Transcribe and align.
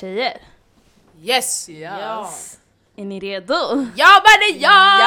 Tjejer, 0.00 0.42
Yes! 1.20 1.68
Yes. 1.68 2.60
är 2.96 3.04
ni 3.04 3.20
redo? 3.20 3.54
Ja 3.96 4.22
mannen 4.24 4.60
ja! 4.60 4.98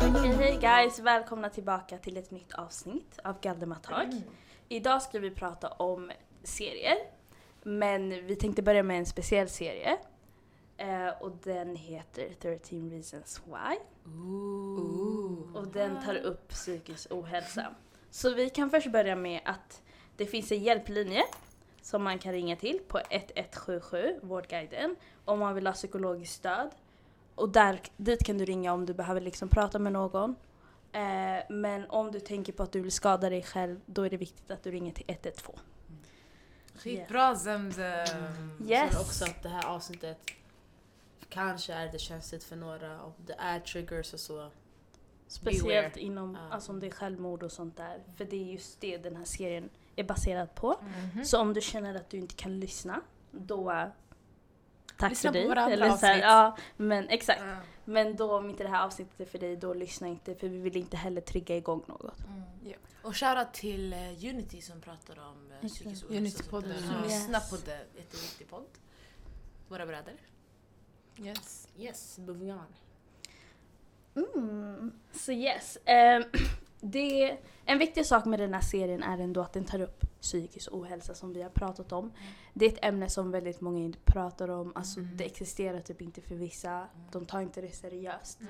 Hej 0.00 0.32
hej 0.38 0.58
guys, 0.60 0.98
välkomna 0.98 1.48
tillbaka 1.50 1.98
till 1.98 2.16
ett 2.16 2.30
nytt 2.30 2.52
avsnitt 2.52 3.18
av 3.24 3.40
Galdematak. 3.40 4.06
Idag 4.68 5.02
ska 5.02 5.18
vi 5.18 5.30
prata 5.30 5.68
om 5.68 6.10
serier, 6.44 6.96
men 7.62 8.26
vi 8.26 8.36
tänkte 8.36 8.62
börja 8.62 8.82
med 8.82 8.98
en 8.98 9.06
speciell 9.06 9.48
serie. 9.48 9.98
Eh, 10.80 11.08
och 11.20 11.32
den 11.42 11.76
heter 11.76 12.28
13 12.40 12.90
reasons 12.90 13.40
why. 13.46 13.76
Och 15.54 15.66
den 15.66 16.02
tar 16.04 16.14
upp 16.14 16.48
psykisk 16.48 17.12
ohälsa. 17.12 17.74
Så 18.10 18.34
vi 18.34 18.50
kan 18.50 18.70
först 18.70 18.92
börja 18.92 19.16
med 19.16 19.40
att 19.44 19.82
det 20.16 20.26
finns 20.26 20.52
en 20.52 20.62
hjälplinje 20.62 21.22
som 21.82 22.02
man 22.02 22.18
kan 22.18 22.32
ringa 22.32 22.56
till 22.56 22.80
på 22.88 22.98
1177, 22.98 24.18
Vårdguiden, 24.22 24.96
om 25.24 25.38
man 25.38 25.54
vill 25.54 25.66
ha 25.66 25.74
psykologiskt 25.74 26.34
stöd. 26.34 26.70
Och 27.34 27.48
där, 27.48 27.80
dit 27.96 28.24
kan 28.24 28.38
du 28.38 28.44
ringa 28.44 28.72
om 28.72 28.86
du 28.86 28.94
behöver 28.94 29.20
liksom 29.20 29.48
prata 29.48 29.78
med 29.78 29.92
någon. 29.92 30.36
Eh, 30.92 31.44
men 31.48 31.90
om 31.90 32.12
du 32.12 32.20
tänker 32.20 32.52
på 32.52 32.62
att 32.62 32.72
du 32.72 32.80
vill 32.80 32.92
skada 32.92 33.30
dig 33.30 33.42
själv, 33.42 33.80
då 33.86 34.02
är 34.02 34.10
det 34.10 34.16
viktigt 34.16 34.50
att 34.50 34.62
du 34.62 34.70
ringer 34.70 34.92
till 34.92 35.04
112. 35.06 35.58
Skitbra 36.74 37.36
Zemzem! 37.36 37.86
Yes. 38.60 38.68
Känner 38.68 39.00
också 39.00 39.24
att 39.24 39.42
det 39.42 39.48
här 39.48 39.66
avsnittet 39.66 40.18
kanske 41.30 41.72
är 41.72 41.92
det 41.92 41.98
känsligt 41.98 42.44
för 42.44 42.56
några 42.56 43.02
och 43.02 43.14
det 43.26 43.34
är 43.38 43.60
triggers 43.60 44.14
och 44.14 44.20
så. 44.20 44.50
Speciellt 45.26 45.94
Beware. 45.94 46.00
inom, 46.06 46.34
Ja. 46.40 46.54
alltså 46.54 46.72
om 46.72 46.80
det 46.80 46.86
är 46.86 46.90
självmord 46.90 47.42
och 47.42 47.52
sånt 47.52 47.76
där. 47.76 48.02
För 48.16 48.24
det 48.24 48.36
är 48.36 48.52
just 48.52 48.80
det 48.80 48.96
den 48.98 49.16
här 49.16 49.24
serien 49.24 49.68
är 49.96 50.04
baserad 50.04 50.54
på. 50.54 50.76
Mhm. 51.14 51.24
Så 51.24 51.40
om 51.40 51.54
du 51.54 51.60
känner 51.60 51.94
att 51.94 52.10
du 52.10 52.16
inte 52.16 52.34
kan 52.34 52.60
lyssna, 52.60 53.00
då 53.30 53.90
tack 54.96 55.10
Lyssna 55.10 55.28
för 55.28 55.32
dig. 55.32 55.42
på 55.42 55.48
våra 55.48 55.60
andra 55.60 55.74
Eller 55.74 55.96
så 55.96 56.06
här, 56.06 56.18
ja, 56.20 56.56
men 56.76 57.08
exakt. 57.08 57.40
Ja. 57.46 57.56
Men 57.84 58.16
då 58.16 58.36
om 58.36 58.50
inte 58.50 58.62
det 58.62 58.68
här 58.68 58.84
avsnittet 58.84 59.20
är 59.20 59.24
för 59.24 59.38
dig, 59.38 59.56
då 59.56 59.74
lyssna 59.74 60.08
inte 60.08 60.34
för 60.34 60.48
vi 60.48 60.58
vill 60.58 60.76
inte 60.76 60.96
heller 60.96 61.20
trigga 61.20 61.56
igång 61.56 61.82
något. 61.86 62.14
Ja. 62.64 62.76
Och 63.02 63.16
shoutout 63.16 63.52
till 63.52 63.92
eh, 63.92 63.98
Unity 63.98 64.60
som 64.62 64.80
pratar 64.80 65.18
om 65.18 65.52
uh, 65.62 65.68
psykisk 65.68 66.04
ohälsa. 66.10 66.14
Unity-podden. 66.42 67.02
Lyssna 67.04 67.40
på 67.40 67.56
det, 67.56 67.80
jätteviktig 67.96 68.48
podd. 68.50 68.66
Våra 69.68 69.86
bröder. 69.86 70.14
Yes. 71.18 71.68
Yes, 71.78 72.18
moving 72.18 72.52
on. 72.52 72.66
Mm. 74.34 74.92
Så 75.12 75.32
yes. 75.32 75.78
ehm, 75.84 76.22
det, 76.80 77.38
en 77.64 77.78
viktig 77.78 78.06
sak 78.06 78.24
med 78.24 78.40
den 78.40 78.54
här 78.54 78.60
serien 78.60 79.02
är 79.02 79.18
ändå 79.18 79.40
att 79.40 79.52
den 79.52 79.64
tar 79.64 79.80
upp 79.80 80.20
psykisk 80.20 80.68
ohälsa 80.72 81.14
som 81.14 81.32
vi 81.32 81.42
har 81.42 81.50
pratat 81.50 81.92
om. 81.92 82.12
Det 82.54 82.64
är 82.66 82.72
ett 82.72 82.84
ämne 82.84 83.08
som 83.08 83.30
väldigt 83.30 83.60
många 83.60 83.78
inte 83.78 83.98
pratar 84.04 84.48
om. 84.50 84.72
Alltså 84.74 85.00
Mm. 85.00 85.16
det 85.16 85.24
existerar 85.24 85.80
typ 85.80 86.00
inte 86.02 86.20
för 86.20 86.34
vissa. 86.34 86.86
De 87.12 87.26
tar 87.26 87.40
inte 87.40 87.60
det 87.60 87.72
seriöst. 87.72 88.40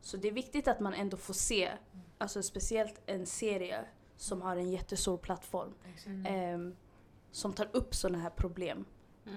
Så 0.00 0.16
det 0.16 0.28
är 0.28 0.32
viktigt 0.32 0.68
att 0.68 0.80
man 0.80 0.94
ändå 0.94 1.16
får 1.16 1.34
se, 1.34 1.70
alltså 2.18 2.42
speciellt 2.42 3.00
en 3.06 3.26
serie 3.26 3.84
som 4.16 4.42
har 4.42 4.56
en 4.56 4.70
jättestor 4.70 5.16
plattform. 5.16 5.74
ehm, 6.26 6.76
som 7.32 7.52
tar 7.52 7.68
upp 7.72 7.94
sådana 7.94 8.18
här 8.18 8.30
problem. 8.30 8.84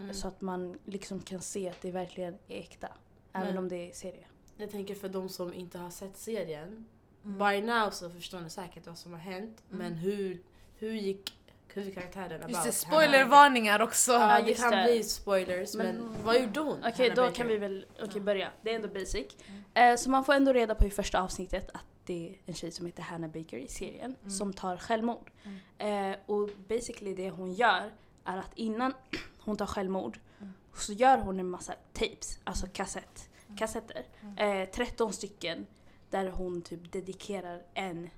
Mm. 0.02 0.14
Så 0.14 0.28
att 0.28 0.42
man 0.42 0.80
liksom 0.86 1.20
kan 1.20 1.42
se 1.42 1.70
att 1.70 1.82
det 1.82 1.92
verkligen 1.92 2.38
är 2.48 2.60
äkta. 2.60 2.88
Även 3.34 3.48
Men- 3.48 3.58
om 3.58 3.70
det 3.70 3.90
är 3.90 3.94
serie. 3.94 4.26
Jag 4.58 4.72
tänker 4.72 4.96
för 4.96 5.10
de 5.10 5.30
som 5.30 5.54
inte 5.54 5.78
har 5.78 5.90
sett 5.90 6.18
serien. 6.18 6.86
Mm. 7.26 7.38
By 7.38 7.62
now 7.68 7.90
så 7.90 8.10
förstår 8.10 8.40
ni 8.40 8.50
säkert 8.50 8.88
vad 8.88 8.98
som 8.98 9.12
har 9.12 9.20
hänt. 9.20 9.64
Men 9.70 9.94
hur, 9.94 10.42
hur 10.78 10.92
gick 10.92 11.34
huvudkaraktären 11.74 12.42
about? 12.44 12.50
Just 12.50 12.64
det, 12.64 12.72
spoilervarningar 12.72 13.80
också! 13.82 14.12
Ja, 14.12 14.42
det 14.46 14.54
kan 14.54 14.72
det. 14.72 14.84
bli 14.84 15.04
spoilers 15.04 15.76
men, 15.76 15.96
Men- 15.96 16.24
vad 16.24 16.42
gjorde 16.42 16.60
hon? 16.60 16.78
Okej, 16.80 16.92
Hannah 17.10 17.16
då 17.16 17.22
Baker? 17.22 17.36
kan 17.36 17.48
vi 17.48 17.58
väl 17.58 17.86
okej, 17.96 18.10
Ja. 18.16 18.20
börja. 18.22 18.52
Det 18.62 18.72
är 18.72 18.76
ändå 18.76 18.88
basic. 18.88 19.28
Eh, 19.74 19.96
så 19.96 20.10
man 20.10 20.26
får 20.26 20.34
ändå 20.34 20.54
reda 20.54 20.76
på 20.76 20.86
i 20.86 20.90
första 20.90 21.22
avsnittet 21.22 21.70
att 21.74 21.86
det 22.06 22.30
är 22.30 22.36
en 22.46 22.54
tjej 22.54 22.72
som 22.72 22.86
heter 22.86 23.04
Hannah 23.04 23.30
Baker 23.32 23.58
i 23.58 23.68
serien 23.68 24.16
Mm. 24.22 24.32
som 24.32 24.54
tar 24.54 24.78
självmord. 24.78 25.32
Eh, 25.78 26.12
och 26.26 26.50
basically 26.68 27.14
det 27.16 27.30
hon 27.30 27.54
gör 27.54 27.92
är 28.26 28.38
att 28.38 28.52
innan 28.56 28.94
hon 29.42 29.58
tar 29.58 29.66
självmord 29.66 30.20
Mm. 30.40 30.54
så 30.76 30.94
gör 30.94 31.18
hon 31.18 31.40
en 31.40 31.50
massa 31.50 31.74
tapes, 31.94 32.40
alltså 32.44 32.68
kassett, 32.74 33.30
kassetter. 33.58 34.06
Mm. 34.22 34.62
Eh, 34.62 34.70
13 34.70 35.14
stycken 35.14 35.68
där 36.10 36.30
hon 36.30 36.62
typ 36.62 36.92
dedikerar 36.92 37.64
en 37.74 38.10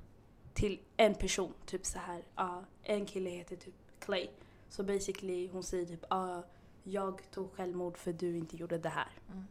till 0.54 0.80
en 0.98 1.16
person. 1.16 1.54
Typ 1.66 1.86
så 1.86 2.00
här, 2.00 2.24
ja, 2.36 2.64
en 2.84 3.06
kille 3.06 3.30
heter 3.30 3.56
typ 3.56 3.74
Clay. 4.00 4.30
Så 4.70 4.84
basically 4.84 5.48
hon 5.48 5.64
säger 5.64 5.86
typ 5.86 6.06
ja, 6.10 6.44
jag 6.84 7.22
tog 7.32 7.54
självmord 7.54 7.98
för 7.98 8.14
du 8.14 8.38
inte 8.38 8.58
gjorde 8.58 8.78
det 8.78 8.90
här. 8.90 9.12
Mm. 9.32 9.46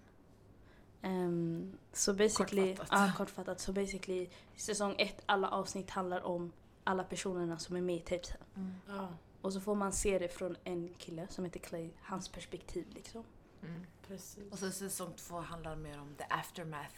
Ehm, 1.03 1.79
så 1.93 2.15
basically, 2.15 2.77
Kortfattat. 2.77 3.09
ja 3.09 3.13
kortfattat. 3.17 3.61
Så 3.61 3.73
basically 3.73 4.29
säsong 4.57 4.95
ett, 4.99 5.23
alla 5.27 5.49
avsnitt 5.51 5.91
handlar 5.91 6.21
om 6.27 6.53
alla 6.85 7.05
personerna 7.05 7.59
som 7.59 7.77
är 7.77 7.81
med 7.81 7.97
i 7.97 8.01
tapesen. 8.01 8.41
Ja, 8.89 9.09
Och 9.43 9.53
så 9.53 9.61
får 9.61 9.75
man 9.75 9.93
se 9.93 10.19
det 10.19 10.29
från 10.29 10.57
en 10.65 10.95
kille 10.99 11.27
som 11.31 11.45
heter 11.45 11.61
Clay, 11.61 11.91
hans 12.03 12.29
perspektiv 12.29 12.87
liksom. 12.95 13.25
Mm. 13.63 13.87
precis. 14.07 14.53
Och 14.53 14.59
så 14.59 14.71
säsong 14.71 15.13
två 15.17 15.41
handlar 15.41 15.77
mer 15.77 16.01
om 16.01 16.15
the 16.19 16.25
aftermath 16.31 16.95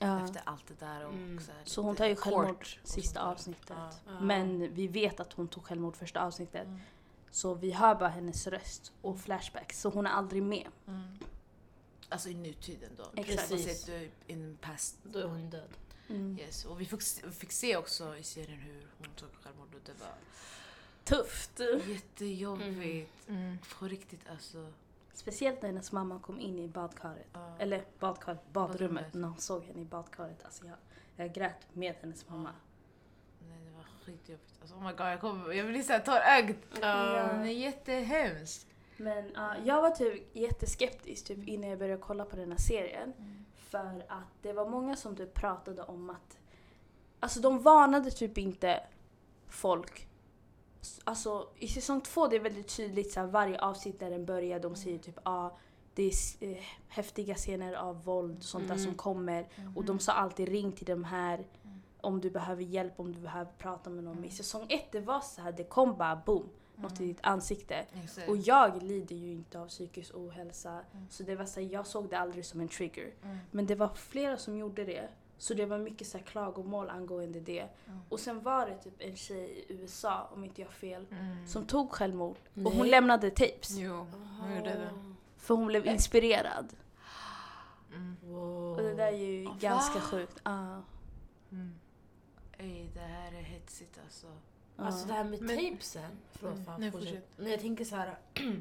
Ja. 0.00 0.24
efter 0.24 0.42
allt 0.46 0.66
det 0.66 0.74
där. 0.86 1.04
Och 1.06 1.12
Mm. 1.12 1.40
så, 1.40 1.52
Så 1.64 1.82
hon 1.82 1.96
tar 1.96 2.06
ju 2.06 2.16
självmord 2.16 2.66
sista 2.84 3.22
avsnittet. 3.22 3.70
Ja. 3.70 3.90
Ja. 4.06 4.20
Men 4.20 4.74
vi 4.74 4.88
vet 4.88 5.20
att 5.20 5.32
hon 5.32 5.48
tog 5.48 5.64
självmord 5.64 5.96
första 5.96 6.20
avsnittet. 6.24 6.66
Mm. 6.66 6.80
Så 7.30 7.54
vi 7.54 7.70
hör 7.70 7.94
bara 7.94 8.08
hennes 8.08 8.46
röst 8.46 8.92
och 9.02 9.20
flashbacks. 9.20 9.80
Så 9.80 9.88
hon 9.90 10.06
är 10.06 10.10
aldrig 10.10 10.42
med. 10.42 10.68
Mm. 10.86 11.18
Alltså 12.08 12.28
i 12.28 12.34
nutiden 12.34 12.90
då. 12.96 13.04
Exakt. 13.16 13.48
Precis. 13.50 13.84
Du 13.84 14.10
in 14.26 14.58
past. 14.60 14.96
Då 15.02 15.18
är 15.18 15.24
hon 15.26 15.50
död. 15.50 15.70
Mm. 16.08 16.38
Yes. 16.38 16.64
Och 16.64 16.80
vi 16.80 16.84
fick, 16.86 17.02
se- 17.02 17.26
vi 17.26 17.32
fick 17.32 17.52
se 17.52 17.76
också 17.76 18.16
i 18.16 18.22
serien 18.22 18.58
hur 18.60 18.86
hon 18.98 19.08
tog 19.16 19.28
självmord 19.42 19.74
och 19.74 19.80
det 19.84 19.92
var 20.00 20.14
Tufft! 21.04 21.60
jättejobbigt. 21.86 23.28
På 23.78 23.84
riktigt 23.84 24.30
alltså. 24.30 24.72
Speciellt 25.14 25.62
när 25.62 25.68
hennes 25.68 25.92
mamma 25.92 26.18
kom 26.18 26.40
in 26.40 26.58
i 26.58 26.68
badkaret. 26.68 27.26
Ja. 27.32 27.56
Eller 27.58 27.84
badkar, 27.98 28.38
badrummet. 28.52 28.80
Badrummet. 28.80 29.14
När 29.14 29.28
hon 29.28 29.38
såg 29.38 29.64
henne 29.64 29.80
i 29.80 29.84
badkaret. 29.84 30.44
Alltså 30.44 30.66
jag, 30.66 30.76
jag 31.16 31.34
grät 31.34 31.66
med 31.72 31.94
hennes 32.00 32.28
mamma. 32.28 32.50
Nej, 33.38 33.58
det 33.64 33.70
var 33.70 33.84
skitjobbigt. 34.04 34.58
Alltså, 34.60 34.76
oh 34.76 34.82
my 34.82 34.92
god, 34.92 35.06
jag, 35.06 35.20
kommer, 35.20 35.52
jag 35.52 35.66
blir 35.66 35.82
såhär 35.82 36.00
tårögd. 36.00 36.56
Ja. 36.80 37.26
Den 37.32 37.40
är 37.40 37.52
jättehemsk. 37.52 38.66
Men 38.96 39.32
ja, 39.34 39.54
jag 39.64 39.82
var 39.82 39.90
typ 39.90 40.36
jätteskeptisk 40.36 41.26
typ 41.26 41.48
innan 41.48 41.70
jag 41.70 41.78
började 41.78 42.02
kolla 42.02 42.24
på 42.24 42.36
den 42.36 42.50
här 42.50 42.58
serien. 42.58 43.12
För 43.56 44.04
att 44.08 44.42
det 44.42 44.52
var 44.52 44.68
många 44.68 44.96
som 44.96 45.16
typ 45.16 45.34
pratade 45.34 45.82
om 45.82 46.10
att... 46.10 46.38
Alltså 47.20 47.40
de 47.40 47.62
varnade 47.62 48.10
typ 48.10 48.38
inte 48.38 48.80
folk. 49.48 50.08
Alltså 51.04 51.48
i 51.58 51.68
säsong 51.68 52.00
två 52.00 52.26
det 52.28 52.36
är 52.36 52.40
väldigt 52.40 52.76
tydligt 52.76 53.12
så 53.12 53.20
här, 53.20 53.26
varje 53.26 53.60
avsnitt 53.60 54.00
där 54.00 54.10
den 54.10 54.24
börjar 54.24 54.60
de 54.60 54.76
säger 54.76 54.98
typ 54.98 55.18
ah, 55.22 55.50
det 55.94 56.02
är 56.02 56.12
eh, 56.40 56.56
häftiga 56.88 57.34
scener 57.34 57.74
av 57.74 58.04
våld 58.04 58.36
och 58.38 58.42
sånt 58.44 58.68
där 58.68 58.74
Mm. 58.74 58.84
som 58.86 58.94
kommer. 58.94 59.46
Och 59.74 59.84
de 59.84 59.98
sa 59.98 60.12
alltid 60.12 60.48
ring 60.48 60.72
till 60.72 60.86
de 60.86 61.04
här 61.04 61.44
om 62.00 62.20
du 62.20 62.30
behöver 62.30 62.62
hjälp, 62.62 63.00
om 63.00 63.12
du 63.12 63.20
behöver 63.20 63.50
prata 63.58 63.90
med 63.90 64.04
någon. 64.04 64.14
Men 64.16 64.24
i 64.24 64.30
säsong 64.30 64.66
ett 64.68 64.92
det 64.92 65.00
var 65.00 65.20
så 65.20 65.40
här, 65.40 65.52
det 65.52 65.64
kom 65.64 65.96
bara 65.96 66.16
boom, 66.26 66.48
något 66.76 67.00
i 67.00 67.06
ditt 67.06 67.18
ansikte. 67.22 67.74
Exakt. 68.04 68.28
Och 68.28 68.36
jag 68.36 68.82
lider 68.82 69.16
ju 69.16 69.30
inte 69.32 69.60
av 69.60 69.68
psykisk 69.68 70.14
ohälsa. 70.14 70.80
Så 71.10 71.22
det 71.22 71.36
var 71.36 71.44
så 71.44 71.60
här, 71.60 71.68
jag 71.68 71.86
såg 71.86 72.08
det 72.08 72.18
aldrig 72.18 72.46
som 72.46 72.60
en 72.60 72.68
trigger. 72.68 73.10
Mm. 73.22 73.36
Men 73.50 73.66
det 73.66 73.74
var 73.74 73.88
flera 73.88 74.36
som 74.36 74.56
gjorde 74.58 74.84
det. 74.84 75.08
Så 75.38 75.54
det 75.54 75.66
var 75.66 75.78
mycket 75.78 76.06
så 76.06 76.18
här 76.18 76.24
klagomål 76.24 76.90
angående 76.90 77.40
det. 77.40 77.68
Och 78.08 78.20
sen 78.20 78.42
var 78.42 78.66
det 78.66 78.74
typ 78.78 78.94
en 78.98 79.16
tjej 79.16 79.64
i 79.68 79.72
USA, 79.72 80.28
om 80.34 80.44
inte 80.44 80.60
jag 80.60 80.68
har 80.68 80.72
fel, 80.72 81.06
Mm. 81.10 81.46
som 81.48 81.66
tog 81.66 81.90
självmord. 81.92 82.36
Och 82.36 82.38
Nej. 82.54 82.76
hon 82.76 82.88
lämnade 82.88 83.30
tapes. 83.30 83.70
Jo, 83.70 84.06
hon 84.40 84.56
gjorde 84.56 84.70
det. 84.70 84.90
För 85.36 85.54
hon 85.54 85.66
blev 85.66 85.86
inspirerad. 85.86 86.72
Mm. 87.94 88.16
Wow. 88.22 88.76
Och 88.76 88.82
det 88.82 88.94
där 88.94 89.06
är 89.06 89.16
ju 89.16 89.44
Va? 89.44 89.56
ganska 89.60 90.00
sjukt. 90.00 90.40
Ja. 90.44 90.82
Mm. 91.52 91.74
Ey, 92.58 92.86
det 92.94 93.00
här 93.00 93.32
är 93.32 93.42
hetsigt 93.42 93.98
alltså. 94.04 94.26
Ja. 94.76 94.84
Alltså 94.84 95.06
det 95.06 95.12
här 95.12 95.24
med 95.24 95.40
Men- 95.42 95.56
tapesen. 95.56 96.10
Förlåt, 96.32 96.52
Mm. 96.54 96.64
fan, 96.66 96.80
Nej, 96.80 96.90
fortsätt. 96.92 97.08
fortsätt. 97.10 97.28
Men 97.38 97.50
jag 97.50 97.60
tänker 97.60 97.84
så 97.84 97.96
här. 97.96 98.18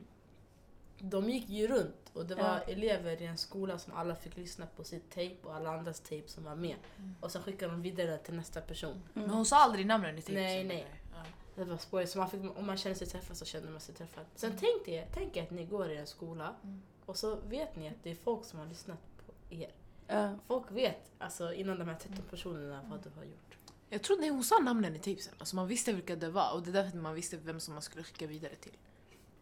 De 1.00 1.30
gick 1.30 1.50
ju 1.50 1.68
runt 1.68 2.10
och 2.13 2.25
det 2.25 2.36
var 2.36 2.44
Ja. 2.44 2.60
elever 2.60 3.22
i 3.22 3.25
en 3.25 3.38
skola 3.38 3.78
som 3.80 3.94
alla 3.94 4.16
fick 4.16 4.38
lyssna 4.38 4.66
på 4.75 4.84
sitt 4.84 5.10
tape 5.10 5.38
och 5.44 5.56
alla 5.56 5.69
andras 5.78 6.00
tape 6.00 6.24
som 6.28 6.44
var 6.44 6.56
med. 6.56 6.75
Och 7.22 7.31
sen 7.31 7.44
skickade 7.44 7.72
de 7.72 7.81
vidare 7.81 8.18
till 8.18 8.34
nästa 8.34 8.62
person. 8.62 8.92
Mm. 8.92 9.04
Men 9.13 9.30
hon 9.30 9.45
sa 9.45 9.57
aldrig 9.57 9.86
namnen 9.86 10.18
i 10.18 10.22
tipsen. 10.22 10.36
Nej, 10.36 10.63
nej. 10.63 10.88
Ja. 11.16 11.24
Det 11.56 11.63
var 11.63 11.78
spoiler, 11.78 12.07
så 12.07 12.18
man 12.19 12.30
fick, 12.30 12.57
om 12.57 12.66
man 12.66 12.78
känner 12.78 12.95
sig 12.95 13.07
träffad 13.07 13.38
så 13.38 13.45
känner 13.45 13.72
man 13.72 13.80
sig 13.81 13.95
träffad. 13.95 14.25
Sen 14.36 14.54
tänk 14.60 14.88
er, 14.88 15.07
tänk 15.13 15.38
er 15.38 15.44
att 15.44 15.51
ni 15.51 15.66
går 15.66 15.90
i 15.92 15.98
en 15.98 16.07
skola 16.07 16.56
Mm. 16.63 16.81
och 17.06 17.18
så 17.18 17.36
vet 17.36 17.75
ni 17.75 17.88
att 17.88 18.04
det 18.04 18.12
är 18.12 18.16
folk 18.16 18.46
som 18.46 18.60
har 18.60 18.66
lyssnat 18.66 19.00
på 19.25 19.34
er. 19.56 19.72
Ja. 20.07 20.36
Folk 20.48 20.72
vet 20.72 21.12
alltså, 21.19 21.54
innan 21.54 21.80
de 21.80 21.88
här 21.88 21.96
13 21.96 22.24
personerna 22.30 22.81
vad 22.89 23.04
du 23.04 23.10
har 23.10 23.24
gjort. 23.24 23.57
Jag 23.89 24.01
tror 24.04 24.19
nej, 24.19 24.30
hon 24.30 24.44
sa 24.44 24.60
namnen 24.60 24.96
i 24.96 25.00
tipsen. 25.00 25.34
Alltså 25.38 25.56
man 25.56 25.68
visste 25.68 25.94
vilka 25.94 26.16
det 26.16 26.30
var 26.30 26.54
och 26.54 26.63
det 26.63 26.69
är 26.69 26.84
därför 26.84 26.98
man 26.98 27.13
visste 27.16 27.38
vem 27.38 27.60
som 27.60 27.74
man 27.74 27.81
skulle 27.84 28.04
skicka 28.04 28.28
vidare 28.28 28.56
till. 28.56 28.72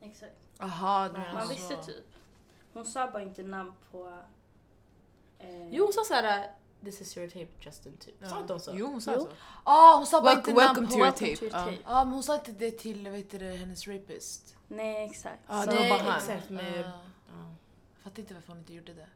Exakt. 0.02 0.36
Aha, 0.60 1.10
du 1.10 1.20
Man 1.34 1.48
så. 1.48 1.54
visste 1.54 1.76
typ. 1.76 2.06
Hon 2.74 2.86
sa 2.86 3.12
bara 3.12 3.24
inte 3.24 3.44
namn 3.44 3.74
på... 3.92 4.18
Eh, 5.40 5.70
Jo, 5.70 5.84
hon 5.84 5.94
sa 5.94 6.04
såhär 6.04 6.52
This 6.84 7.02
is 7.02 7.18
your 7.18 7.30
tape 7.30 7.48
Justin 7.60 7.98
typ. 7.98 8.16
Ja. 8.20 8.30
Sa 8.30 8.40
inte 8.40 8.54
hon 8.54 8.60
så? 8.60 8.72
Jo, 8.76 8.88
hon 8.88 9.02
sa 9.02 9.14
Jo. 9.16 9.20
så. 9.22 9.28
Ah, 9.64 9.96
hon 9.98 10.06
sa 10.06 10.22
bara 10.22 10.36
Welcome- 10.36 10.38
inte 10.38 10.52
namn 10.54 10.76
welcome 10.76 10.88
på... 10.88 10.94
to 10.94 10.98
your 11.00 11.52
tape. 11.52 11.76
Ja, 11.76 11.78
ah, 11.86 12.04
men 12.06 12.14
hon 12.14 12.24
sa 12.24 12.36
inte 12.36 12.52
det 12.52 12.72
till 12.72 13.06
heter 13.06 13.40
det, 13.40 13.56
hennes 13.56 13.88
rapist. 13.88 14.56
Nej, 14.68 15.06
exakt. 15.06 15.40
Ah, 15.48 15.64
Så- 15.64 15.70
det 15.70 15.76
var 15.76 15.82
Nej, 15.82 15.90
bara 15.90 16.02
han. 16.12 16.18
exakt, 16.18 16.50
men- 16.50 16.84
Ah. 16.86 16.92
Jag 17.96 18.04
fattar 18.04 18.20
inte 18.20 18.34
varför 18.34 18.48
hon 18.50 18.58
inte 18.60 18.74
gjorde 18.74 18.94
det. 18.94 19.08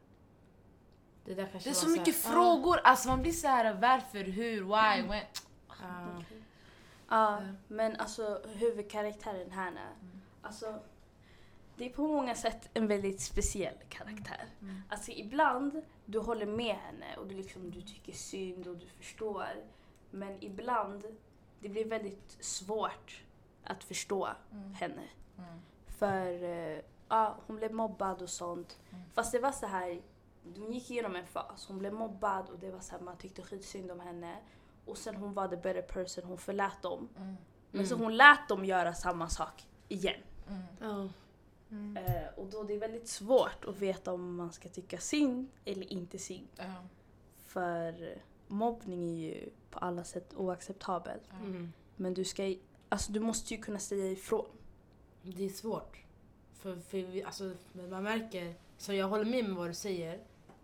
Det, 1.26 1.34
där 1.34 1.50
Det 1.64 1.70
är 1.70 1.74
så 1.74 1.86
här- 1.86 1.92
mycket 1.98 2.26
Ah, 2.26 2.30
frågor, 2.32 2.80
alltså 2.84 3.08
man 3.08 3.22
blir 3.22 3.32
så 3.32 3.48
här 3.48 3.74
varför, 3.74 4.24
hur, 4.24 4.62
why, 4.62 5.08
when. 5.10 5.24
ah. 5.68 6.22
Ja, 7.10 7.42
men 7.68 7.96
alltså 7.96 8.42
huvudkaraktären 8.54 9.52
här 9.52 9.68
är, 9.68 9.72
Mm. 10.02 10.15
Alltså 10.46 10.80
det 11.78 11.86
är 11.86 11.90
på 11.90 12.08
många 12.08 12.36
sätt 12.36 12.70
en 12.74 12.88
väldigt 12.88 13.22
speciell 13.22 13.76
karaktär. 13.90 14.46
Mm. 14.62 14.82
Alltså 14.90 15.12
ibland, 15.12 15.82
du 16.06 16.20
håller 16.20 16.46
med 16.46 16.76
henne 16.76 17.16
och 17.18 17.28
du, 17.28 17.36
liksom, 17.36 17.72
du 17.72 17.82
tycker 17.82 18.14
synd 18.14 18.68
och 18.68 18.78
du 18.78 18.88
förstår. 18.88 19.48
Men 20.12 20.44
ibland, 20.44 21.06
det 21.60 21.70
blir 21.70 21.86
väldigt 21.86 22.38
svårt 22.40 23.24
att 23.64 23.84
förstå 23.84 24.30
henne. 24.74 25.04
Mm. 25.38 25.62
För 25.88 26.44
eh, 26.44 26.80
ja, 27.10 27.38
hon 27.48 27.56
blev 27.56 27.74
mobbad 27.74 28.22
och 28.22 28.30
sånt. 28.30 28.80
Mm. 28.92 29.04
Fast 29.14 29.32
det 29.32 29.40
var 29.40 29.52
så 29.52 29.66
här, 29.68 30.02
hon 30.58 30.74
gick 30.74 30.92
igenom 30.92 31.16
en 31.16 31.26
fas. 31.28 31.66
Hon 31.68 31.78
blev 31.80 31.94
mobbad 31.94 32.50
och 32.50 32.60
det 32.60 32.72
var 32.72 32.80
så 32.80 32.92
här, 32.92 33.02
man 33.02 33.18
tyckte 33.18 33.42
skitsynd 33.42 33.92
om 33.92 34.00
henne. 34.00 34.36
Och 34.86 34.98
sen 34.98 35.16
hon 35.16 35.34
var 35.34 35.48
the 35.48 35.58
better 35.58 35.82
person, 35.82 36.24
hon 36.24 36.38
förlät 36.38 36.82
dem. 36.82 37.10
Mm. 37.18 37.36
Men 37.72 37.88
så 37.88 37.96
Mm. 37.96 38.04
hon 38.06 38.18
lät 38.18 38.48
dem 38.50 38.66
göra 38.66 38.94
samma 38.94 39.30
sak 39.30 39.68
igen. 39.88 40.22
Mm. 40.48 41.10
Mm. 41.72 41.98
Eh, 41.98 42.28
och 42.36 42.48
då 42.48 42.64
det 42.64 42.74
är 42.74 42.80
väldigt 42.80 43.08
svårt 43.08 43.66
att 43.68 43.78
veta 43.78 44.14
om 44.14 44.36
man 44.36 44.54
ska 44.54 44.70
tycka 44.70 44.98
synd 44.98 45.48
eller 45.66 45.94
inte 45.94 46.20
synd. 46.20 46.48
För 47.46 48.18
mobbning 48.48 49.10
är 49.10 49.16
ju 49.16 49.50
på 49.70 49.80
alla 49.80 50.04
sätt 50.04 50.34
oacceptabelt. 50.36 51.24
Ja. 51.30 51.36
Mm. 51.36 51.74
Men 51.96 52.14
du 52.14 52.24
ska 52.24 52.56
alltså 52.90 53.12
du 53.12 53.20
måste 53.20 53.54
ju 53.54 53.62
kunna 53.62 53.80
säga 53.80 54.12
ifrån. 54.12 54.46
Det 55.22 55.46
är 55.46 55.50
svårt. 55.50 55.98
För, 56.54 56.76
för 56.76 56.98
vi, 56.98 57.24
alltså, 57.24 57.54
man 57.74 58.04
märker, 58.04 58.56
så 58.78 58.94
jag 58.94 59.08
håller 59.08 59.26
med 59.26 59.46
med 59.46 59.56
vad 59.56 59.70
du 59.70 59.74
säger. 59.74 60.20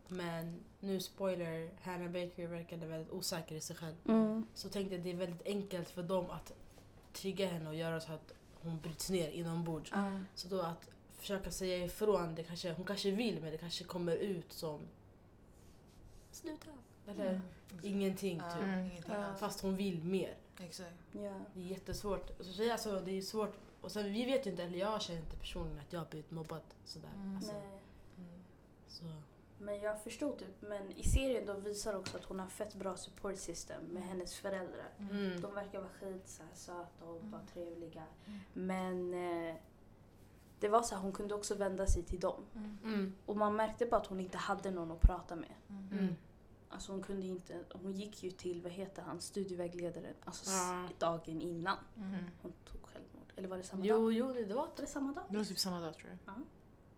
Men 0.08 0.60
nu 0.80 1.00
spoiler, 1.00 1.70
Hannah 1.82 2.12
Baker 2.12 2.48
verkade 2.48 2.86
väldigt 2.86 3.12
osäker 3.12 3.56
i 3.56 3.62
sig 3.62 3.76
själv. 3.76 3.96
Så 4.54 4.70
tänkte 4.70 4.96
jag 4.96 5.04
det 5.04 5.12
är 5.12 5.16
väldigt 5.16 5.46
enkelt 5.46 5.90
för 5.90 6.04
dem 6.04 6.30
att 6.30 6.54
trigga 7.14 7.48
henne 7.48 7.70
och 7.70 7.76
göra 7.76 8.02
så 8.02 8.12
att 8.12 8.34
hon 8.64 8.80
bryts 8.80 9.10
ner 9.10 9.30
inombords. 9.30 9.92
Så 10.36 10.48
då 10.48 10.62
att 10.62 10.90
försöka 11.18 11.52
säga 11.52 11.86
ifrån, 11.86 12.36
det 12.36 12.44
kanske, 12.44 12.74
hon 12.74 12.86
kanske 12.86 13.12
vill 13.12 13.42
men 13.42 13.52
det 13.52 13.58
kanske 13.58 13.84
kommer 13.84 14.16
ut 14.16 14.54
som 14.54 14.80
sluta. 16.32 16.72
Eller 17.08 17.30
Mm. 17.30 17.42
ingenting 17.84 18.40
typ. 18.40 19.10
alls. 19.10 19.40
Fast 19.40 19.62
hon 19.62 19.76
vill 19.76 20.04
mer. 20.04 20.36
Exakt. 20.60 20.96
Ja. 21.12 21.34
Det 21.54 21.60
är 21.60 21.66
jättesvårt. 21.66 22.32
Så 22.40 22.54
tjejer, 22.54 22.72
alltså, 22.72 23.00
det 23.06 23.12
är 23.18 23.22
svårt. 23.22 23.54
Och 23.82 23.92
sen, 23.92 24.14
vi 24.14 24.26
vet 24.26 24.46
ju 24.48 24.52
inte, 24.52 24.64
eller 24.64 24.78
jag 24.78 25.02
känner 25.02 25.20
inte 25.22 25.36
personligen 25.38 25.80
att 25.80 25.94
jag 25.94 26.00
har 26.00 26.08
blivit 26.08 26.32
mobbad 26.32 26.62
sådär. 26.86 27.10
Mm. 27.16 27.36
Alltså, 27.38 27.52
Nej. 27.54 27.62
Mm. 28.18 28.40
så. 28.88 29.04
Men 29.62 29.80
jag 29.82 30.02
förstod 30.02 30.38
typ, 30.38 30.62
men 30.62 30.92
i 30.92 31.04
serien 31.04 31.46
de 31.46 31.62
visar 31.64 31.96
också 31.96 32.18
att 32.18 32.24
hon 32.26 32.40
har 32.40 32.48
fett 32.48 32.76
bra 32.76 32.98
support 32.98 33.38
system 33.38 33.84
med 33.84 34.04
hennes 34.04 34.36
föräldrar. 34.36 34.90
Mm. 34.98 35.42
De 35.42 35.54
verkar 35.56 35.80
vara 35.80 35.90
skit 35.90 36.28
så 36.30 36.44
här, 36.44 36.50
söta 36.54 37.06
och 37.06 37.24
bara 37.24 37.42
trevliga. 37.54 38.04
Mm. 38.26 38.40
Men 38.54 39.14
eh, 39.50 39.56
det 40.60 40.70
var 40.70 40.82
så 40.82 40.96
här, 40.96 41.02
hon 41.02 41.12
kunde 41.12 41.36
också 41.36 41.56
vända 41.56 41.88
sig 41.88 42.04
till 42.04 42.20
dem. 42.20 42.44
Mm. 42.56 42.78
Mm. 42.84 43.16
Och 43.26 43.38
man 43.38 43.56
märkte 43.56 43.86
bara 43.86 44.02
att 44.02 44.08
hon 44.08 44.20
inte 44.20 44.38
hade 44.38 44.72
någon 44.72 44.92
att 44.92 45.02
prata 45.02 45.36
med. 45.36 45.54
Mm. 45.92 46.16
Alltså 46.70 46.92
hon 46.92 47.02
kunde 47.04 47.28
inte, 47.28 47.64
hon 47.74 47.92
gick 47.94 48.24
ju 48.24 48.32
till, 48.32 48.62
vad 48.62 48.72
heter 48.72 49.02
han, 49.02 49.22
studievägledaren, 49.22 50.14
alltså 50.26 50.52
Ja. 50.52 50.88
dagen 51.00 51.42
innan 51.42 51.78
Mm. 51.98 52.16
hon 52.42 52.54
tog 52.66 52.82
självmord. 52.84 53.34
Eller 53.36 53.48
var 53.48 53.58
det 53.58 53.64
samma 53.64 53.82
dag? 53.84 53.90
Jo, 53.90 54.12
jo, 54.12 54.34
det, 54.34 54.46
det 54.46 54.54
var 54.54 54.62
Var 54.62 54.72
det 54.78 54.88
samma 54.88 55.14
dag? 55.14 55.24
Det 55.30 55.38
var 55.38 55.44
typ 55.46 55.60
samma 55.60 55.80
dag 55.80 55.94
tror 55.98 56.10
jag. 56.26 56.34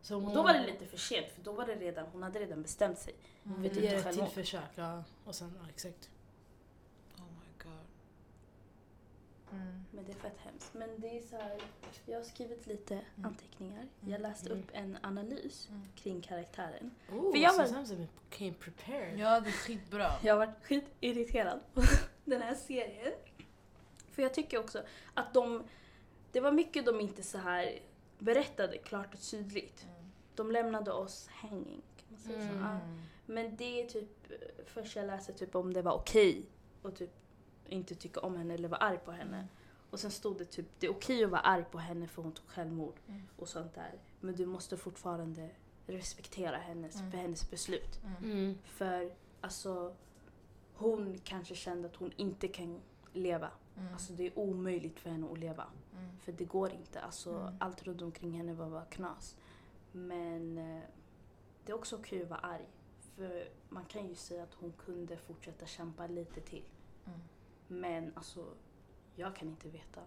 Så 0.04 0.16
Och 0.16 0.22
hon, 0.22 0.34
då 0.34 0.44
var 0.44 0.54
det 0.54 0.66
lite 0.66 0.86
för 0.86 0.98
sent 0.98 1.28
för 1.36 1.42
då 1.42 1.52
var 1.52 1.66
det 1.66 1.76
redan, 1.76 2.06
hon 2.12 2.24
hade 2.24 2.40
redan 2.40 2.62
bestämt 2.62 3.00
sig. 3.00 3.14
Mm. 3.46 3.62
Det 3.64 3.70
du 3.70 3.82
ger 3.82 3.98
inte 3.98 4.10
ett 4.10 4.16
till 4.16 4.26
försök. 4.26 4.70
Ja. 4.76 5.04
Och 5.26 5.36
sen, 5.36 5.60
ja, 5.64 5.70
exakt. 5.70 6.10
Oh 7.18 7.24
my 7.24 7.64
god. 7.64 7.80
Mm. 9.52 9.86
Men 9.92 10.06
det 10.06 10.12
är 10.12 10.16
fett 10.16 10.38
hemskt. 10.40 10.74
Men 10.74 10.90
det 11.02 11.18
är 11.18 11.22
så 11.22 11.36
här, 11.36 11.58
jag 12.06 12.18
har 12.18 12.24
skrivit 12.24 12.68
lite 12.68 13.02
anteckningar. 13.24 13.88
Jag 14.00 14.10
Mm. 14.10 14.22
läste 14.22 14.50
Mm. 14.50 14.60
upp 14.64 14.70
en 14.74 14.98
analys 15.04 15.68
Mm. 15.70 15.82
kring 15.96 16.22
karaktären. 16.22 16.92
Oh, 17.12 17.32
För 17.32 17.38
jag 17.40 17.52
så 17.54 17.58
var- 17.62 17.68
Samson 17.68 18.08
came 18.30 18.54
prepared. 18.54 19.20
Ja, 19.20 19.40
det 19.40 19.50
är 19.50 19.52
skitbra. 19.52 20.12
Jag 20.24 20.34
har 20.34 20.46
varit 20.46 20.64
skitirriterad 20.66 21.60
på 21.74 21.82
den 22.26 22.42
här 22.42 22.56
serien. 22.56 23.14
För 24.12 24.22
jag 24.22 24.34
tycker 24.34 24.60
också 24.60 24.84
att 25.14 25.34
de, 25.34 25.64
det 26.32 26.40
var 26.40 26.52
mycket 26.52 26.86
de 26.86 27.02
inte 27.02 27.24
så 27.24 27.38
här 27.38 27.80
berättade 28.24 28.78
klart 28.78 29.14
och 29.14 29.22
tydligt. 29.22 29.84
Mm. 29.84 30.12
De 30.36 30.52
lämnade 30.52 30.92
oss 30.92 31.28
hanging. 31.32 31.82
Kan 31.98 32.06
man 32.10 32.20
säga 32.20 32.40
så? 32.40 32.54
Mm. 32.56 32.62
Ja. 32.64 32.80
Men 33.26 33.56
det 33.56 33.82
är 33.82 33.86
typ, 33.90 34.32
eh, 34.32 34.38
först 34.66 34.96
jag 34.96 35.06
läste 35.06 35.34
typ 35.34 35.56
om 35.56 35.74
det 35.74 35.82
var 35.82 35.94
okej 35.94 36.46
och 36.82 36.96
typ 36.96 37.12
inte 37.68 37.96
tycka 37.96 38.20
om 38.20 38.38
henne 38.38 38.54
eller 38.54 38.68
vara 38.68 38.80
arg 38.82 38.98
på 38.98 39.12
henne. 39.12 39.48
Och 39.90 40.00
sen 40.00 40.12
stod 40.12 40.38
det 40.38 40.46
typ, 40.46 40.66
det 40.80 40.88
är 40.88 40.92
okej 40.92 41.24
att 41.24 41.30
vara 41.32 41.42
arg 41.42 41.64
på 41.72 41.78
henne 41.78 42.08
för 42.08 42.22
hon 42.22 42.32
tog 42.32 42.48
självmord 42.48 42.96
Mm. 43.08 43.22
och 43.38 43.50
sånt 43.50 43.74
där. 43.76 43.94
Men 44.20 44.36
du 44.36 44.46
måste 44.46 44.78
fortfarande 44.78 45.50
respektera 45.88 46.58
hennes, 46.58 46.96
Mm. 46.96 47.12
för 47.12 47.18
hennes 47.18 47.52
beslut. 47.52 48.00
Mm. 48.04 48.32
Mm. 48.32 48.58
För 48.64 49.14
alltså, 49.42 49.96
hon 50.74 51.20
kanske 51.24 51.56
kände 51.56 51.88
att 51.88 51.96
hon 51.96 52.12
inte 52.16 52.48
kan 52.48 52.82
leva. 53.14 53.52
Mm. 53.78 53.94
Alltså 53.94 54.14
det 54.14 54.28
är 54.28 54.40
omöjligt 54.40 55.00
för 55.00 55.10
henne 55.10 55.28
att 55.32 55.38
leva. 55.40 55.66
Mm. 56.04 56.18
För 56.20 56.32
det 56.32 56.46
går 56.46 56.72
inte. 56.72 57.02
Alltså, 57.02 57.32
Mm. 57.32 57.54
Allt 57.60 57.84
runt 57.84 58.02
omkring 58.02 58.32
henne 58.32 58.54
var 58.54 58.70
bara 58.70 58.86
knas. 58.86 59.38
Men 59.92 60.58
eh, 60.58 60.82
det 61.66 61.72
är 61.72 61.76
också 61.76 61.96
okej 61.96 62.24
att 62.24 62.30
vara 62.30 62.40
arg. 62.40 62.68
För 63.16 63.50
man 63.70 63.86
kan 63.86 64.08
ju 64.08 64.16
säga 64.16 64.44
att 64.44 64.54
hon 64.54 64.74
kunde 64.86 65.18
fortsätta 65.18 65.66
kämpa 65.66 66.08
lite 66.08 66.42
till. 66.42 66.64
Mm. 67.06 67.20
Men 67.68 68.14
alltså, 68.16 68.46
jag 69.16 69.36
kan 69.36 69.48
inte 69.48 69.70
veta. 69.70 70.02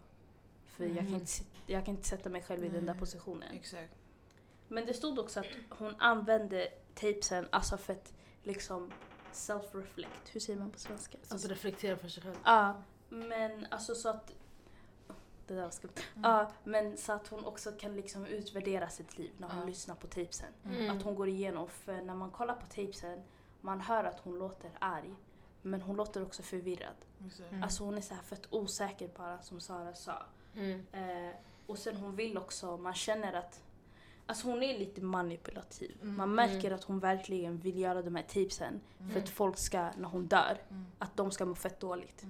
För 0.67 0.85
jag, 0.85 0.97
kan 0.97 1.07
Mm. 1.07 1.15
inte, 1.21 1.33
jag 1.67 1.85
kan 1.85 1.95
inte 1.95 2.09
sätta 2.09 2.29
mig 2.31 2.43
själv 2.43 2.65
i 2.65 2.69
den 2.69 2.87
där 2.87 2.95
positionen. 2.95 3.53
Exakt. 3.53 3.95
Men 4.69 4.87
det 4.87 4.95
stod 4.95 5.19
också 5.19 5.41
att 5.41 5.47
hon 5.71 5.95
använde 5.99 6.69
tapesen 6.95 7.49
alltså 7.53 7.77
för 7.77 7.93
att 7.93 8.13
liksom 8.43 8.91
self-reflect. 9.33 10.29
Hur 10.33 10.41
säger 10.41 10.59
man 10.59 10.71
på 10.71 10.79
svenska? 10.79 11.19
Alltså 11.29 11.49
reflektera 11.49 11.97
för 11.97 12.09
sig 12.09 12.23
själv. 12.23 12.37
Ja, 12.45 12.83
men 13.09 13.67
alltså 13.71 13.95
så 13.95 14.09
att... 14.09 14.33
Det 15.47 15.55
där 15.55 15.63
var 15.63 15.71
skumt. 15.71 15.93
Mm. 16.17 16.31
Ja, 16.31 16.51
men 16.65 16.97
så 16.97 17.13
att 17.13 17.29
hon 17.29 17.45
också 17.45 17.73
kan 17.73 17.97
liksom 17.97 18.27
utvärdera 18.27 18.89
sitt 18.89 19.19
liv 19.19 19.31
när 19.39 19.49
hon 19.49 19.59
Ja. 19.61 19.65
lyssnar 19.67 19.95
på 19.95 20.07
tapesen. 20.07 20.49
Mm. 20.65 20.97
Att 20.97 21.03
hon 21.03 21.15
går 21.15 21.29
igenom, 21.29 21.69
för 21.69 22.03
när 22.03 22.15
man 22.15 22.31
kollar 22.31 22.55
på 22.55 22.67
tapesen, 22.67 23.23
man 23.61 23.81
hör 23.81 24.05
att 24.05 24.21
hon 24.21 24.39
låter 24.39 24.71
arg. 24.79 25.15
Men 25.63 25.81
hon 25.83 25.97
låter 25.97 26.23
också 26.23 26.43
förvirrad. 26.43 26.95
Mm. 27.51 27.63
Alltså 27.63 27.85
hon 27.85 27.97
är 27.97 28.01
så 28.01 28.15
här 28.15 28.23
fett 28.23 28.47
osäker 28.51 29.11
bara, 29.17 29.43
som 29.43 29.61
Sara 29.61 29.95
sa. 29.95 30.23
Mm. 30.55 30.87
Eh, 30.93 31.35
och 31.67 31.79
sen 31.79 31.97
hon 31.97 32.17
vill 32.17 32.39
också, 32.39 32.77
man 32.77 32.95
känner 32.95 33.33
att 33.33 33.63
Alltså 34.29 34.49
hon 34.49 34.63
är 34.63 34.79
lite 34.79 35.01
manipulativ. 35.03 35.97
Mm. 36.03 36.17
Man 36.17 36.35
märker 36.35 36.67
Mm. 36.69 36.75
att 36.75 36.85
hon 36.85 36.99
verkligen 37.01 37.59
vill 37.59 37.79
göra 37.79 38.03
de 38.03 38.15
här 38.15 38.23
tipsen 38.23 38.81
Mm. 39.01 39.13
för 39.13 39.21
att 39.21 39.29
folk 39.29 39.59
ska, 39.59 39.91
när 39.97 40.09
hon 40.09 40.27
dör, 40.27 40.59
Mm. 40.71 40.87
att 40.99 41.17
de 41.17 41.31
ska 41.31 41.45
må 41.47 41.55
fett 41.55 41.81
dåligt. 41.81 42.25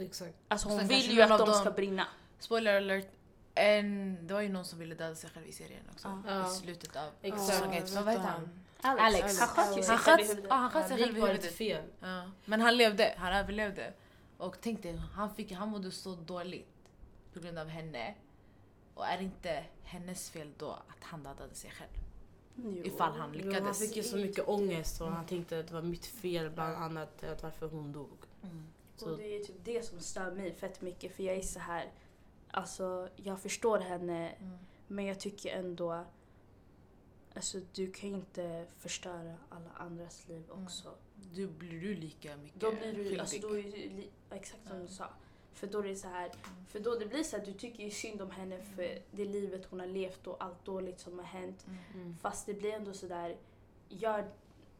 Exakt. 0.00 0.34
Alltså 0.48 0.68
hon 0.68 0.78
sen 0.78 0.88
vill 0.88 1.10
ju 1.10 1.22
att 1.22 1.38
de 1.46 1.54
ska 1.54 1.70
brinna. 1.70 2.06
Spoiler 2.38 2.76
alert. 2.76 3.08
En, 3.54 4.18
det 4.26 4.34
var 4.34 4.40
ju 4.40 4.48
någon 4.48 4.64
som 4.64 4.78
ville 4.78 4.94
döda 4.94 5.14
sig 5.14 5.30
själv 5.30 5.46
i 5.46 5.52
serien 5.52 5.82
också. 5.92 6.22
Ja. 6.26 6.46
I 6.46 6.54
slutet 6.54 6.96
av 6.96 7.10
säsong 7.46 7.74
ett. 7.74 7.90
Vad 7.90 8.08
heter 8.08 8.22
han? 8.24 8.48
Alex. 8.82 9.04
Alex. 9.16 9.38
Han 9.40 9.48
sköt 9.48 9.78
ju 9.78 9.82
sig 9.82 9.98
själv 9.98 10.20
i 10.20 10.24
huvudet. 10.28 10.46
ja, 10.48 10.54
han 10.56 10.70
sköt 10.70 10.88
sig 10.88 10.96
Det 10.96 11.02
själv 11.04 11.18
i 11.18 11.20
huvudet. 11.20 11.54
fel. 11.54 11.84
Ja. 12.00 12.30
Men 12.44 12.60
han 12.60 12.76
levde, 12.76 13.14
han 13.18 13.32
överlevde. 13.32 13.92
Och 14.38 14.56
tänk 14.60 14.82
dig, 14.82 14.96
han, 15.14 15.34
fick, 15.34 15.52
han 15.52 15.68
mådde 15.68 15.90
så 15.90 16.14
dåligt 16.14 16.68
på 17.34 17.40
grund 17.40 17.58
av 17.58 17.68
henne. 17.68 18.14
Och 18.94 19.06
är 19.06 19.22
inte 19.22 19.64
hennes 19.82 20.30
fel 20.30 20.52
då 20.58 20.70
att 20.70 21.02
han 21.04 21.22
dödade 21.22 21.54
sig 21.54 21.70
själv? 21.70 21.90
Jo. 22.54 22.82
Ifall 22.84 23.12
han 23.12 23.16
Jo, 23.16 23.22
han 23.22 23.32
lyckades. 23.32 23.78
fick 23.78 23.96
ju 23.96 24.02
så 24.02 24.16
mycket 24.16 24.48
ångest 24.48 25.00
och 25.00 25.12
han 25.12 25.26
tänkte 25.26 25.58
att 25.60 25.66
det 25.68 25.74
var 25.74 25.82
mitt 25.82 26.06
fel 26.06 26.50
bland 26.50 26.76
annat 26.76 27.24
att 27.24 27.42
varför 27.42 27.68
hon 27.68 27.92
dog. 27.92 28.18
Mm. 28.42 28.66
Så, 29.00 29.10
Och 29.10 29.18
det 29.18 29.36
är 29.36 29.44
typ 29.44 29.56
det 29.64 29.82
som 29.82 30.00
stör 30.00 30.30
mig 30.32 30.52
fett 30.54 30.80
mycket 30.80 31.12
för 31.16 31.22
jag 31.22 31.36
är 31.36 31.42
så 31.42 31.58
här. 31.60 31.92
Alltså 32.50 33.08
jag 33.16 33.40
förstår 33.40 33.78
henne 33.78 34.28
Mm. 34.30 34.58
men 34.86 35.04
jag 35.06 35.20
tycker 35.20 35.50
ändå 35.56 36.04
Alltså 37.34 37.58
du 37.74 37.90
kan 37.92 38.08
ju 38.10 38.14
inte 38.16 38.66
förstöra 38.78 39.36
alla 39.48 39.70
andras 39.76 40.28
liv 40.28 40.44
Mm. 40.50 40.64
också. 40.64 40.94
Då 41.14 41.46
blir 41.46 41.80
du 41.80 41.94
lika 41.94 42.36
mycket 42.36 42.60
Då 42.60 42.70
blir 42.70 42.92
du, 42.92 43.04
skyldig. 43.04 43.18
alltså 43.18 43.38
då 43.40 43.58
är 43.58 43.62
du, 43.62 43.70
li- 43.70 44.10
exakt 44.30 44.66
som 44.68 44.76
Ja. 44.76 44.82
du 44.82 44.88
sa. 44.88 45.06
För 45.52 45.66
då 45.66 45.78
är 45.78 45.82
det 45.88 45.96
så 45.96 46.08
här, 46.08 46.32
för 46.68 46.80
då 46.80 46.94
det 46.94 47.06
blir 47.06 47.22
så 47.22 47.36
att 47.36 47.44
du 47.44 47.52
tycker 47.52 47.84
ju 47.84 47.90
synd 47.90 48.22
om 48.22 48.30
henne 48.30 48.62
för 48.62 48.98
det 49.10 49.24
livet 49.24 49.66
hon 49.66 49.80
har 49.80 49.86
levt 49.86 50.26
och 50.26 50.44
allt 50.44 50.64
dåligt 50.64 51.00
som 51.00 51.18
har 51.18 51.26
hänt. 51.26 51.66
Mm. 51.66 51.78
Mm. 51.94 52.16
Fast 52.16 52.46
det 52.46 52.54
blir 52.54 52.72
ändå 52.72 52.92
så 52.92 53.06
där, 53.06 53.36
gör, 53.88 54.30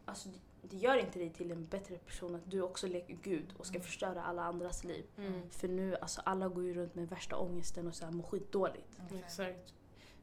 alltså 0.04 0.28
det 0.62 0.76
gör 0.76 0.96
inte 0.96 1.18
dig 1.18 1.30
till 1.30 1.50
en 1.50 1.66
bättre 1.66 1.98
person 1.98 2.34
att 2.34 2.50
du 2.50 2.62
också 2.62 2.86
leker 2.86 3.18
Gud 3.22 3.46
och 3.58 3.66
ska 3.66 3.74
Mm. 3.76 3.86
förstöra 3.86 4.22
alla 4.22 4.42
andras 4.42 4.84
liv. 4.84 5.04
Mm. 5.18 5.50
För 5.50 5.68
nu, 5.68 5.96
alltså 5.96 6.20
alla 6.24 6.48
går 6.48 6.64
ju 6.64 6.74
runt 6.74 6.94
med 6.94 7.08
värsta 7.08 7.36
ångesten 7.36 7.86
och 7.86 7.94
så 7.94 8.04
här, 8.04 8.12
mår 8.12 8.24
skitdåligt. 8.24 8.98
Mm. 9.10 9.22
Exakt. 9.24 9.74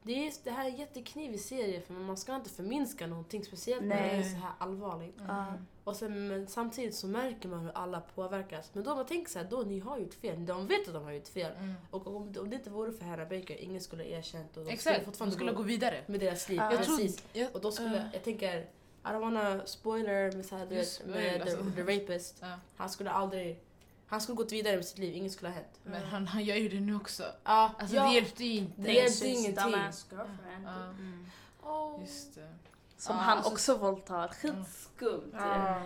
Det, 0.03 0.27
är, 0.27 0.33
det 0.43 0.51
här 0.51 0.65
är 0.65 0.69
en 0.69 0.75
jätteknivig 0.75 1.39
serie 1.39 1.81
för 1.81 1.93
man 1.93 2.17
ska 2.17 2.35
inte 2.35 2.49
förminska 2.49 3.07
någonting 3.07 3.43
speciellt 3.45 3.81
när 3.83 3.95
Nej. 4.01 4.09
det 4.09 4.15
är 4.15 4.29
så 4.29 4.35
här 4.37 4.51
allvarligt. 4.57 5.19
Mm. 5.21 5.53
Och 5.83 5.95
sen, 5.95 6.27
men 6.27 6.47
samtidigt 6.47 6.95
så 6.95 7.07
märker 7.07 7.49
man 7.49 7.59
hur 7.59 7.71
alla 7.71 7.99
påverkas. 8.01 8.69
Men 8.73 8.83
då 8.83 8.95
man 8.95 9.05
tänker 9.05 9.31
så 9.31 9.39
här, 9.39 9.47
då 9.49 9.61
ni 9.61 9.79
har 9.79 9.97
gjort 9.97 10.13
fel. 10.13 10.45
De 10.45 10.67
vet 10.67 10.87
att 10.87 10.93
de 10.93 11.03
har 11.03 11.11
gjort 11.11 11.27
fel. 11.27 11.51
Mm. 11.57 11.73
Och 11.91 12.07
om, 12.07 12.15
om 12.15 12.49
det 12.49 12.55
inte 12.55 12.69
vore 12.69 12.91
för 12.91 13.05
Hannah 13.05 13.29
Baker, 13.29 13.55
ingen 13.57 13.81
skulle 13.81 14.03
ha 14.03 14.09
erkänt 14.09 14.57
och 14.57 14.63
de 14.65 14.69
Exakt, 14.69 14.81
skulle 14.81 14.97
de 14.99 15.05
fortfarande 15.05 15.35
skulle 15.35 15.51
gå 15.51 15.57
gå 15.57 15.63
vidare. 15.63 16.03
med 16.07 16.19
deras 16.19 16.49
liv. 16.49 16.57
Ja. 16.57 16.71
Jag 16.73 16.83
tror, 16.83 16.97
Precis. 16.97 17.23
jag, 17.33 17.55
Och 17.55 17.61
då 17.61 17.71
skulle, 17.71 17.97
Ja. 17.97 18.03
jag 18.13 18.23
tänker, 18.23 18.67
I 19.09 19.13
don't 19.13 19.19
wanna 19.21 19.65
spoiler 19.65 20.31
med, 20.31 20.45
så 20.45 20.55
här, 20.57 20.65
du 20.65 20.75
Just 20.75 21.01
vet, 21.01 21.07
med 21.07 21.15
spoil, 21.15 21.33
the, 21.45 21.51
alltså. 21.51 21.71
the 21.75 21.81
rapist. 21.97 22.37
Ja. 22.41 22.59
Han 22.77 22.89
skulle 22.89 23.11
aldrig, 23.11 23.59
han 24.07 24.21
skulle 24.21 24.35
gått 24.35 24.51
vidare 24.51 24.75
med 24.75 24.85
sitt 24.85 24.97
liv, 24.97 25.15
inget 25.15 25.31
skulle 25.31 25.49
ha 25.49 25.55
hänt. 25.55 25.79
Men 25.83 26.03
han, 26.03 26.27
han 26.27 26.43
gör 26.43 26.55
ju 26.55 26.69
det 26.69 26.79
nu 26.79 26.95
också. 26.95 27.23
Ja, 27.43 27.71
Alltså 27.79 27.95
ja. 27.95 28.07
det 28.07 28.13
hjälpte 28.13 28.43
ju 28.45 28.53
inte. 28.59 28.81
Det 28.81 28.91
hjälpte 28.93 29.05
Racist 29.09 29.23
ingenting. 29.23 29.73
Ja, 30.11 30.73
Mm. 30.89 31.25
Oh. 31.63 32.01
just 32.01 32.35
det. 32.35 32.53
Som 32.97 33.15
Ja, 33.15 33.21
han 33.21 33.37
alltså- 33.37 33.51
också 33.53 33.77
våldtar. 33.77 34.27
Skitskumt. 34.27 35.31
Ja. 35.33 35.81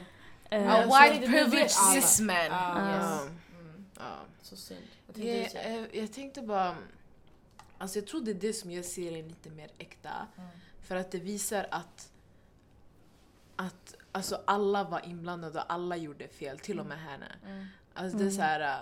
Eh, 0.50 0.72
A 0.72 0.78
alltså, 0.84 1.00
white 1.14 1.28
privileged 1.28 1.72
cis 1.72 2.20
man. 2.20 2.36
Yes. 2.36 3.22
Mm. 3.52 3.86
Ja. 3.98 4.16
Så 4.42 4.56
synd. 4.56 4.80
Tänkte 5.06 5.22
Jag, 5.28 5.52
säga? 5.52 5.80
jag, 5.80 5.96
jag 5.96 6.14
tänkte 6.14 6.42
bara... 6.42 6.76
Alltså 7.78 8.00
jag 8.00 8.08
tror 8.08 8.22
det 8.22 8.32
är 8.32 8.36
det 8.36 8.54
som 8.54 8.72
gör 8.72 8.84
serien 8.84 9.28
lite 9.28 9.50
mer 9.50 9.70
äkta. 9.78 10.28
Mm. 10.38 10.50
För 10.82 10.96
att 10.96 11.12
det 11.12 11.18
visar 11.20 11.68
att, 11.72 12.11
att 13.62 13.96
alltså 14.12 14.42
alla 14.46 14.84
var 14.84 15.06
inblandade 15.06 15.60
och 15.60 15.74
alla 15.74 15.96
gjorde 15.98 16.28
fel, 16.28 16.60
till 16.60 16.80
och 16.80 16.86
med 16.86 17.00
henne. 17.00 17.26
Mm. 17.46 17.66
Alltså 17.94 18.18
det 18.18 18.26
är 18.26 18.30
så 18.30 18.42
här, 18.42 18.82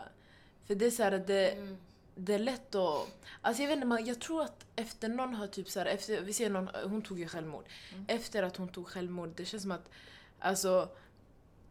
För 0.66 0.76
det 0.76 0.86
är 0.86 0.92
så 0.92 1.04
här, 1.04 1.12
det, 1.12 1.52
Mm. 1.52 1.78
det 2.16 2.34
är 2.34 2.40
lätt 2.40 2.76
att... 2.76 3.08
Alltså 3.42 3.62
jag 3.64 3.68
vet 3.68 3.76
inte, 3.76 3.88
man- 3.88 4.06
jag 4.06 4.20
tror 4.22 4.42
att 4.42 4.66
efter 4.76 5.10
någon 5.10 5.34
har 5.34 5.48
typ 5.48 5.70
så 5.70 5.80
här, 5.80 5.86
efter, 5.86 6.22
vi 6.22 6.34
ser 6.34 6.50
någon, 6.50 6.70
hon 6.84 7.02
tog 7.02 7.20
ju 7.20 7.28
självmord. 7.28 7.66
Mm. 7.94 8.06
Efter 8.08 8.44
att 8.44 8.58
hon 8.58 8.68
tog 8.70 8.88
självmord, 8.88 9.30
det 9.36 9.46
känns 9.46 9.64
som 9.64 9.72
att 9.72 9.90
alltså 10.40 10.90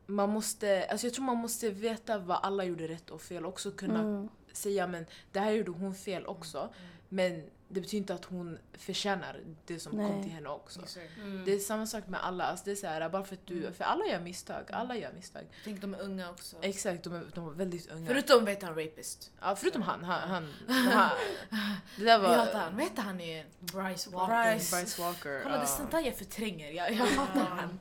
man 0.06 0.30
måste, 0.30 0.86
alltså 0.90 1.06
jag 1.06 1.14
tror 1.14 1.24
man 1.24 1.36
måste 1.36 1.70
veta 1.70 2.18
vad 2.18 2.38
alla 2.42 2.64
gjorde 2.64 2.88
rätt 2.88 3.10
och 3.10 3.22
fel 3.22 3.44
och 3.44 3.52
också 3.52 3.70
kunna 3.70 4.00
mm. 4.00 4.28
säga 4.52 4.86
men 4.86 5.06
det 5.32 5.40
här 5.40 5.50
gjorde 5.50 5.70
hon 5.70 5.94
fel 5.94 6.26
också. 6.26 6.68
Men 7.08 7.50
det 7.70 7.80
betyder 7.80 7.98
inte 7.98 8.14
att 8.14 8.24
hon 8.24 8.58
förtjänar 8.72 9.40
det 9.66 9.78
som 9.80 9.96
Nej. 9.96 10.06
kom 10.10 10.22
till 10.22 10.32
henne 10.32 10.48
också. 10.48 10.80
Exakt. 10.82 11.16
Mm. 11.16 11.44
Det 11.44 11.52
är 11.52 11.58
samma 11.58 11.86
sak 11.86 12.06
med 12.06 12.24
alla, 12.24 12.44
alltså 12.44 12.64
det 12.64 12.70
är 12.70 12.74
så 12.74 12.86
här, 12.86 13.08
bara 13.08 13.24
för 13.24 13.34
att 13.34 13.46
du, 13.46 13.58
Mm. 13.58 13.72
för 13.74 13.84
alla 13.84 14.06
gör 14.06 14.20
misstag, 14.20 14.64
alla 14.72 14.96
gör 14.96 15.12
misstag. 15.12 15.42
Tänk 15.64 15.80
de 15.80 15.94
är 15.94 16.00
unga 16.00 16.30
också. 16.30 16.56
Exakt, 16.62 17.04
de 17.04 17.14
är, 17.14 17.24
de 17.34 17.46
är 17.48 17.52
väldigt 17.52 17.90
unga. 17.90 18.06
Förutom 18.06 18.44
vet 18.44 18.62
han 18.62 18.74
rapist. 18.74 19.30
ja, 19.40 19.56
förutom 19.56 19.82
han, 19.82 20.04
han, 20.04 20.28
han, 20.30 20.48
han 20.92 21.10
det 21.96 22.04
där 22.04 22.18
Vi 22.18 22.26
var 22.26 22.36
hatar 22.36 22.58
han. 22.58 22.74
Vad 22.76 22.84
heter 22.84 23.02
han 23.02 23.20
igen? 23.20 23.46
Bryce 23.60 24.10
Walker. 24.10 24.52
Bryce. 24.52 24.76
Bryce 24.76 25.02
Walker. 25.02 25.40
Kolla 25.42 25.56
det 25.56 25.62
är 25.62 25.66
sånt 25.66 25.90
där 25.90 26.00
jag 26.00 26.16
förtränger. 26.16 26.70
Jag, 26.70 26.92
jag 26.92 27.06
hatar 27.06 27.40
han. 27.40 27.78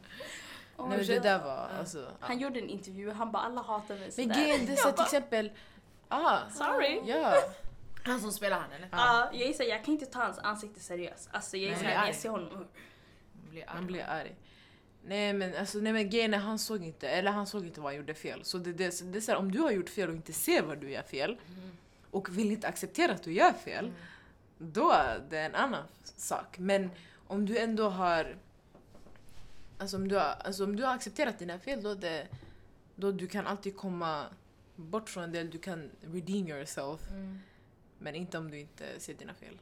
Oh, 0.78 0.90
Nej, 0.90 0.98
men 0.98 1.08
det 1.08 1.20
där 1.20 1.40
var 1.44 1.70
alltså... 1.80 1.98
ja. 2.00 2.12
Han 2.20 2.40
gjorde 2.40 2.60
en 2.60 2.70
intervju 2.70 3.12
han 3.12 3.32
bara 3.32 3.44
alla 3.44 3.62
hatar 3.62 3.96
mig 3.96 4.04
Men 4.04 4.12
sådär. 4.12 4.36
grejen, 4.36 4.66
det 4.66 4.72
är 4.72 4.76
så 4.76 4.88
Jag 4.88 4.96
till 4.96 5.06
exempel... 5.06 5.52
Ah, 6.10 6.40
Sorry. 6.50 7.02
ja. 7.06 7.34
Han 8.08 8.22
som 8.22 8.32
spelar 8.32 8.60
han 8.60 8.72
eller? 8.72 8.88
Ja, 8.92 9.30
jag 9.34 9.50
är 9.50 9.54
så 9.54 9.64
här, 9.64 9.70
jag 9.70 9.84
kan 9.86 9.94
inte 9.94 10.06
ta 10.06 10.20
hans 10.24 10.40
ansikte 10.40 10.80
seriöst. 10.80 11.30
Alltså 11.32 11.58
jag 11.58 11.78
så 11.78 11.84
jag 11.86 12.08
jag 12.08 12.16
ser 12.16 12.30
honom. 12.30 12.50
Han 12.54 12.68
blir 13.52 13.64
Han 13.68 13.78
arg. 13.78 13.86
blir 13.86 14.04
arg. 14.04 14.36
Nej 15.06 15.34
men, 15.34 15.56
alltså, 15.56 15.78
nej, 15.78 15.94
men 15.94 16.10
grejen 16.10 16.34
är, 16.34 16.38
han 16.38 16.60
såg 16.60 16.84
inte, 16.84 17.10
eller 17.10 17.32
han 17.32 17.48
såg 17.48 17.66
inte 17.66 17.82
vad 17.82 17.92
han 17.92 17.96
gjorde 17.98 18.14
fel. 18.14 18.44
Så 18.46 18.58
det, 18.58 18.74
det, 18.74 19.12
det 19.12 19.18
är 19.18 19.22
så 19.22 19.32
här, 19.32 19.40
om 19.40 19.52
du 19.52 19.60
har 19.60 19.72
gjort 19.72 19.90
fel 19.90 20.10
och 20.10 20.16
inte 20.16 20.34
ser 20.34 20.62
vad 20.62 20.78
du 20.78 20.92
gör 20.92 21.02
fel 21.04 21.38
och 22.12 22.38
vill 22.38 22.52
inte 22.52 22.68
acceptera 22.68 23.12
att 23.14 23.24
du 23.24 23.34
gör 23.34 23.52
fel, 23.54 23.86
Mm. 23.86 24.74
då 24.74 24.92
är 24.92 25.20
det 25.30 25.40
en 25.40 25.56
annan 25.56 25.84
sak. 26.04 26.58
Men 26.60 26.90
om 27.28 27.46
du 27.46 27.58
ändå 27.58 27.90
har 27.90 28.36
Alltså 29.80 29.98
om 29.98 30.08
du 30.08 30.16
har, 30.16 30.24
alltså 30.46 30.64
om 30.64 30.76
du 30.76 30.84
har 30.84 30.94
accepterat 30.96 31.40
dina 31.40 31.60
fel 31.60 31.84
då, 31.84 31.94
det, 31.94 32.28
då 32.96 33.12
du 33.12 33.28
kan 33.28 33.48
alltid 33.48 33.78
komma 33.78 34.26
bort 34.76 35.10
från 35.10 35.32
det, 35.32 35.44
du 35.44 35.58
kan 35.60 35.90
redeem 36.02 36.48
yourself. 36.48 37.02
Mm. 37.12 37.40
Men 38.00 38.16
inte 38.16 38.38
om 38.38 38.52
du 38.52 38.60
inte 38.60 39.00
ser 39.00 39.14
dina 39.14 39.34
fel. 39.34 39.60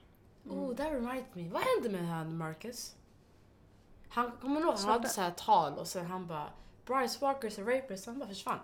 Oh, 0.49 0.75
that 0.75 0.91
reminds 0.91 1.35
me. 1.35 1.49
Vad 1.49 1.61
hände 1.61 1.89
med 1.97 2.07
han 2.07 2.37
Marcus? 2.37 2.95
Han 4.09 4.31
kommer 4.31 4.59
du 4.61 4.67
ihåg, 4.67 4.75
han 4.79 4.89
hade 4.89 5.09
så 5.09 5.21
här 5.21 5.31
tal 5.31 5.73
och 5.73 5.87
sen 5.87 6.05
han 6.05 6.27
bara 6.27 6.49
Bryce 6.85 7.19
Walker's 7.19 7.61
a 7.61 7.75
rapist. 7.75 8.05
Han 8.05 8.19
bara 8.19 8.29
försvann. 8.29 8.59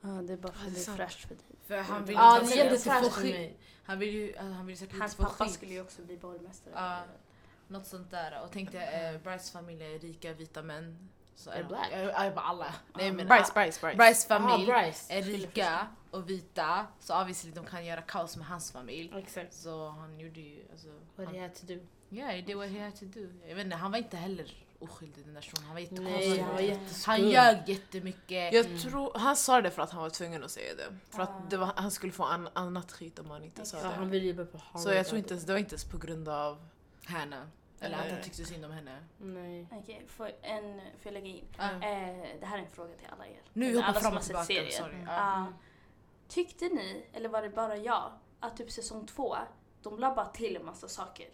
Ja, 0.00 0.08
det 0.08 0.32
är 0.32 0.36
bara 0.36 0.52
för 0.52 0.70
det 0.70 0.76
är 0.76 0.80
att 0.80 0.86
det 0.86 0.92
är 0.92 0.96
fräscht 0.96 1.20
för 1.20 1.34
dig. 1.34 1.44
För 1.66 1.78
han 1.78 2.04
vill 2.04 2.16
Ja, 2.16 2.40
inte 2.42 2.54
det 2.56 2.74
att 2.74 2.86
är 2.86 3.02
få 3.02 3.10
skit. 3.10 3.34
mig. 3.34 3.56
Han 3.84 3.98
vill 3.98 4.14
ju 4.14 4.36
han 4.38 4.66
vill 4.66 4.78
säkert 4.78 4.98
Hans 4.98 5.12
inte 5.12 5.22
få 5.24 5.30
pappa 5.30 5.44
skit. 5.44 5.54
skulle 5.54 5.72
ju 5.72 5.80
också 5.80 6.02
bli 6.02 6.16
borgmästare. 6.16 6.74
Ja. 6.76 7.00
Något 7.68 7.86
sånt 7.86 8.10
där. 8.10 8.42
Och 8.44 8.52
tänkte 8.52 8.80
eh, 8.80 9.20
Bryce 9.20 9.52
familj 9.52 9.82
är 9.94 9.98
rika 9.98 10.32
vita 10.32 10.62
män. 10.62 11.08
Så 11.34 11.50
Är 11.50 11.54
är 11.54 11.64
black? 11.64 11.88
Jag, 11.92 12.00
jag, 12.26 12.34
bara 12.34 12.44
alla. 12.44 12.74
Nej 12.94 13.12
men 13.12 13.26
Bryce, 13.28 13.52
Bryce, 13.54 13.80
Bryce. 13.80 13.96
Bryce 13.96 14.28
familj 14.28 14.66
Bryce. 14.66 15.12
är 15.14 15.22
rika 15.22 15.86
och 16.10 16.30
vita. 16.30 16.86
Så 17.00 17.20
obviously 17.20 17.50
de 17.50 17.64
kan 17.66 17.84
göra 17.86 18.02
kaos 18.02 18.36
med 18.36 18.46
hans 18.46 18.72
familj. 18.72 19.12
Exakt. 19.16 19.54
Så 19.54 19.88
han 19.88 20.20
gjorde 20.20 20.40
ju... 20.40 20.64
Alltså, 20.72 20.88
What 21.16 21.26
han, 21.26 21.34
he 21.34 21.40
had 21.42 21.54
to 21.54 21.66
do. 21.66 21.78
yeah, 22.10 22.30
he 22.30 22.40
did 22.42 22.56
what 22.56 22.68
he 22.68 22.84
had 22.84 22.96
to 22.96 23.04
do. 23.04 23.26
Jag 23.48 23.54
vet 23.54 23.64
inte, 23.64 23.76
han 23.76 23.90
var 23.90 23.98
inte 23.98 24.16
heller 24.16 24.64
oskyldig 24.78 25.24
den 25.24 25.34
där 25.34 25.40
shunon. 25.42 25.64
Han 25.66 25.74
var 25.74 25.80
jättekonstig. 25.80 27.02
han 27.06 27.28
ljög 27.30 27.68
jättemycket. 27.68 28.52
Jag 28.52 28.66
Mm. 28.66 28.78
tror, 28.78 29.18
han 29.18 29.36
sa 29.36 29.60
det 29.60 29.70
för 29.70 29.82
att 29.82 29.90
han 29.90 30.02
var 30.02 30.10
tvungen 30.10 30.44
att 30.44 30.50
säga 30.50 30.74
det. 30.74 30.98
För 31.10 31.20
Ah. 31.20 31.22
att 31.22 31.50
det 31.50 31.56
var, 31.56 31.72
han 31.76 31.90
skulle 31.90 32.12
få 32.12 32.24
an, 32.24 32.48
annat 32.52 32.92
skit 32.92 33.18
om 33.18 33.30
han 33.30 33.44
inte 33.44 33.66
sa 33.66 33.76
Ja, 33.76 33.82
det. 33.82 33.88
han 33.88 34.10
ville 34.10 34.44
på 34.44 34.58
Harvard. 34.58 34.82
Så 34.82 34.92
jag 34.92 35.06
tror 35.06 35.18
inte 35.18 35.34
ens, 35.34 35.44
det 35.46 35.52
var 35.52 35.58
inte 35.60 35.72
ens 35.74 35.84
på 35.84 35.98
grund 35.98 36.28
av... 36.28 36.68
Hanna. 37.06 37.50
Eller 37.80 37.96
att 37.98 38.10
han 38.10 38.22
tyckte 38.22 38.44
synd 38.44 38.64
om 38.64 38.70
henne. 38.70 38.98
Nej. 39.18 39.66
Okej, 39.72 40.04
får, 40.08 40.30
en, 40.42 40.80
får 40.80 41.02
jag 41.02 41.12
lägga 41.12 41.26
in? 41.26 41.44
Ja. 41.58 41.64
Eh, 41.64 41.80
det 42.40 42.46
här 42.46 42.58
är 42.58 42.62
en 42.62 42.70
fråga 42.70 42.94
till 42.96 43.06
alla 43.12 43.26
er. 43.26 43.40
Nu 43.52 43.74
hoppar 43.76 43.88
alla 43.88 44.00
fram 44.00 44.16
och 44.16 44.22
tillbaka. 44.22 44.44
serien. 44.46 44.72
Sorry. 44.72 44.94
Mm. 44.94 45.54
Tyckte 46.28 46.64
ni, 46.64 47.06
eller 47.12 47.28
var 47.28 47.42
det 47.42 47.50
bara 47.50 47.76
jag, 47.76 48.12
att 48.40 48.56
typ 48.56 48.70
säsong 48.70 49.06
två, 49.06 49.36
de 49.82 49.98
la 49.98 50.14
bara 50.14 50.26
till 50.26 50.56
en 50.56 50.64
massa 50.64 50.88
saker 50.88 51.28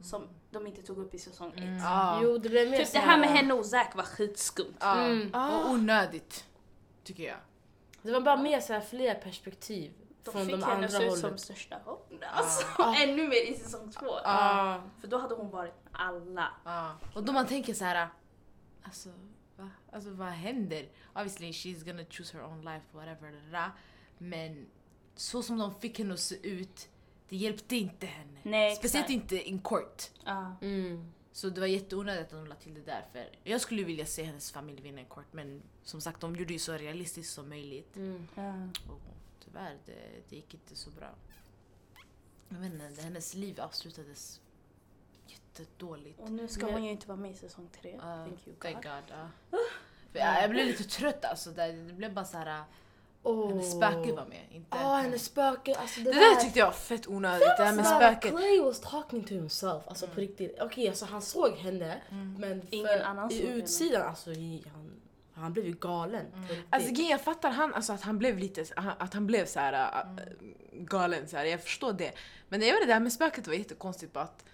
som 0.00 0.28
de 0.50 0.66
inte 0.66 0.82
tog 0.82 0.98
upp 0.98 1.14
i 1.14 1.18
säsong 1.18 1.52
ett. 1.52 1.58
Mm. 1.58 1.80
Ah. 1.84 2.20
Jo, 2.22 2.38
det 2.38 2.48
blev 2.48 2.70
mer 2.70 2.78
Typ 2.78 2.92
det 2.92 2.98
här 2.98 3.18
med 3.18 3.28
henne 3.28 3.54
och 3.54 3.66
Zack 3.66 3.96
var 3.96 4.04
skitskumt. 4.04 4.74
Ja. 4.80 5.00
Mm. 5.00 5.30
Ah. 5.32 5.58
Och 5.58 5.70
onödigt. 5.70 6.44
Tycker 7.04 7.24
jag. 7.24 7.36
Det 8.02 8.12
var 8.12 8.20
bara 8.20 8.36
mer 8.36 8.60
så 8.60 8.72
här 8.72 8.80
fler 8.80 9.14
perspektiv. 9.14 9.92
De 10.24 10.30
från 10.30 10.46
fick 10.46 10.54
de 10.54 10.62
henne 10.62 10.74
andra 10.74 10.86
att 10.86 10.92
se 10.92 11.06
ut 11.06 11.18
som 11.18 11.38
största 11.38 11.78
hopp. 11.84 12.12
Alltså, 12.32 12.66
Ah. 12.78 12.94
ännu 13.02 13.28
mer 13.28 13.50
i 13.50 13.54
säsong 13.54 13.90
två. 13.90 14.10
Ah. 14.24 14.80
För 15.00 15.08
då 15.08 15.18
hade 15.18 15.34
hon 15.34 15.50
varit 15.50 15.74
med 15.84 15.92
alla. 16.02 16.48
Och 17.14 17.22
då 17.22 17.32
man 17.32 17.46
tänker 17.46 17.74
så 17.74 17.84
här. 17.84 18.08
Alltså, 18.82 19.08
va? 19.56 19.70
alltså 19.92 20.10
vad 20.10 20.28
händer? 20.28 20.88
Obviously 21.14 21.50
she's 21.50 21.84
gonna 21.84 22.04
choose 22.10 22.36
her 22.36 22.44
own 22.44 22.60
life, 22.64 22.86
whatever. 22.92 23.32
da, 23.32 23.58
da. 23.58 23.70
Men 24.18 24.66
så 25.14 25.42
som 25.42 25.58
de 25.58 25.74
fick 25.80 25.98
henne 25.98 26.14
att 26.14 26.20
se 26.20 26.48
ut, 26.48 26.88
det 27.28 27.36
hjälpte 27.36 27.76
inte 27.76 28.06
henne. 28.06 28.38
Nej, 28.42 28.76
Speciellt 28.76 29.10
exakt. 29.10 29.32
inte 29.32 29.48
in 29.48 29.58
court. 29.60 30.10
Ja. 30.24 30.56
Mm. 30.62 31.12
Så 31.32 31.48
det 31.50 31.60
var 31.60 31.66
jätteonödigt 31.68 32.24
att 32.24 32.30
de 32.38 32.46
la 32.46 32.54
till 32.54 32.74
det 32.74 32.80
där. 32.80 33.06
För 33.12 33.28
jag 33.44 33.60
skulle 33.60 33.84
vilja 33.84 34.06
se 34.06 34.22
hennes 34.22 34.52
familj 34.52 34.82
vinna 34.82 35.00
en 35.00 35.06
court 35.06 35.26
men 35.32 35.62
som 35.82 36.00
sagt 36.00 36.20
de 36.20 36.36
gjorde 36.36 36.52
ju 36.52 36.58
så 36.58 36.72
realistiskt 36.72 37.32
som 37.34 37.48
möjligt. 37.48 37.96
Mm. 37.96 38.28
Ja. 38.34 38.54
Och 38.92 39.00
tyvärr, 39.44 39.78
det, 39.86 39.98
det 40.28 40.36
gick 40.36 40.54
inte 40.54 40.76
så 40.76 40.90
bra. 40.90 41.10
Jag 42.48 42.56
vet 42.58 42.72
inte, 42.90 43.02
hennes 43.02 43.34
liv 43.34 43.60
avslutades 43.60 44.40
jättedåligt. 45.26 46.20
Och 46.20 46.32
nu 46.32 46.48
ska 46.48 46.64
Men- 46.66 46.74
hon 46.74 46.84
ju 46.84 46.90
inte 46.90 47.08
vara 47.08 47.18
med 47.18 47.30
i 47.30 47.34
säsong 47.34 47.68
tre. 47.80 47.92
Uh, 47.94 48.00
Thank 48.00 48.46
you 48.46 48.56
God. 48.58 48.60
thank 48.72 48.84
God. 48.84 49.16
ja. 49.16 49.28
För 50.12 50.18
jag, 50.18 50.42
jag 50.42 50.50
blev 50.50 50.66
lite 50.66 50.84
trött 50.84 51.24
alltså. 51.24 51.50
Det, 51.50 51.72
det 51.72 51.92
blev 51.92 52.14
bara 52.14 52.24
såhär, 52.24 52.64
Oh. 53.22 53.48
hennes 53.48 53.72
spöke 53.72 54.12
var 54.12 54.24
med. 54.26 54.40
Inte 54.50 54.68
Ja, 54.70 54.94
hennes 54.96 55.24
spöke. 55.24 55.74
Alltså 55.74 56.00
det, 56.00 56.12
Det 56.12 56.18
där 56.18 56.34
tyckte 56.34 56.58
jag 56.58 56.66
var 56.66 56.72
fett 56.72 57.06
onödigt, 57.08 57.48
det 57.58 57.64
här 57.64 57.72
med 57.74 57.86
spöket. 57.86 58.30
Clay 58.30 58.60
was 58.60 58.80
talking 58.80 59.24
to 59.24 59.34
himself, 59.34 59.82
alltså 59.88 60.04
Mm. 60.04 60.14
på 60.14 60.20
riktigt. 60.20 60.56
Okej, 60.60 60.88
alltså 60.88 61.04
han 61.04 61.22
såg 61.22 61.52
henne, 61.56 62.00
Mm. 62.10 62.34
men 62.38 62.62
för, 62.62 62.74
Ingen 62.74 63.02
annan 63.02 63.30
såg 63.30 63.38
i 63.38 63.46
henne. 63.46 63.56
utsidan, 63.58 64.08
alltså 64.08 64.30
i, 64.32 64.64
han, 64.74 64.90
han 65.34 65.52
blev 65.52 65.66
ju 65.66 65.72
galen. 65.72 66.26
Mm. 66.34 66.46
Alltså 66.70 66.90
jag 66.90 67.20
fattar 67.20 67.50
han, 67.50 67.74
alltså, 67.74 67.92
att 67.92 68.02
han 68.02 68.18
blev 68.18 68.38
lite, 68.38 68.64
att 68.76 69.14
han 69.14 69.26
blev 69.26 69.46
så 69.46 69.60
här 69.60 69.72
äh, 69.72 70.22
galen 70.72 71.28
så 71.28 71.36
här. 71.36 71.44
jag 71.44 71.62
förstår 71.62 71.92
det. 71.92 72.12
Men 72.48 72.60
jag 72.62 72.74
vet 72.78 72.86
det 72.86 72.92
här 72.92 73.00
med 73.00 73.12
spöket 73.12 73.46
var 73.46 73.54
jättekonstigt 73.54 74.12
bara 74.12 74.24
att 74.24 74.44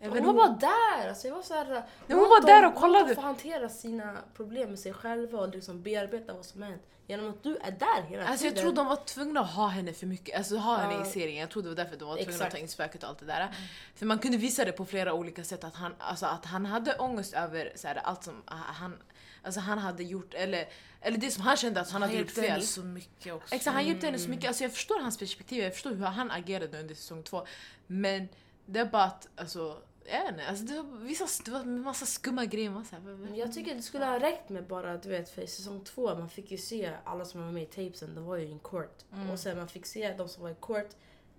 Jag 0.00 0.10
Hon 0.10 0.24
var 0.24 0.34
bara 0.34 0.48
där! 0.48 1.08
Alltså 1.08 1.28
jag 1.28 1.34
var 1.34 1.42
så 1.42 1.54
här, 1.54 1.66
hon 2.06 2.16
låt 2.18 2.28
var 2.28 2.46
där 2.46 2.66
och 2.66 2.74
kollade. 2.74 3.14
få 3.14 3.20
hantera 3.20 3.68
sina 3.68 4.18
problem 4.36 4.70
med 4.70 4.78
sig 4.78 4.92
själva 4.92 5.38
och 5.38 5.48
liksom 5.48 5.82
bearbeta 5.82 6.32
vad 6.32 6.44
som 6.44 6.62
hänt. 6.62 6.82
Genom 7.06 7.30
att 7.30 7.42
du 7.42 7.56
är 7.56 7.70
där 7.70 8.02
hela 8.02 8.26
Alltså 8.26 8.46
jag 8.46 8.54
tiden. 8.54 8.64
tror 8.64 8.72
de 8.72 8.86
var 8.86 8.96
tvungna 8.96 9.40
att 9.40 9.50
ha 9.50 9.66
henne 9.68 9.92
för 9.92 10.06
mycket, 10.06 10.36
alltså 10.38 10.56
ha 10.56 10.76
henne 10.76 10.94
Ja. 10.94 11.02
i 11.06 11.10
serien. 11.10 11.40
Jag 11.40 11.50
tror 11.50 11.62
det 11.62 11.68
var 11.68 11.76
därför 11.76 11.96
de 11.96 12.08
var 12.08 12.14
tvungna 12.16 12.30
Exakt. 12.32 12.46
att 12.46 12.52
ta 12.52 12.58
in 12.58 12.68
spöket 12.68 13.02
och 13.02 13.08
allt 13.08 13.18
det 13.18 13.26
där. 13.26 13.48
För 13.94 14.06
man 14.06 14.18
kunde 14.18 14.36
visa 14.38 14.64
det 14.64 14.72
på 14.72 14.84
flera 14.84 15.12
olika 15.14 15.44
sätt 15.44 15.64
att 15.64 15.74
han, 15.74 15.94
alltså 15.98 16.26
att 16.26 16.44
han 16.44 16.66
hade 16.66 16.94
ångest 16.98 17.34
över 17.34 17.72
så 17.74 17.88
här, 17.88 17.96
allt 17.96 18.24
som 18.24 18.42
ah, 18.44 18.54
han, 18.54 18.98
alltså 19.42 19.60
han 19.60 19.78
hade 19.78 20.02
gjort, 20.02 20.34
eller, 20.34 20.68
eller 21.00 21.18
det 21.18 21.30
som 21.30 21.42
han 21.42 21.56
kände 21.56 21.80
att 21.80 21.90
han 21.90 22.02
hade 22.02 22.14
gjort 22.14 22.20
hjälpte 22.26 22.40
henne 22.40 22.54
fel. 22.54 22.62
så 22.66 22.82
mycket 22.82 23.34
också. 23.34 23.54
Exakt, 23.54 23.74
han 23.74 23.86
hjälpte 23.86 24.06
henne 24.06 24.18
så 24.18 24.30
mycket. 24.30 24.48
Alltså 24.48 24.64
jag 24.64 24.72
förstår 24.72 25.00
hans 25.00 25.18
perspektiv, 25.18 25.64
jag 25.64 25.72
förstår 25.72 25.90
hur 25.90 26.04
han 26.04 26.30
agerade 26.30 26.80
under 26.80 26.94
säsong 26.94 27.22
två. 27.22 27.46
Men 27.86 28.28
det 28.66 28.80
är 28.80 28.84
bara 28.84 29.04
att, 29.04 29.28
alltså, 29.36 29.78
jag 30.10 30.20
vet 30.22 30.30
inte, 30.30 30.46
alltså 30.46 30.64
det 30.64 30.82
var, 30.82 30.98
vissa, 30.98 31.26
det 31.44 31.50
var 31.50 31.60
en 31.60 31.82
massa 31.82 32.06
skumma 32.06 32.44
grejer. 32.44 32.70
Man 32.70 32.84
så 32.84 32.96
här, 32.96 33.02
Men 33.02 33.36
Jag 33.36 33.52
tycker 33.52 33.74
det 33.74 33.82
skulle 33.82 34.04
ha 34.04 34.20
räckt 34.20 34.48
med 34.48 34.66
bara, 34.66 34.96
du 34.96 35.08
vet, 35.08 35.30
för 35.30 35.42
i 35.42 35.46
säsong 35.46 35.84
två 35.84 36.14
man 36.14 36.28
fick 36.28 36.50
ju 36.50 36.58
se 36.58 36.92
alla 37.04 37.24
som 37.24 37.40
var 37.44 37.52
med 37.52 37.62
i 37.62 37.66
tapesen, 37.66 38.14
de 38.14 38.24
var 38.24 38.36
ju 38.36 38.46
in 38.46 38.58
court. 38.58 39.04
Mm. 39.12 39.30
Och 39.30 39.38
sen 39.38 39.56
man 39.56 39.68
fick 39.68 39.86
se 39.86 40.14
de 40.18 40.28
som 40.28 40.42
var 40.42 40.50
i 40.50 40.56
court, 40.60 40.90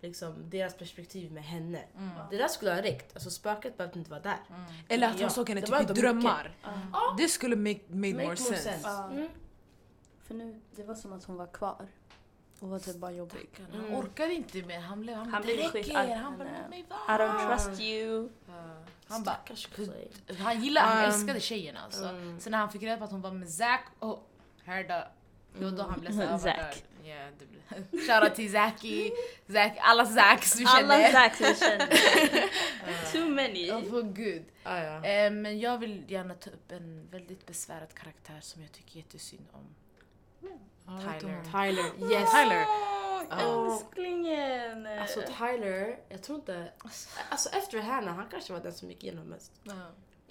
liksom 0.01 0.49
deras 0.49 0.73
perspektiv 0.73 1.31
med 1.31 1.43
henne. 1.43 1.83
Mm. 1.97 2.09
Det 2.31 2.37
där 2.37 2.47
skulle 2.47 2.71
ha 2.71 2.81
räckt. 2.81 3.15
Alltså 3.15 3.29
spöket 3.29 3.77
behövde 3.77 3.99
inte 3.99 4.11
vara 4.11 4.21
där. 4.21 4.39
eller 4.87 5.07
att 5.07 5.19
Ja, 5.19 5.25
han 5.25 5.31
såg 5.31 5.49
henne 5.49 5.61
det 5.61 5.67
typ 5.67 5.89
i 5.89 5.93
drömmar. 5.93 6.57
Ja. 6.93 7.15
Det 7.17 7.27
skulle 7.27 7.55
make, 7.55 7.79
made 7.87 8.13
Make 8.13 8.25
more 8.25 8.35
sense. 8.35 8.79
Ja. 8.83 9.09
Mm. 9.11 9.29
För 10.23 10.33
nu, 10.33 10.61
det 10.75 10.83
var 10.83 10.95
som 10.95 11.13
att 11.13 11.23
hon 11.23 11.35
var 11.35 11.47
kvar. 11.47 11.87
Och 12.59 12.69
var 12.69 12.79
typ 12.79 12.95
bara 12.95 13.11
jobbig. 13.11 13.49
Han 13.71 13.79
Mm. 13.79 13.93
orkade 13.95 14.33
inte 14.33 14.61
mer. 14.63 14.79
Han 14.79 15.01
blev, 15.01 15.15
han, 15.15 15.33
Han 15.33 15.41
blev 15.41 15.57
skitarg. 15.71 16.11
Han 16.11 16.37
bara 16.37 16.47
Han, 16.49 16.57
låt 16.61 16.69
mig 16.69 16.79
I 16.79 16.85
vara. 16.89 17.17
don't 17.27 17.47
trust 17.67 17.81
you. 17.81 18.29
Ja. 18.47 18.53
Han 19.07 19.23
bara, 19.23 19.37
han 20.39 20.63
gillade, 20.63 20.87
han 20.87 20.97
Um, 20.97 21.03
älskade 21.05 21.39
tjejen 21.39 21.77
alltså. 21.77 22.03
mm. 22.05 22.39
Sen 22.39 22.51
när 22.51 22.57
han 22.57 22.71
fick 22.71 22.83
reda 22.83 22.97
på 22.97 23.03
att 23.03 23.11
hon 23.11 23.21
var 23.21 23.31
med 23.31 23.49
Zack, 23.49 23.85
oh, 23.99 24.19
hörda. 24.65 25.07
Det 25.57 25.63
var 25.65 25.71
då 25.71 25.83
han 25.83 25.99
blev 25.99 26.11
såhär, 26.11 26.37
Zack. 26.37 26.55
Zack. 26.57 26.83
Blev. 27.01 27.85
Shoutout 28.07 28.35
till 28.35 28.51
Zacki, 28.51 29.11
Zack, 29.53 29.77
alla 29.81 30.05
Zacks 30.05 30.55
vi 30.59 30.65
Alla 30.67 30.93
känner. 30.97 31.11
Zacks 31.11 31.41
vi 31.41 31.55
känner. 31.55 33.11
Too 33.11 33.29
many. 33.29 33.71
Åh 33.71 33.83
för 33.89 34.01
gud. 34.01 34.43
Ah, 34.63 34.77
ja. 34.77 35.05
Eh, 35.05 35.31
men 35.31 35.59
jag 35.59 35.77
vill 35.77 36.03
gärna 36.07 36.33
ta 36.33 36.49
upp 36.49 36.71
en 36.71 37.07
väldigt 37.11 37.45
besvärad 37.45 37.93
karaktär 37.93 38.39
som 38.41 38.61
jag 38.61 38.71
tycker 38.71 38.97
jättesynd 38.97 39.47
om. 39.51 39.75
Tyler. 40.97 41.43
Tyler, 41.43 42.11
yes. 42.11 42.31
Tyler. 42.31 42.65
Åh, 43.31 43.73
Älsklingen! 43.73 44.87
Alltså 45.01 45.21
Tyler, 45.21 45.99
jag 46.09 46.23
tror 46.23 46.39
inte... 46.39 46.71
Alltså 47.29 47.49
efter 47.49 47.81
Hannah, 47.81 48.15
han 48.15 48.27
kanske 48.31 48.53
var 48.53 48.59
den 48.59 48.73
som 48.73 48.89
gick 48.89 49.03
igenom 49.03 49.25
mest. 49.25 49.51
Ja. 49.63 49.73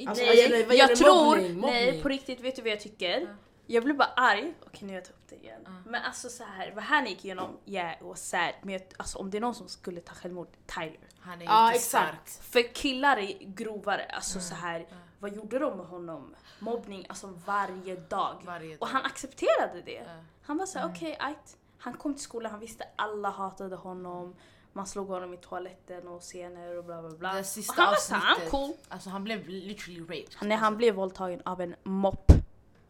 Alltså, 0.09 0.25
Nej, 0.25 0.37
gäller- 0.37 0.67
vad 0.67 0.75
jag 0.77 0.79
gäller 0.79 0.97
tror, 0.97 1.25
mobbning, 1.25 1.61
nej 1.61 1.85
mobbning. 1.87 2.03
på 2.03 2.09
riktigt, 2.09 2.41
vet 2.41 2.57
du 2.57 2.63
vad 2.63 2.71
jag 2.71 2.81
tycker? 2.81 3.21
Ja. 3.21 3.27
Jag 3.67 3.85
blev 3.85 3.97
bara 3.97 4.09
arg, 4.17 4.55
okej 4.67 4.81
nu 4.81 4.89
har 4.89 4.95
jag 4.95 5.05
tagit 5.05 5.17
upp 5.17 5.29
det 5.29 5.37
igen. 5.37 5.61
Ja. 5.65 5.71
Men 5.87 6.03
alltså 6.03 6.29
så 6.29 6.45
här, 6.45 6.73
vad 6.75 6.85
han 6.85 7.07
gick 7.07 7.25
igenom, 7.25 7.57
yeah 7.67 7.93
it 7.93 8.03
was 8.03 8.29
sad. 8.29 8.53
Men 8.63 8.73
jag, 8.73 8.83
alltså, 8.97 9.19
om 9.19 9.31
det 9.31 9.37
är 9.39 9.41
någon 9.41 9.55
som 9.55 9.69
skulle 9.69 10.01
ta 10.01 10.15
självmord, 10.15 10.49
Tyler. 10.67 10.99
Han 11.21 11.43
är 11.43 11.45
Ja, 11.45 11.73
exakt. 11.73 12.45
För 12.45 12.75
killar 12.75 13.17
är 13.17 13.39
grovare, 13.41 14.05
alltså 14.05 14.41
så 14.41 14.55
här. 14.55 14.87
Vad 15.19 15.35
gjorde 15.35 15.59
de 15.59 15.77
med 15.77 15.87
honom? 15.87 16.35
Mobbning, 16.59 17.07
alltså 17.09 17.27
varje 17.47 17.97
dag. 17.97 18.37
Varje 18.47 18.69
dag. 18.71 18.83
Och 18.83 18.89
han 18.89 19.05
accepterade 19.05 19.83
det. 19.85 19.93
Ja. 20.07 20.23
Han 20.43 20.59
var 20.59 20.67
såhär, 20.67 20.89
okej, 20.89 21.17
ajt. 21.21 21.57
Han 21.79 21.95
kom 21.95 22.15
till 22.15 22.23
skolan, 22.23 22.51
han 22.51 22.61
visste 22.61 22.85
alla 22.97 23.31
hatade 23.31 23.77
honom. 23.77 24.35
Man 24.73 24.87
slog 24.87 25.09
honom 25.09 25.35
i 25.35 25.37
toaletten 25.37 26.09
och 26.09 26.21
scener 26.21 26.79
och 26.79 26.85
bla 26.85 27.03
bla 27.03 27.11
bla. 27.11 27.33
Det 27.33 27.41
Och 27.41 27.47
sista 27.47 27.83
han 27.83 27.91
var 27.91 27.97
såhär, 27.97 28.49
cool. 28.51 28.73
Alltså 28.89 29.11
han 29.11 29.25
blev 29.25 29.49
literally 29.49 30.01
raped. 30.01 30.35
Han, 30.35 30.51
han 30.51 30.77
blev 30.77 30.95
våldtagen 30.95 31.43
av 31.45 31.61
en 31.61 31.75
mopp. 31.83 32.33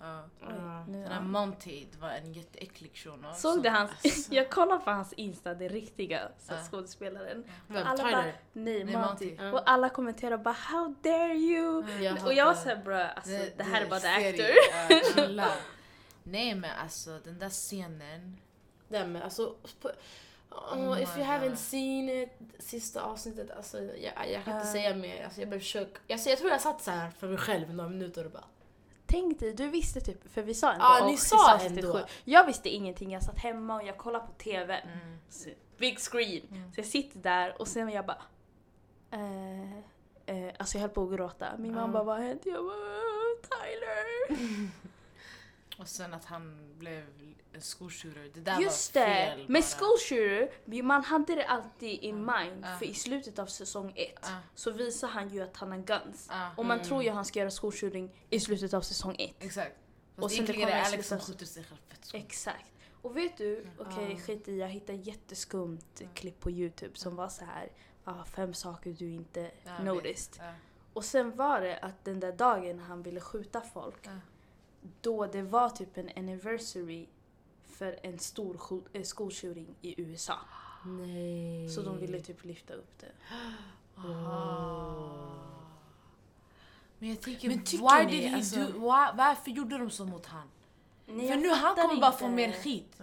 Ja. 0.00 0.22
Den 0.88 1.06
här 1.12 1.20
Monty 1.20 1.86
det 1.92 1.98
var 1.98 2.08
en 2.10 2.32
jätteäcklig 2.32 2.90
shuno. 2.96 3.34
Såg 3.34 3.62
du 3.62 3.68
hans, 3.68 3.90
jag 4.30 4.50
kollade 4.50 4.84
på 4.84 4.90
hans 4.90 5.12
insta, 5.12 5.54
det 5.54 5.68
riktiga 5.68 6.28
så 6.38 6.52
Ja. 6.52 6.58
skådespelaren. 6.70 7.44
Vem? 7.66 7.86
Alla 7.86 7.96
Tyler? 7.96 8.12
bara, 8.12 8.32
nej 8.52 8.84
Nej, 8.84 8.96
Monty. 8.96 9.38
Och 9.52 9.70
alla 9.70 9.88
kommenterar 9.88 10.38
bara 10.38 10.54
how 10.54 10.94
dare 11.02 11.34
you? 11.34 11.90
Jag 12.02 12.24
Och 12.26 12.32
jag 12.32 12.46
var 12.46 12.54
såhär 12.54 12.76
bro, 12.76 12.94
alltså 12.94 13.30
det, 13.56 13.62
här 13.62 13.82
är 13.82 13.90
bara 13.90 14.00
the 14.00 14.08
actor. 14.08 14.46
Ja, 14.90 15.00
chilla. 15.14 15.48
Nej 16.22 16.54
men 16.54 16.70
alltså 16.82 17.18
den 17.24 17.38
där 17.38 17.50
scenen. 17.50 18.38
Den 18.88 19.12
med, 19.12 19.22
alltså... 19.22 19.54
På, 19.80 19.90
oh, 20.50 20.88
Oh 20.90 21.02
if 21.02 21.16
you 21.16 21.26
haven't 21.26 21.48
God. 21.48 21.58
seen 21.58 22.08
it, 22.08 22.30
sista 22.58 23.02
avsnittet, 23.02 23.50
alltså 23.50 23.82
jag, 23.82 24.30
jag 24.30 24.44
kan 24.44 24.54
inte 24.54 24.66
säga 24.66 24.94
mer. 24.94 25.24
Alltså, 25.24 25.40
jag 25.40 25.48
blev 25.48 25.60
chock. 25.60 25.88
Jag, 26.06 26.20
jag 26.26 26.38
tror 26.38 26.50
jag 26.50 26.60
satt 26.60 26.82
så 26.82 26.90
här 26.90 27.10
för 27.10 27.28
mig 27.28 27.38
själv 27.38 27.74
några 27.74 27.90
minuter 27.90 28.24
och 28.24 28.30
bara... 28.30 28.44
Tänk 29.10 29.40
dig, 29.40 29.52
du 29.52 29.68
visste 29.68 30.00
typ, 30.00 30.32
för 30.32 30.42
vi 30.42 30.54
sa 30.54 30.72
ändå 30.72 30.84
Ja, 30.84 31.06
ni 31.06 31.16
sista 31.16 31.36
sa 31.36 31.58
ändå. 31.58 31.92
sju. 31.92 31.98
Jag 32.24 32.46
visste 32.46 32.68
ingenting, 32.68 33.12
jag 33.12 33.22
satt 33.22 33.38
hemma 33.38 33.74
och 33.76 33.82
jag 33.86 33.98
kollade 33.98 34.26
på 34.26 34.32
TV. 34.32 34.74
Mm. 34.74 34.98
Så, 35.30 35.48
Big 35.78 35.98
screen. 35.98 36.42
Mm. 36.50 36.72
Så 36.72 36.80
jag 36.80 36.86
sitter 36.86 37.18
där 37.18 37.60
och 37.60 37.68
sen 37.68 37.88
jag 37.88 38.06
bara... 38.06 38.22
Eh, 39.10 39.72
eh, 40.26 40.54
alltså 40.58 40.76
jag 40.76 40.80
höll 40.82 40.90
på 40.90 41.02
att 41.04 41.10
gråta. 41.16 41.46
Min 41.58 41.70
Ja. 41.74 41.80
mamma 41.80 41.92
bara, 41.92 42.04
vad 42.04 42.18
hände? 42.18 42.40
Jag 42.50 42.64
bara, 42.64 42.74
"Eh, 42.74 43.48
Tyler. 43.48 44.68
Och 45.78 45.88
sen 45.88 46.14
att 46.14 46.24
han 46.24 46.74
blev 46.78 47.04
en 47.52 47.60
schoolshooter. 47.60 48.30
Det 48.34 48.40
där 48.40 48.60
Just 48.60 48.94
var 48.94 49.02
det! 49.02 49.06
fel 49.08 49.38
Med 49.48 49.62
bara. 49.62 49.78
school 49.78 49.98
shooter, 50.08 50.82
man 50.82 51.04
hade 51.04 51.34
det 51.34 51.44
alltid 51.46 51.98
in 52.00 52.24
mind. 52.24 52.64
Ja. 52.64 52.76
För 52.78 52.86
i 52.86 52.94
slutet 52.94 53.38
av 53.38 53.46
säsong 53.46 53.92
ett 53.96 54.18
Ja, 54.22 54.38
så 54.54 54.70
visar 54.70 55.08
han 55.08 55.28
ju 55.28 55.40
att 55.42 55.56
han 55.56 55.70
har 55.70 55.78
guns. 55.78 56.26
ja, 56.30 56.50
Och 56.56 56.66
man 56.66 56.76
Mm. 56.78 56.88
tror 56.88 57.02
ju 57.02 57.08
att 57.08 57.14
han 57.14 57.24
ska 57.24 57.38
göra 57.38 57.50
school 57.50 57.72
shooting 57.72 58.10
i 58.30 58.40
slutet 58.40 58.74
av 58.74 58.80
säsong 58.80 59.16
ett. 59.18 59.34
exakt. 59.44 59.76
Och 60.16 60.22
Fast 60.22 60.34
sen 60.36 60.44
det 60.44 60.52
egentligen 60.52 60.68
är 60.68 60.72
det 60.76 60.82
kommer 60.84 60.94
Alex 60.94 61.08
som 61.08 61.20
skjuter 61.20 61.46
sig 61.46 61.64
själv 61.64 61.78
fett. 61.88 62.10
Exakt. 62.14 62.72
Och 63.02 63.16
vet 63.16 63.36
du, 63.36 63.66
okej 63.78 64.10
Ja. 64.12 64.18
skit 64.18 64.48
i, 64.48 64.58
jag 64.58 64.68
hittade 64.68 64.98
jätteskumt 64.98 66.02
klipp 66.14 66.40
på 66.40 66.50
youtube 66.50 66.98
som 66.98 67.16
var 67.16 67.28
så 67.28 67.44
här 67.44 67.68
ah, 68.04 68.24
fem 68.24 68.54
saker 68.54 68.90
du 68.90 69.10
inte 69.10 69.50
noticed. 69.82 70.42
Och 70.92 71.04
sen 71.04 71.36
var 71.36 71.60
det 71.60 71.78
att 71.78 72.04
den 72.04 72.20
där 72.20 72.32
dagen 72.32 72.78
han 72.78 73.02
ville 73.02 73.20
skjuta 73.20 73.60
folk. 73.60 74.08
Då 75.00 75.26
det 75.26 75.42
var 75.42 75.70
typ 75.70 75.96
en 75.96 76.10
anniversary 76.16 77.06
för 77.66 77.98
en 78.02 78.18
stor 78.18 78.82
eh, 78.92 79.02
shooting 79.02 79.74
i 79.82 80.02
USA. 80.02 80.38
Nej. 80.86 81.68
Så 81.68 81.82
de 81.82 81.98
ville 82.00 82.20
typ 82.20 82.44
lyfta 82.44 82.74
upp 82.74 82.98
det. 82.98 83.12
Aha. 84.00 85.44
Men 86.98 87.08
jag 87.08 87.20
tänker, 87.20 87.48
Men 87.48 87.64
tycker 87.64 88.06
why 88.06 88.20
ni, 88.20 88.34
alltså- 88.34 88.56
do, 88.56 88.72
why, 88.72 89.16
varför 89.16 89.50
gjorde 89.50 89.78
de 89.78 89.90
så 89.90 90.04
mot 90.04 90.26
han? 90.26 90.48
Nej, 91.06 91.28
För 91.28 91.36
nu 91.36 91.48
han 91.48 91.74
kommer 91.74 92.00
bara 92.00 92.06
inte. 92.06 92.18
få 92.18 92.28
mer 92.28 92.52
skit. 92.52 93.00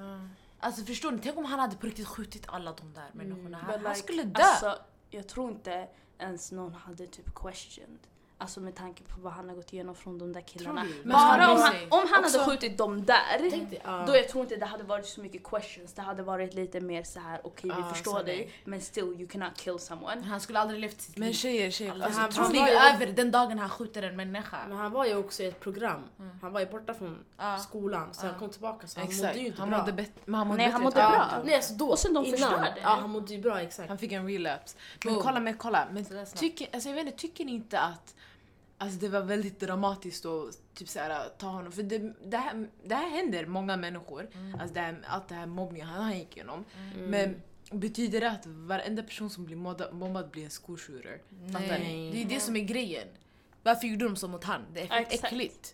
Alltså 0.59 0.83
förstår 0.85 1.11
ni? 1.11 1.19
Tänk 1.23 1.37
om 1.37 1.45
han 1.45 1.59
hade 1.59 1.75
på 1.75 1.85
riktigt 1.87 2.07
skjutit 2.07 2.43
alla 2.47 2.73
de 2.73 2.93
där 2.93 3.09
människorna. 3.13 3.57
Han, 3.57 3.67
But 3.67 3.81
han 3.81 3.93
like, 3.93 4.03
skulle 4.03 4.23
dö. 4.23 4.43
Alltså, 4.43 4.79
jag 5.09 5.27
tror 5.27 5.51
inte 5.51 5.87
ens 6.17 6.51
någon 6.51 6.73
hade 6.73 7.07
typ 7.07 7.35
questioned. 7.35 7.99
Alltså 8.37 8.59
med 8.61 8.75
tanke 8.75 9.03
på 9.03 9.21
vad 9.21 9.33
han 9.33 9.49
har 9.49 9.55
gått 9.55 9.73
igenom 9.73 9.95
från 9.95 10.17
de 10.17 10.33
där 10.33 10.41
killarna. 10.41 10.83
Men 11.03 11.13
Bara 11.13 11.51
om 11.51 11.61
han, 11.61 11.75
om 11.89 12.07
han 12.11 12.23
Också- 12.23 12.39
hade 12.39 12.51
skjutit 12.51 12.77
dem 12.77 13.05
där, 13.05 14.05
då 14.07 14.15
jag 14.15 14.29
tror 14.29 14.43
inte 14.43 14.55
det 14.55 14.65
hade 14.65 14.83
varit 14.83 15.05
så 15.07 15.21
mycket 15.21 15.43
questions. 15.43 15.93
Det 15.93 16.01
hade 16.01 16.23
varit 16.23 16.53
lite 16.53 16.79
mer 16.81 17.03
så 17.03 17.19
här: 17.19 17.41
okej 17.43 17.69
Ja, 17.69 17.75
vi 17.77 17.83
förstår 17.95 18.11
sanning. 18.11 18.25
dig 18.25 18.51
men 18.63 18.81
still 18.81 19.03
you 19.03 19.27
cannot 19.27 19.57
kill 19.57 19.79
someone. 19.79 20.21
Han 20.21 20.41
skulle 20.41 20.59
aldrig 20.59 20.79
levt 20.79 21.01
sitt 21.01 21.17
Men 21.17 21.27
liv. 21.27 21.33
tjejer, 21.33 21.71
tjejer. 21.71 21.91
Alltså, 21.91 22.05
Alltså, 22.05 22.21
han- 22.21 22.31
tror 22.31 22.43
han 22.43 22.53
ni 22.53 22.59
var 22.59 22.67
ju- 22.67 22.73
över 22.95 23.05
den 23.07 23.31
dagen 23.31 23.59
han 23.59 23.69
skjuter 23.69 24.03
en 24.03 24.15
människa? 24.15 24.57
Men 24.67 24.77
han 24.77 24.91
var 24.91 25.05
ju 25.05 25.15
också 25.15 25.43
i 25.43 25.45
ett 25.45 25.59
program. 25.59 26.03
Mm. 26.19 26.39
Han 26.41 26.51
var 26.53 26.59
ju 26.59 26.65
borta 26.65 26.93
från 26.93 27.17
Ja. 27.37 27.57
skolan 27.57 28.13
så 28.13 28.25
han 28.27 28.39
kom 28.39 28.49
tillbaka 28.49 28.87
så 28.87 28.99
han 28.99 29.09
exakt. 29.09 29.23
mådde 29.27 29.39
ju 29.39 29.45
inte 29.47 29.61
han 29.61 29.69
bra. 29.69 29.79
mådde. 29.79 30.05
Men 30.25 30.35
han 30.35 30.47
mådde 30.47 30.57
Nej, 30.63 30.71
han 30.71 30.81
mådde 30.81 30.95
bra. 30.95 31.29
det. 31.37 31.43
Nej, 31.45 31.55
alltså 31.55 31.73
då, 31.73 31.87
Och 31.89 31.99
sen 31.99 32.13
de 32.13 32.25
innan. 32.25 32.39
förstörde. 32.39 32.73
Ja, 32.83 32.89
han 32.89 33.09
mådde 33.09 33.33
ju 33.33 33.41
bra 33.41 33.61
exakt. 33.61 33.89
Han 33.89 33.97
fick 33.97 34.11
en 34.11 34.27
relapse. 34.27 34.77
Men 35.05 35.15
kolla, 35.15 35.39
men 35.39 35.57
kolla. 35.57 35.87
Men 35.91 36.05
tycker, 36.35 36.67
alltså, 36.73 36.89
jag 36.89 36.95
vet 36.95 37.05
inte, 37.05 37.17
tycker 37.17 37.45
ni 37.45 37.51
inte 37.51 37.79
att 37.79 38.15
alltså, 38.77 38.99
det 38.99 39.09
var 39.09 39.21
väldigt 39.21 39.59
dramatiskt 39.59 40.25
att 40.25 40.73
typ, 40.73 40.89
så 40.89 40.99
här, 40.99 41.29
ta 41.37 41.47
honom? 41.47 41.71
För 41.71 41.83
det, 41.83 42.13
det, 42.25 42.37
här, 42.37 42.67
det 42.83 42.95
här 42.95 43.09
händer 43.09 43.45
många 43.45 43.77
människor. 43.77 44.29
Mm. 44.33 44.53
Alltså, 44.59 44.73
det 44.73 44.79
här, 44.79 45.01
allt 45.07 45.27
det 45.27 45.35
här 45.35 45.45
mobbningen 45.45 45.87
han, 45.87 46.03
han 46.03 46.17
gick 46.19 46.35
igenom. 46.37 46.65
Mm. 46.95 47.09
Men 47.09 47.41
betyder 47.79 48.21
det 48.21 48.31
att 48.31 48.45
varenda 48.45 49.03
person 49.03 49.29
som 49.29 49.45
blir 49.45 49.55
mobbad, 49.55 49.93
mobbad 49.93 50.29
blir 50.29 50.43
en 50.43 50.49
school 50.49 50.77
shooter? 50.77 51.21
Fattar 51.51 51.67
Nej, 51.67 51.95
ni? 51.95 52.11
det 52.11 52.21
är 52.21 52.35
det 52.35 52.39
som 52.39 52.55
är 52.55 52.63
grejen. 52.63 53.07
Varför 53.63 53.87
gjorde 53.87 54.05
de 54.05 54.15
så 54.15 54.27
mot 54.27 54.43
han? 54.43 54.61
Det 54.73 54.81
är 54.81 54.87
fett 54.87 55.13
exakt. 55.13 55.23
äckligt. 55.33 55.73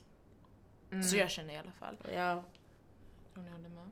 Mm. 0.91 1.03
Så 1.03 1.17
jag 1.17 1.29
känner 1.31 1.53
i 1.53 1.57
alla 1.57 1.71
fall. 1.71 1.97
Ja. 2.13 2.43
Tror 3.33 3.43
ni 3.43 3.49
håller 3.51 3.69
med? 3.69 3.91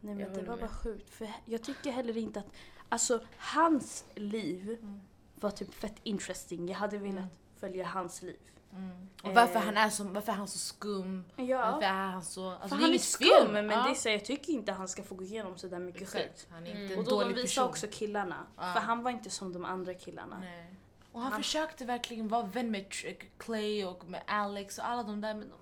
Nej 0.00 0.14
men 0.14 0.18
Jag 0.18 0.34
det 0.34 0.42
var 0.42 0.56
med. 0.56 0.58
bara 0.58 0.68
sjukt. 0.68 1.10
För 1.10 1.28
jag 1.44 1.62
tycker 1.62 1.90
heller 1.90 2.16
inte 2.16 2.38
att, 2.40 2.46
alltså 2.88 3.20
hans 3.36 4.04
liv 4.14 4.76
Mm. 4.82 5.00
var 5.34 5.50
typ 5.50 5.74
fett 5.74 5.96
interesting. 6.02 6.68
Jag 6.68 6.76
hade 6.76 6.98
velat 6.98 7.24
följa 7.60 7.86
hans 7.86 8.22
liv. 8.22 8.36
Mm. 8.72 9.08
Och 9.22 9.34
varför, 9.34 9.56
Eh. 9.58 9.64
han 9.64 9.76
är 9.76 9.90
så, 9.90 10.04
varför 10.04 10.32
är 10.32 10.36
han 10.36 10.48
så 10.48 10.58
skum? 10.58 11.24
Ja. 11.36 11.58
Varför 11.70 11.82
är 11.86 11.92
han 11.92 12.24
så... 12.24 12.50
Alltså, 12.50 12.68
För 12.68 12.76
det 12.76 12.82
han 12.82 12.94
är 12.94 12.98
skum 12.98 13.28
fel. 13.28 13.52
men 13.52 13.70
Ja. 13.70 13.82
det 13.84 13.90
är 13.90 13.94
så, 13.94 14.08
jag 14.08 14.24
tycker 14.24 14.52
inte 14.52 14.72
han 14.72 14.88
ska 14.88 15.02
få 15.02 15.14
gå 15.14 15.24
igenom 15.24 15.58
sådär 15.58 15.78
mycket 15.78 16.08
skit. 16.08 16.46
Han 16.50 16.66
är 16.66 16.70
Mm. 16.70 16.82
inte 16.82 16.94
en 16.94 16.98
Och 17.00 17.04
då 17.04 17.20
de 17.20 17.28
visar 17.28 17.42
person. 17.42 17.64
också 17.64 17.86
killarna. 17.90 18.46
Ja. 18.56 18.72
För 18.72 18.80
han 18.80 19.02
var 19.02 19.10
inte 19.10 19.30
som 19.30 19.52
de 19.52 19.64
andra 19.64 19.94
killarna. 19.94 20.38
Nej. 20.40 20.74
Och 21.12 21.20
han 21.20 21.32
försökte 21.32 21.84
verkligen 21.84 22.28
vara 22.28 22.42
vän 22.46 22.70
med 22.70 22.88
Tr- 22.88 23.22
Clay 23.38 23.84
och 23.84 24.04
med 24.08 24.22
Alex 24.26 24.78
och 24.78 24.88
alla 24.88 25.02
de 25.02 25.20
där 25.20 25.34
men 25.34 25.52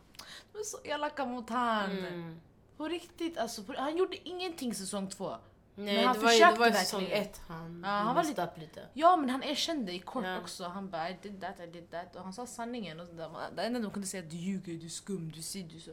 de 0.53 0.59
är 0.59 0.63
så 0.63 0.79
elaka 0.85 1.25
mot 1.25 1.51
han. 1.51 1.91
Mm. 1.99 2.41
På 2.77 2.89
riktigt 2.89 3.39
alltså, 3.39 3.63
på, 3.63 3.75
han 3.79 3.97
gjorde 3.97 4.29
ingenting 4.29 4.75
säsong 4.75 5.11
två. 5.11 5.37
Nej, 5.77 5.95
Men 5.97 6.07
han 6.07 6.17
det 6.17 6.23
var 6.23 6.33
ju, 6.33 6.39
det 6.39 6.45
försökte 6.45 6.61
var 6.61 6.71
säsong 6.71 7.01
verkligen. 7.01 7.23
ett 7.23 7.41
han, 7.49 7.83
Ja, 7.85 7.91
han 7.91 8.15
var 8.15 8.23
messed 8.23 8.45
up 8.45 8.59
lite. 8.59 8.89
Ja 8.93 9.17
men 9.17 9.31
han 9.31 9.43
erkände 9.43 9.93
i 9.93 9.99
kort 9.99 10.25
Ja. 10.25 10.39
också, 10.41 10.65
han 10.65 10.91
bara 10.91 11.11
I 11.11 11.17
did 11.23 11.41
that, 11.41 11.61
I 11.61 11.67
did 11.67 11.91
that 11.91 12.17
och 12.17 12.23
han 12.23 12.33
sa 12.33 12.47
sanningen 12.47 13.01
och 13.01 13.07
sådär. 13.07 13.31
Det 13.57 13.63
enda 13.63 13.81
de 13.81 13.91
kunde 13.91 14.09
säga 14.09 14.23
att 14.23 14.31
du 14.31 14.37
ljuger, 14.37 14.75
du 14.79 14.87
är 14.87 14.91
skum, 14.91 15.33
du 15.33 15.43
ser 15.43 15.63
du 15.63 15.81
så. 15.81 15.91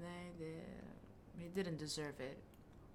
Nej 0.00 0.32
det... 0.38 0.60
He 1.42 1.48
didn't 1.48 1.78
deserve 1.78 2.30
it. 2.30 2.38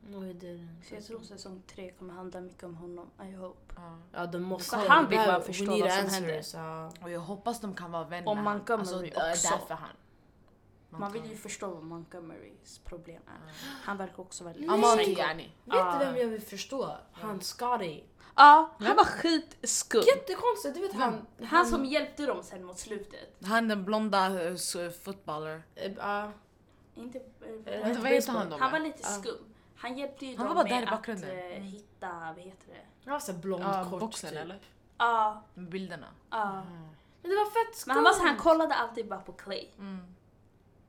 No, 0.09 0.25
he 0.25 0.33
didn't. 0.33 0.83
Så 0.89 0.95
jag 0.95 1.05
tror 1.05 1.21
säsong 1.23 1.61
tre 1.67 1.91
kommer 1.91 2.13
handla 2.13 2.41
mycket 2.41 2.63
om 2.63 2.75
honom. 2.75 3.09
I 3.29 3.31
hope. 3.31 3.73
Ja. 3.75 3.97
Ja, 4.13 4.25
de 4.25 4.39
måste... 4.43 4.69
Så 4.69 4.77
han 4.87 5.09
vill 5.09 5.17
bara 5.17 5.41
förstå 5.41 5.65
vad 5.79 5.91
som 5.91 5.99
answers, 6.05 6.53
ja. 6.53 6.91
Och 7.01 7.09
jag 7.11 7.19
hoppas 7.19 7.61
de 7.61 7.75
kan 7.75 7.91
vara 7.91 8.03
vänner 8.03 8.35
han. 8.35 8.43
Montgomery 8.43 9.09
det 9.09 9.15
är 9.15 9.31
också. 9.31 9.49
därför 9.49 9.73
han. 9.75 9.89
Man 10.99 11.11
vill 11.11 11.25
ju 11.29 11.35
förstå 11.37 11.67
vad 11.67 11.83
Montgomerys 11.83 12.79
problem 12.85 13.21
är. 13.27 13.53
Han 13.83 13.97
verkar 13.97 14.19
också 14.19 14.43
väldigt 14.43 14.69
Amanti 14.69 15.03
psycho. 15.03 15.21
yani. 15.21 15.51
Vet 15.65 15.99
du 15.99 16.05
vem 16.05 16.17
jag 16.17 16.27
vill 16.27 16.41
förstå? 16.41 16.97
Han 17.11 17.41
Scotty. 17.41 18.01
Ja, 18.35 18.71
han 18.79 18.95
var 18.95 19.03
skitskum. 19.05 20.01
Jättekonstigt, 20.07 20.75
du 20.75 20.81
vet 20.81 20.93
han... 20.93 21.25
Han 21.45 21.65
som 21.65 21.85
hjälpte 21.85 22.25
dem 22.25 22.43
sen 22.43 22.63
mot 22.63 22.79
slutet. 22.79 23.35
Han 23.45 23.67
den 23.67 23.85
blonda 23.85 24.29
uh, 24.49 24.57
footballer. 25.03 25.63
Ja. 25.97 26.31
Inte, 26.95 27.19
Eh, 27.65 27.87
Vad 27.87 27.97
vad 27.97 28.11
heter 28.11 28.31
han 28.31 28.49
då? 28.49 28.57
han 28.57 28.71
var 28.71 28.79
lite 28.79 29.03
skum. 29.03 29.35
Han 29.75 29.97
hjälpte 29.97 30.25
ju 30.25 30.37
Han 30.37 30.45
dem 30.47 30.55
var 30.55 30.63
bara 30.63 30.69
där 30.73 30.79
med 30.81 30.89
bakgrunden. 30.89 31.29
att 31.29 31.35
Mm. 31.51 31.63
hitta, 31.63 32.09
vad 32.35 32.43
heter 32.43 32.67
det? 32.73 32.81
Han 33.05 33.11
var 33.13 33.19
så 33.19 33.31
här 33.31 33.39
blond, 33.39 33.63
Ja, 33.63 33.87
kort 33.89 33.99
boxen 33.99 34.29
typ. 34.29 34.39
eller? 34.39 34.59
Ja, 34.97 35.43
Med 35.53 35.69
bilderna. 35.69 36.07
ja. 36.29 36.63
Men 37.21 37.31
det 37.31 37.35
var 37.37 37.45
fett 37.65 37.75
skumt! 37.77 37.87
Men 37.87 37.95
han 37.95 38.03
var 38.03 38.11
så 38.13 38.23
han 38.23 38.37
kollade 38.37 38.73
alltid 38.75 39.07
bara 39.07 39.19
på 39.21 39.31
Clay. 39.31 39.67
Mm. 39.77 40.15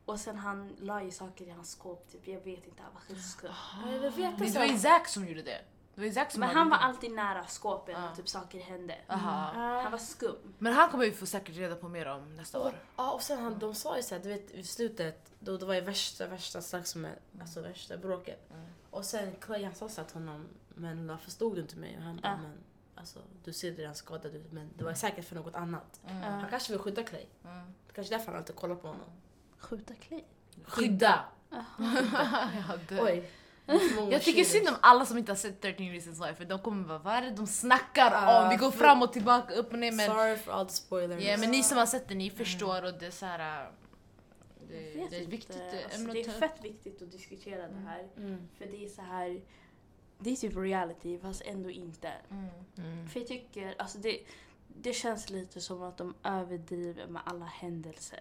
Och 0.05 0.21
sen 0.21 0.37
han 0.39 0.77
la 0.81 1.03
ju 1.03 1.11
saker 1.11 1.45
i 1.47 1.51
hans 1.51 1.71
skåp, 1.71 2.09
typ. 2.13 2.29
jag 2.29 2.41
vet 2.41 2.67
inte, 2.67 2.83
han 2.83 2.95
var 2.95 3.01
skitskum. 3.01 3.51
Ja, 3.85 3.91
Jag 3.93 3.99
vill 3.99 4.11
veta 4.11 4.45
Det 4.45 4.59
var 4.59 4.65
ju 4.67 4.79
Zack 4.79 5.09
som 5.09 5.29
gjorde 5.29 5.43
det. 5.43 5.61
Det 5.95 6.01
var 6.01 6.11
Zack 6.11 6.31
som 6.33 6.41
Men 6.41 6.49
han 6.49 6.71
var 6.71 6.77
det. 6.79 6.85
alltid 6.85 7.13
nära 7.13 7.47
skåpen 7.47 8.05
och 8.05 8.17
typ 8.17 8.29
saker 8.29 8.61
hände. 8.61 8.97
Aha. 9.09 9.53
Han 9.83 9.93
var 9.93 9.99
skum. 9.99 10.55
Men 10.59 10.73
han 10.73 10.91
kommer 10.91 11.05
vi 11.05 11.13
få 11.13 11.27
säkert 11.27 11.57
reda 11.57 11.77
på 11.77 11.89
mer 11.89 12.07
om 12.07 12.37
nästa 12.37 12.59
Och, 12.61 12.67
år. 12.67 12.75
ja, 12.97 13.13
och 13.13 13.23
sen 13.23 13.39
han, 13.43 13.59
de 13.59 13.75
sa 13.75 13.97
ju 13.97 14.03
såhär, 14.03 14.23
du 14.23 14.29
vet 14.29 14.51
i 14.51 14.65
slutet, 14.65 15.33
då 15.41 15.57
det 15.57 15.67
var 15.67 15.75
ju 15.75 15.81
värsta, 15.81 16.27
värsta 16.27 16.63
slagsmålet, 16.63 17.19
alltså 17.41 17.61
värsta 17.61 17.97
bråket. 17.97 18.51
Mm. 18.51 18.67
Och 18.91 19.05
sen 19.05 19.33
Clay 19.41 19.65
han 19.65 19.75
sa 19.75 19.89
så 19.89 20.01
här 20.01 20.09
till 20.09 20.17
honom, 20.19 20.47
men 20.69 21.07
varför 21.07 21.31
stod 21.31 21.55
du 21.55 21.61
inte 21.61 21.77
med? 21.77 21.97
Och 21.99 22.03
han 22.05 22.17
bara, 22.17 22.29
Ja. 22.29 22.37
men 22.37 22.53
alltså 22.95 23.19
du 23.45 23.53
ser 23.53 23.73
redan 23.73 23.95
skadad 23.95 24.35
ut, 24.35 24.53
men 24.53 24.71
det 24.79 24.85
var 24.85 24.95
säkert 24.95 25.25
för 25.25 25.35
något 25.35 25.55
annat. 25.55 26.01
Mm. 26.07 26.23
Ja. 26.23 26.29
Han 26.29 26.51
kanske 26.51 26.73
vill 26.73 26.81
skydda 26.81 27.03
Clay. 27.03 27.27
Mm. 27.45 27.67
Det 27.87 27.93
kanske 27.93 28.15
är 28.15 28.19
därför 28.19 28.33
han 28.33 28.41
alltid 28.41 28.57
kollar 28.57 28.75
på 28.75 28.87
honom. 28.89 29.07
Skjuta 29.65 29.95
Clay. 29.95 30.25
Skydda! 30.65 31.25
Oj. 33.01 33.31
Jag 34.11 34.23
tycker 34.23 34.45
synd 34.45 34.69
om 34.69 34.75
alla 34.81 35.07
som 35.07 35.19
inte 35.19 35.33
har 35.33 35.37
sett 35.37 35.61
13 35.61 35.87
reasons 35.87 36.21
why 36.21 36.35
för 36.35 36.45
de 36.45 36.59
kommer 36.59 36.89
bara 36.89 36.99
vad 36.99 37.15
är 37.15 37.23
det 37.23 37.31
de 37.31 37.47
snackar 37.47 38.43
om? 38.45 38.51
Vi 38.51 38.57
går 38.57 38.71
fram 38.71 39.03
och 39.03 39.13
tillbaka, 39.13 39.55
upp 39.55 39.73
och 39.73 39.79
ner 39.79 39.93
men... 39.93 40.11
Sorry 40.11 40.37
for 40.37 40.53
all 40.53 40.67
the 40.67 40.73
spoilers. 40.73 41.25
Ja 41.25 41.37
men 41.37 41.51
ni 41.51 41.63
som 41.63 41.79
har 41.79 41.87
sett 41.87 42.09
det 42.09 42.15
ni 42.15 42.31
förstår 42.31 42.85
och 42.85 42.95
det 42.99 43.07
är 43.07 43.11
såhär... 43.11 43.39
Jag 43.39 43.73
Det, 44.69 45.07
det 45.11 45.17
är 45.17 45.27
viktigt 45.27 45.57
Alltså, 45.85 46.01
ämne 46.01 46.13
det 46.13 46.21
är 46.21 46.31
fett 46.31 46.65
viktigt 46.65 47.03
att 47.03 47.13
diskutera 47.13 47.69
det 47.69 47.81
här. 47.87 48.09
Mm. 48.17 48.49
För 48.59 48.67
det 48.67 48.85
är 48.85 48.89
så 48.89 49.03
här. 49.03 49.41
Det 50.19 50.31
är 50.31 50.37
typ 50.37 50.57
reality 50.57 51.19
fast 51.19 51.43
ändå 51.43 51.71
inte. 51.71 52.13
Mm. 52.31 52.49
Mm. 52.79 53.09
För 53.09 53.21
jag 53.21 53.29
tycker, 53.29 53.75
alltså 53.79 53.99
det, 53.99 54.19
det 54.69 54.93
känns 54.93 55.31
lite 55.31 55.61
som 55.61 55.83
att 55.83 55.97
de 55.97 56.15
överdriver 56.23 57.07
med 57.07 57.23
alla 57.25 57.45
händelser. 57.45 58.21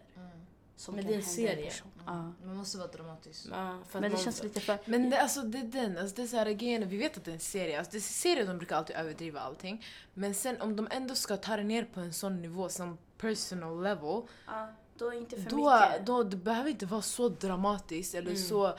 Som 0.83 0.95
Men 0.95 1.03
kan 1.03 1.11
det 1.11 1.15
är 1.17 1.19
en 1.19 1.25
serie. 1.25 1.65
person. 1.65 1.87
Ja. 2.05 2.31
Man 2.45 2.55
måste 2.57 2.77
vara 2.77 2.87
dramatisk. 2.87 3.45
Ja, 3.51 3.77
Men 3.91 4.01
det 4.01 4.09
man- 4.09 4.17
känns 4.19 4.43
lite 4.43 4.59
för... 4.59 4.77
Men 4.85 5.09
det, 5.09 5.21
alltså, 5.21 5.41
det 5.41 5.57
är 5.57 5.63
den, 5.63 5.97
alltså, 5.97 6.15
det 6.15 6.21
är 6.21 6.27
så 6.27 6.37
här, 6.37 6.51
grejen, 6.51 6.89
vi 6.89 6.97
vet 6.97 7.17
att 7.17 7.25
det 7.25 7.31
är 7.31 7.33
en 7.33 7.39
serie. 7.39 7.77
Alltså, 7.77 7.91
det 7.91 7.97
är 7.97 8.01
serier 8.01 8.47
de 8.47 8.57
brukar 8.57 8.75
alltid 8.75 8.95
överdriva 8.95 9.39
allting. 9.39 9.85
Men 10.13 10.33
sen 10.33 10.61
om 10.61 10.75
de 10.75 10.87
ändå 10.91 11.15
ska 11.15 11.37
ta 11.37 11.57
det 11.57 11.63
ner 11.63 11.83
på 11.93 11.99
en 11.99 12.13
sån 12.13 12.41
nivå 12.41 12.69
som 12.69 12.97
personal 13.17 13.83
level. 13.83 14.21
Ja, 14.47 14.67
då 14.97 15.07
är 15.07 15.13
inte 15.17 15.41
för 15.41 15.49
Då, 15.49 15.79
mycket. 15.81 16.05
då 16.05 16.23
det 16.23 16.37
behöver 16.37 16.69
inte 16.69 16.85
vara 16.85 17.01
så 17.01 17.29
dramatiskt 17.29 18.13
eller 18.15 18.31
Mm. 18.31 18.43
så... 18.43 18.77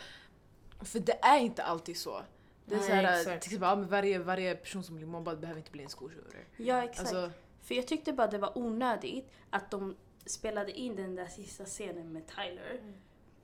För 0.80 0.98
det 1.00 1.24
är 1.24 1.38
inte 1.38 1.62
alltid 1.62 1.96
så. 1.96 2.22
Det 2.66 2.74
är 2.74 2.78
Nej, 2.78 2.88
så 2.88 2.94
här, 2.94 3.02
exakt. 3.04 3.24
till 3.42 3.48
exempel, 3.52 3.68
ja, 3.68 3.76
men 3.76 3.88
varje, 3.88 4.18
varje 4.18 4.54
person 4.54 4.84
som 4.84 4.96
blir 4.96 5.06
mobbad 5.06 5.40
behöver 5.40 5.58
inte 5.58 5.70
bli 5.70 5.82
en 5.82 5.88
skoltjuver. 5.88 6.44
Ja 6.56 6.82
exakt. 6.84 7.00
Alltså, 7.00 7.30
För 7.62 7.74
jag 7.74 7.86
tyckte 7.88 8.12
bara 8.12 8.26
det 8.26 8.38
var 8.38 8.58
onödigt 8.58 9.30
att 9.50 9.70
de 9.70 9.96
spelade 10.26 10.72
in 10.72 10.96
den 10.96 11.14
där 11.14 11.26
sista 11.26 11.64
scenen 11.64 12.12
med 12.12 12.22
Tyler. 12.26 12.80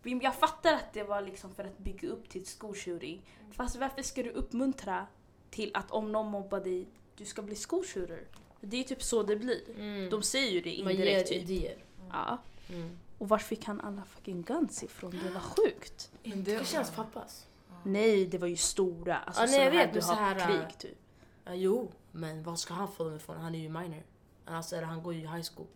Men 0.03 0.21
Jag 0.21 0.35
fattar 0.35 0.73
att 0.75 0.93
det 0.93 1.03
var 1.03 1.21
liksom 1.23 1.55
för 1.55 1.65
att 1.65 1.79
bygga 1.79 2.09
upp 2.09 2.29
till 2.29 2.47
skolshooting. 2.47 3.23
Fast 3.53 3.77
varför 3.77 4.03
ska 4.03 4.23
du 4.23 4.31
uppmuntra 4.31 5.07
till 5.51 5.71
att 5.75 5.91
om 5.91 6.13
någon 6.13 6.27
mobbar 6.31 6.61
dig, 6.61 6.87
du 7.17 7.25
ska 7.25 7.43
bli 7.43 7.55
skolshooter? 7.57 8.25
Det 8.61 8.77
är 8.77 8.85
typ 8.85 9.03
så 9.03 9.23
det 9.23 9.37
blir. 9.37 9.71
Mm. 9.71 10.11
De 10.11 10.23
säger 10.23 10.51
ju 10.51 10.61
det 10.61 10.85
Man 10.85 10.93
ger 10.93 11.01
indirekt 11.07 11.29
typ. 11.29 11.43
idéer. 11.43 11.85
Ja. 12.11 12.39
Mm. 12.69 12.99
Och 13.19 13.29
var 13.29 13.39
fick 13.39 13.65
han 13.65 13.81
alla 13.81 14.05
fucking 14.05 14.43
guns 14.43 14.83
ifrån? 14.83 15.11
Det 15.25 15.31
var 15.31 15.41
sjukt. 15.41 16.11
det, 16.23 16.59
Det 16.59 16.67
känns 16.67 16.91
pappas. 16.91 17.47
Nej, 17.85 18.27
det 18.27 18.39
var 18.39 18.49
ju 18.49 18.57
stora. 18.57 19.17
Alltså 19.19 19.43
Ja, 19.43 19.49
nej, 19.51 19.65
jag 19.65 19.71
vet, 19.71 19.93
du 19.93 19.99
men 20.01 20.09
har 20.09 20.15
så 20.15 20.21
här, 20.21 20.47
krig 20.47 20.79
typ. 20.79 20.99
Ja, 21.45 21.55
jo, 21.55 21.93
men 22.13 22.43
var 22.43 22.57
ska 22.57 22.75
han 22.75 22.93
få 22.93 23.05
dem 23.05 23.17
ifrån? 23.17 23.37
Han 23.37 23.55
är 23.55 23.59
ju 23.59 23.69
minor. 23.69 24.03
Alltså, 24.45 24.77
eller 24.77 24.87
han 24.87 25.03
går 25.03 25.15
ju 25.15 25.21
i 25.21 25.27
high 25.27 25.47
school. 25.55 25.67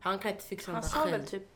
Han 0.00 0.18
kan 0.18 0.30
inte 0.30 0.44
fixa 0.44 0.72
Han 0.72 0.82
sa 0.82 0.98
själv. 0.98 1.10
väl 1.12 1.26
typ, 1.26 1.48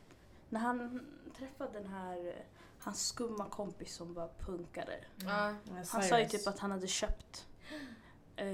när 0.49 0.61
han 0.61 1.07
träffade 1.39 1.73
den 1.73 1.87
här, 1.87 2.27
eh, 2.29 2.35
hans 2.79 3.07
skumma 3.09 3.49
kompis 3.49 3.95
som 3.95 4.15
var 4.15 4.29
punkare. 4.41 5.05
Ja, 5.17 5.55
Han 5.89 6.03
sa 6.03 6.21
ju 6.21 6.29
typ 6.29 6.47
att 6.47 6.59
han 6.59 6.71
hade 6.71 6.87
köpt 6.87 7.47
eh, 8.37 8.47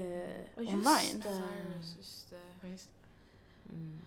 online. 0.55 1.23
Cyrus, 1.23 1.95
just 1.97 2.29
det. 2.29 2.77
Mm. 3.69 3.99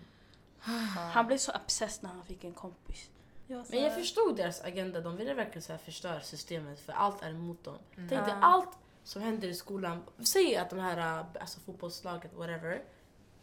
Han 1.13 1.27
blev 1.27 1.39
så 1.39 1.53
obsessed 1.53 2.03
när 2.03 2.11
han 2.11 2.25
fick 2.25 2.45
en 2.45 2.53
kompis. 2.55 3.11
Jag 3.47 3.67
Men 3.71 3.83
jag 3.83 3.95
förstod 3.95 4.37
deras 4.37 4.61
agenda. 4.61 5.01
De 5.01 5.17
ville 5.17 5.35
verkligen 5.35 5.63
så 5.63 5.73
här 5.73 5.79
förstöra 5.79 6.21
systemet 6.21 6.81
för 6.81 6.93
allt 6.93 7.23
är 7.23 7.31
emot 7.31 7.65
dem. 7.65 7.79
Mm. 7.97 8.09
Tänk 8.09 8.25
dig 8.25 8.35
Ja. 8.35 8.47
allt 8.47 8.79
som 9.05 9.23
händer 9.23 9.49
i 9.49 9.55
skolan. 9.55 10.03
Säg 10.25 10.57
att 10.57 10.71
de 10.71 10.79
här 10.79 11.19
äh, 11.19 11.27
alltså, 11.41 11.61
fotbollslaget, 11.61 12.33
whatever. 12.35 12.83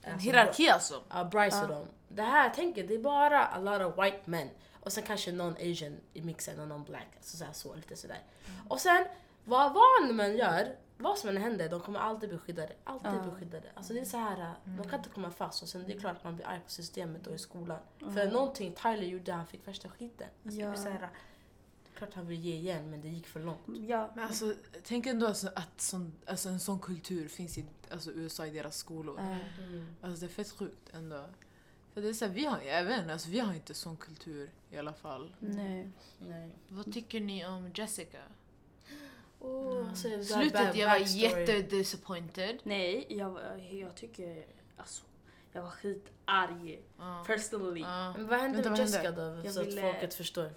En 0.03 0.13
alltså, 0.13 0.25
hierarki 0.29 0.69
alltså. 0.69 1.01
Ja, 1.09 1.23
Bryce 1.23 1.61
och 1.61 1.67
dem. 1.67 1.85
Det 2.09 2.21
här, 2.21 2.51
tänk 2.55 2.77
er, 2.77 2.87
det 2.87 2.93
är 2.93 2.99
bara 2.99 3.45
a 3.45 3.59
lot 3.59 3.81
of 3.81 4.05
white 4.05 4.21
men. 4.25 4.49
Och 4.79 4.93
sen 4.93 5.03
kanske 5.03 5.31
någon 5.31 5.53
asian 5.53 5.97
i 6.13 6.21
mixen 6.21 6.59
och 6.59 6.67
någon 6.67 6.83
black. 6.83 7.07
Alltså 7.17 7.37
så, 7.37 7.45
här, 7.45 7.53
så 7.53 7.75
lite 7.75 7.95
sådär. 7.95 8.19
Och 8.69 8.79
sen, 8.79 9.05
vad, 9.45 9.73
vad 9.73 10.15
man 10.15 10.37
gör, 10.37 10.75
vad 10.97 11.17
som 11.17 11.29
än 11.29 11.37
händer, 11.37 11.69
de 11.69 11.79
kommer 11.79 11.99
alltid 11.99 12.29
bli 12.29 12.37
skyddade. 12.37 12.73
Alltid 12.83 13.11
Ja. 13.11 13.21
bli 13.21 13.31
skyddade. 13.31 13.67
Alltså 13.75 13.93
det 13.93 13.99
är 13.99 14.05
så 14.05 14.17
här, 14.17 14.39
äh, 14.41 14.51
de 14.77 14.89
kan 14.89 14.99
inte 14.99 15.09
komma 15.09 15.31
fast. 15.31 15.61
Och 15.63 15.69
sen 15.69 15.83
det 15.87 15.93
är 15.93 15.99
klart 15.99 16.17
att 16.17 16.23
man 16.23 16.35
blir 16.35 16.47
arg 16.47 16.59
på 16.65 16.71
systemet 16.71 17.27
och 17.27 17.33
i 17.33 17.37
skolan. 17.37 17.79
För 17.99 18.31
någonting 18.31 18.73
Tyler 18.73 19.03
gjorde, 19.07 19.31
han 19.33 19.47
fick 19.47 19.67
värsta 19.67 19.89
skiten. 19.89 20.27
Alltså, 20.45 20.57
det 20.59 20.65
Ja. 20.65 20.71
är 20.71 20.75
så 20.75 20.89
här, 20.89 21.09
klart 22.01 22.13
han 22.13 22.27
vill 22.27 22.39
ge 22.39 22.55
igen, 22.55 22.89
men 22.89 23.01
det 23.01 23.07
gick 23.07 23.27
för 23.27 23.39
långt. 23.39 23.59
Ja, 23.87 24.11
Men 24.15 24.23
alltså, 24.23 24.53
tänk 24.83 25.05
ändå 25.05 25.27
alltså, 25.27 25.47
att 25.55 25.81
sån, 25.81 26.13
alltså, 26.25 26.49
en 26.49 26.59
sån 26.59 26.79
kultur 26.79 27.27
finns 27.27 27.57
i 27.57 27.65
alltså, 27.91 28.11
USA 28.11 28.45
i 28.45 28.49
deras 28.49 28.77
skolor. 28.77 29.19
eh, 29.19 29.37
Alltså 30.01 30.19
det 30.19 30.25
är 30.31 30.35
fett 30.35 30.51
sjukt 30.51 30.89
ändå. 30.93 31.25
För 31.93 32.01
det 32.01 32.09
är 32.09 32.13
så 32.13 32.25
här, 32.25 32.33
vi 32.33 32.45
har, 32.45 32.57
inte, 32.61 33.13
alltså, 33.13 33.29
vi 33.29 33.39
har 33.39 33.53
inte 33.53 33.73
sån 33.73 33.97
kultur 33.97 34.49
i 34.71 34.77
alla 34.77 34.93
fall. 34.93 35.35
nej. 35.39 35.89
Nej. 36.19 36.49
Vad 36.67 36.93
tycker 36.93 37.19
ni 37.19 37.45
om 37.45 37.71
Jessica? 37.75 38.19
Oh, 39.39 39.89
alltså, 39.89 40.07
det 40.07 40.15
där 40.17 40.23
Slutet, 40.23 40.53
bad 40.53 40.75
jag 40.75 40.89
var 40.89 40.97
jättedisappointed. 40.97 42.59
Nej, 42.63 43.05
jag, 43.09 43.39
jag 43.71 43.95
tycker, 43.95 44.45
alltså, 44.77 45.03
jag 45.53 45.61
var 45.63 45.69
skitarg. 45.69 46.81
Ja. 46.97 47.23
Personally. 47.27 47.81
Ja. 47.81 48.13
Men 48.17 48.27
vad 48.27 48.39
hände 48.39 48.55
Vänta, 48.57 48.69
med 48.69 48.79
vad 48.79 48.87
Jessica 48.87 49.11
då? 49.11 49.41
Jag 49.45 49.53
så 49.53 49.63
ville- 49.63 49.87
att 49.87 49.93
folket 49.93 50.13
förstår. 50.13 50.51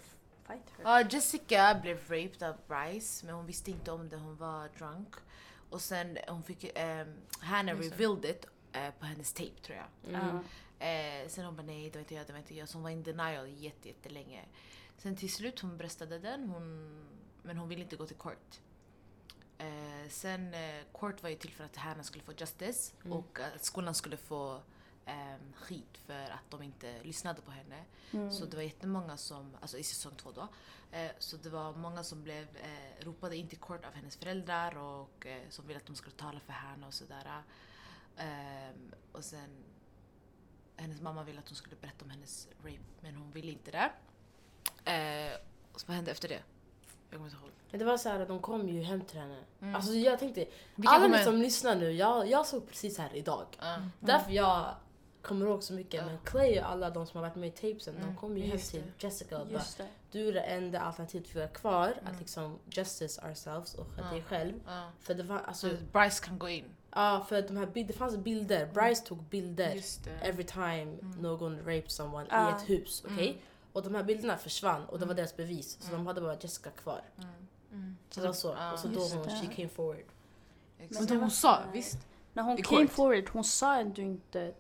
Fight 0.47 0.71
her. 0.79 0.85
Ja, 0.85 1.03
Jessica 1.11 1.79
blev 1.83 1.99
raped 2.11 2.43
av 2.49 2.57
Bryce 2.69 3.27
men 3.27 3.35
hon 3.35 3.47
visste 3.47 3.71
inte 3.71 3.93
om 3.93 4.09
det, 4.09 4.17
hon 4.17 4.37
var 4.37 4.69
drunk. 4.79 5.15
Och 5.71 5.81
sen 5.81 6.19
hon 6.29 6.43
fick, 6.43 6.65
um, 6.79 7.15
Hannah 7.41 7.77
revealed 7.79 8.25
it 8.25 8.47
eh, 8.73 8.91
på 8.99 9.07
hennes 9.07 9.33
tape 9.33 9.61
tror 9.63 9.79
jag. 9.79 10.15
Mm. 10.15 10.37
Eh, 10.79 11.29
sen 11.29 11.45
hon 11.45 11.57
bara 11.57 11.63
nej, 11.67 11.91
det 11.91 11.97
var 11.99 12.01
inte 12.01 12.15
jag, 12.15 12.27
det 12.27 12.33
var 12.33 12.41
inte 12.41 12.55
jag. 12.55 12.69
Så 12.69 12.77
hon 12.77 12.83
var 12.83 12.91
in 12.91 13.03
denial 13.03 13.49
jätte, 13.49 13.89
jättelänge. 13.89 14.45
Sen 14.99 15.17
till 15.17 15.33
slut 15.33 15.61
hon 15.61 15.77
bröstade 15.77 16.19
den, 16.19 16.49
hon, 16.49 16.95
men 17.43 17.57
hon 17.59 17.69
ville 17.69 17.83
inte 17.83 17.97
gå 17.97 18.07
till 18.07 18.17
court. 18.17 18.61
Eh, 19.59 20.09
sen 20.11 20.55
court 20.93 21.23
var 21.23 21.31
ju 21.31 21.37
till 21.37 21.53
för 21.53 21.65
att 21.65 21.77
Hannah 21.77 22.03
skulle 22.03 22.25
få 22.25 22.33
justice 22.33 22.93
Mm. 23.05 23.17
och 23.19 23.39
att 23.57 23.65
skolan 23.65 23.95
skulle 23.95 24.17
få 24.17 24.61
um, 25.07 25.53
skit 25.55 25.99
för 26.07 26.31
att 26.31 26.51
de 26.51 26.63
inte 26.63 27.03
lyssnade 27.03 27.41
på 27.41 27.51
henne. 27.51 27.85
Mm. 28.13 28.31
Så 28.31 28.45
det 28.45 28.57
var 28.57 28.63
jättemånga 28.63 29.17
som, 29.17 29.57
alltså 29.61 29.79
i 29.79 29.83
säsong 29.83 30.13
två 30.17 30.31
då, 30.33 30.49
eh, 30.93 31.11
så 31.19 31.37
det 31.37 31.51
var 31.51 31.73
många 31.73 32.05
som 32.05 32.23
blev 32.23 32.43
eh, 32.57 33.05
ropade 33.05 33.37
in 33.37 33.49
till 33.49 33.59
court 33.59 33.85
av 33.85 33.93
hennes 33.93 34.17
föräldrar 34.17 34.79
och 34.79 35.27
eh, 35.27 35.43
som 35.51 35.67
ville 35.67 35.81
att 35.81 35.87
de 35.87 35.97
skulle 35.97 36.17
tala 36.17 36.41
för 36.41 36.53
henne 36.53 36.87
och 36.87 36.95
sådär. 36.95 37.43
Ehm, 38.17 38.95
och 39.13 39.25
sen, 39.25 39.65
hennes 40.77 41.01
mamma 41.01 41.25
ville 41.25 41.39
att 41.39 41.49
hon 41.49 41.57
skulle 41.57 41.77
berätta 41.77 42.05
om 42.05 42.11
hennes 42.11 42.49
rape 42.63 42.79
men 43.01 43.17
hon 43.17 43.31
ville 43.31 43.53
inte 43.53 43.71
det. 43.71 43.91
Eh, 44.91 45.39
och 45.73 45.81
så 45.81 45.87
vad 45.87 45.97
hände 45.97 46.11
efter 46.11 46.29
det? 46.29 46.43
Jag 47.11 47.19
kommer 47.19 47.31
inte 47.31 47.43
ihåg. 47.43 47.51
Men 47.71 47.79
det 47.79 47.85
var 47.85 47.97
så 47.97 48.09
här 48.09 48.21
att 48.21 48.29
de 48.29 48.39
kom 48.39 48.69
ju 48.69 48.83
hem 48.83 49.01
till 49.01 49.19
henne. 49.19 49.39
Mm. 49.61 49.75
Alltså 49.75 49.93
jag 49.93 50.19
tänkte, 50.19 50.47
Vilka 50.75 50.91
alla 50.91 51.07
ni 51.07 51.25
som 51.25 51.37
lyssnar 51.37 51.77
nu, 51.77 51.93
jag, 51.93 52.29
jag 52.29 52.47
såg 52.47 52.69
precis 52.69 52.99
här 52.99 53.17
idag. 53.17 53.47
Ja. 53.61 53.77
Därför 54.01 54.31
jag 54.31 54.75
kommer 55.25 55.47
ihåg 55.47 55.63
så 55.63 55.73
mycket. 55.73 55.95
Ja. 56.01 56.07
Men 56.07 56.19
Clay 56.25 56.59
och 56.61 56.71
alla 56.71 56.91
de 56.91 57.07
som 57.07 57.21
har 57.21 57.29
varit 57.29 57.37
med 57.37 57.49
i 57.49 57.53
tapesen, 57.53 57.95
de 57.95 58.03
Mm, 58.03 58.17
kom 58.17 58.37
ju 58.39 58.45
hem 58.47 58.59
till 58.59 58.83
Jessica 58.99 59.39
och 59.41 59.47
bara 59.47 59.63
du 60.11 60.29
är 60.29 60.33
det 60.33 60.41
enda 60.41 60.81
alternativet 60.81 61.37
vi 61.37 61.41
har 61.41 61.49
kvar, 61.49 61.95
Mm. 62.01 62.13
att 62.15 62.19
liksom 62.21 62.59
justice 62.71 63.21
ourselves 63.29 63.75
och 63.75 63.87
Ja. 63.99 64.05
dig 64.11 64.23
själv. 64.23 64.55
Ja. 64.67 64.91
För 65.01 65.15
det 65.15 65.23
var 65.23 65.39
alltså, 65.39 65.69
Så 65.71 65.77
Bryce 65.93 66.25
kan 66.25 66.39
gå 66.39 66.49
in. 66.49 66.65
ja 66.91 67.27
för 67.29 67.43
de 67.43 67.57
här 67.57 67.67
bild, 67.67 67.87
det 67.89 67.93
fanns 67.93 68.17
bilder, 68.17 68.67
Bryce 68.67 69.05
tog 69.07 69.23
bilder 69.23 69.81
every 70.23 70.45
time 70.45 70.97
någon 71.21 71.59
raped 71.59 71.91
someone 71.91 72.27
Ah. 72.31 72.51
i 72.51 72.53
ett 72.53 72.69
hus, 72.71 73.03
okej? 73.05 73.29
Mm. 73.31 73.41
Och 73.73 73.83
de 73.83 73.95
här 73.95 74.03
bilderna 74.03 74.37
försvann 74.37 74.85
och 74.85 74.99
det 74.99 75.05
var 75.05 75.13
Mm. 75.13 75.17
deras 75.17 75.37
bevis. 75.37 75.77
Så 75.81 75.89
Mm. 75.89 75.99
de 76.01 76.07
hade 76.07 76.21
bara 76.21 76.37
Jessica 76.41 76.71
kvar. 76.71 77.03
Mm. 77.19 77.29
Mm. 77.73 77.97
Så 78.11 78.21
det 78.21 78.27
var 78.27 78.35
så. 78.35 78.51
Och 78.73 78.79
så 78.79 78.89
då 78.89 79.01
hon, 79.01 79.25
she 79.25 79.47
came 79.57 79.69
forward. 79.69 80.05
Exakt. 80.79 81.11
Men 81.11 81.21
hon 81.21 81.31
sa, 81.31 81.63
visst? 81.73 81.99
När 82.33 82.43
hon 82.43 82.57
came 82.63 82.87
forward, 82.89 83.29
hon 83.33 83.45
sa 83.45 83.77
ändå 83.81 84.03
inte 84.03 84.55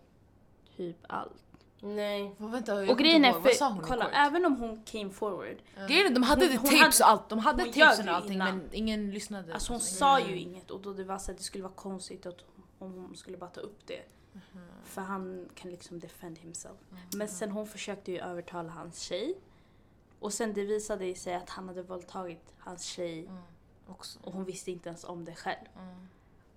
typ 0.76 0.96
allt. 1.08 1.32
Nej. 1.80 2.34
Vad, 2.38 2.50
vänta, 2.50 2.80
jag 2.84 2.90
Och 2.90 2.98
grejen 2.98 3.24
är, 3.24 3.32
för, 3.32 3.82
kolla, 3.86 4.10
även 4.10 4.44
om 4.44 4.56
hon 4.56 4.82
came 4.84 5.10
forward, 5.10 5.56
Grejen 5.88 6.06
är, 6.06 6.10
de 6.14 6.22
hade 6.22 6.46
Hon- 6.46 6.56
hon, 6.56 6.68
hon 6.70 6.78
tapes 6.80 7.00
hade- 7.00 7.04
och 7.14 7.20
allt. 7.20 7.28
De 7.28 7.38
hade 7.38 7.64
tapesen 7.64 8.08
och 8.08 8.14
allting 8.14 8.32
innan. 8.32 8.58
men 8.58 8.68
ingen 8.72 9.10
lyssnade. 9.10 9.54
alltså 9.54 9.72
hon 9.72 9.80
Så- 9.80 9.94
sa 9.94 10.18
Mm. 10.18 10.30
ju 10.32 10.38
inget 10.38 10.70
och 10.70 10.80
då 10.80 10.92
det 10.92 11.04
var 11.04 11.18
så 11.18 11.30
att 11.30 11.36
det 11.38 11.42
skulle 11.44 11.64
vara 11.64 11.74
konstigt 11.74 12.26
att 12.26 12.38
om 12.78 12.92
hon 12.92 13.16
skulle 13.16 13.36
bara 13.36 13.50
ta 13.50 13.60
upp 13.60 13.86
det. 13.86 14.02
För 14.84 15.00
han 15.02 15.48
kan 15.54 15.70
liksom 15.70 15.98
defend 16.00 16.38
himself. 16.38 16.76
Men 17.16 17.28
sen 17.28 17.50
hon 17.50 17.66
försökte 17.66 18.12
ju 18.12 18.18
övertala 18.18 18.70
hans 18.70 19.00
tjej. 19.00 19.34
Och 20.20 20.32
sen 20.32 20.52
det 20.54 20.64
visade 20.64 21.14
sig 21.14 21.34
att 21.34 21.50
han 21.50 21.68
hade 21.68 21.82
våldtagit 21.82 22.54
hans 22.58 22.82
tjej 22.84 23.26
Mm. 23.26 23.42
Också. 23.86 24.18
och 24.22 24.32
hon 24.32 24.44
visste 24.44 24.70
inte 24.70 24.88
ens 24.88 25.04
om 25.04 25.24
det 25.24 25.34
själv. 25.34 25.66
Mm. 25.78 26.08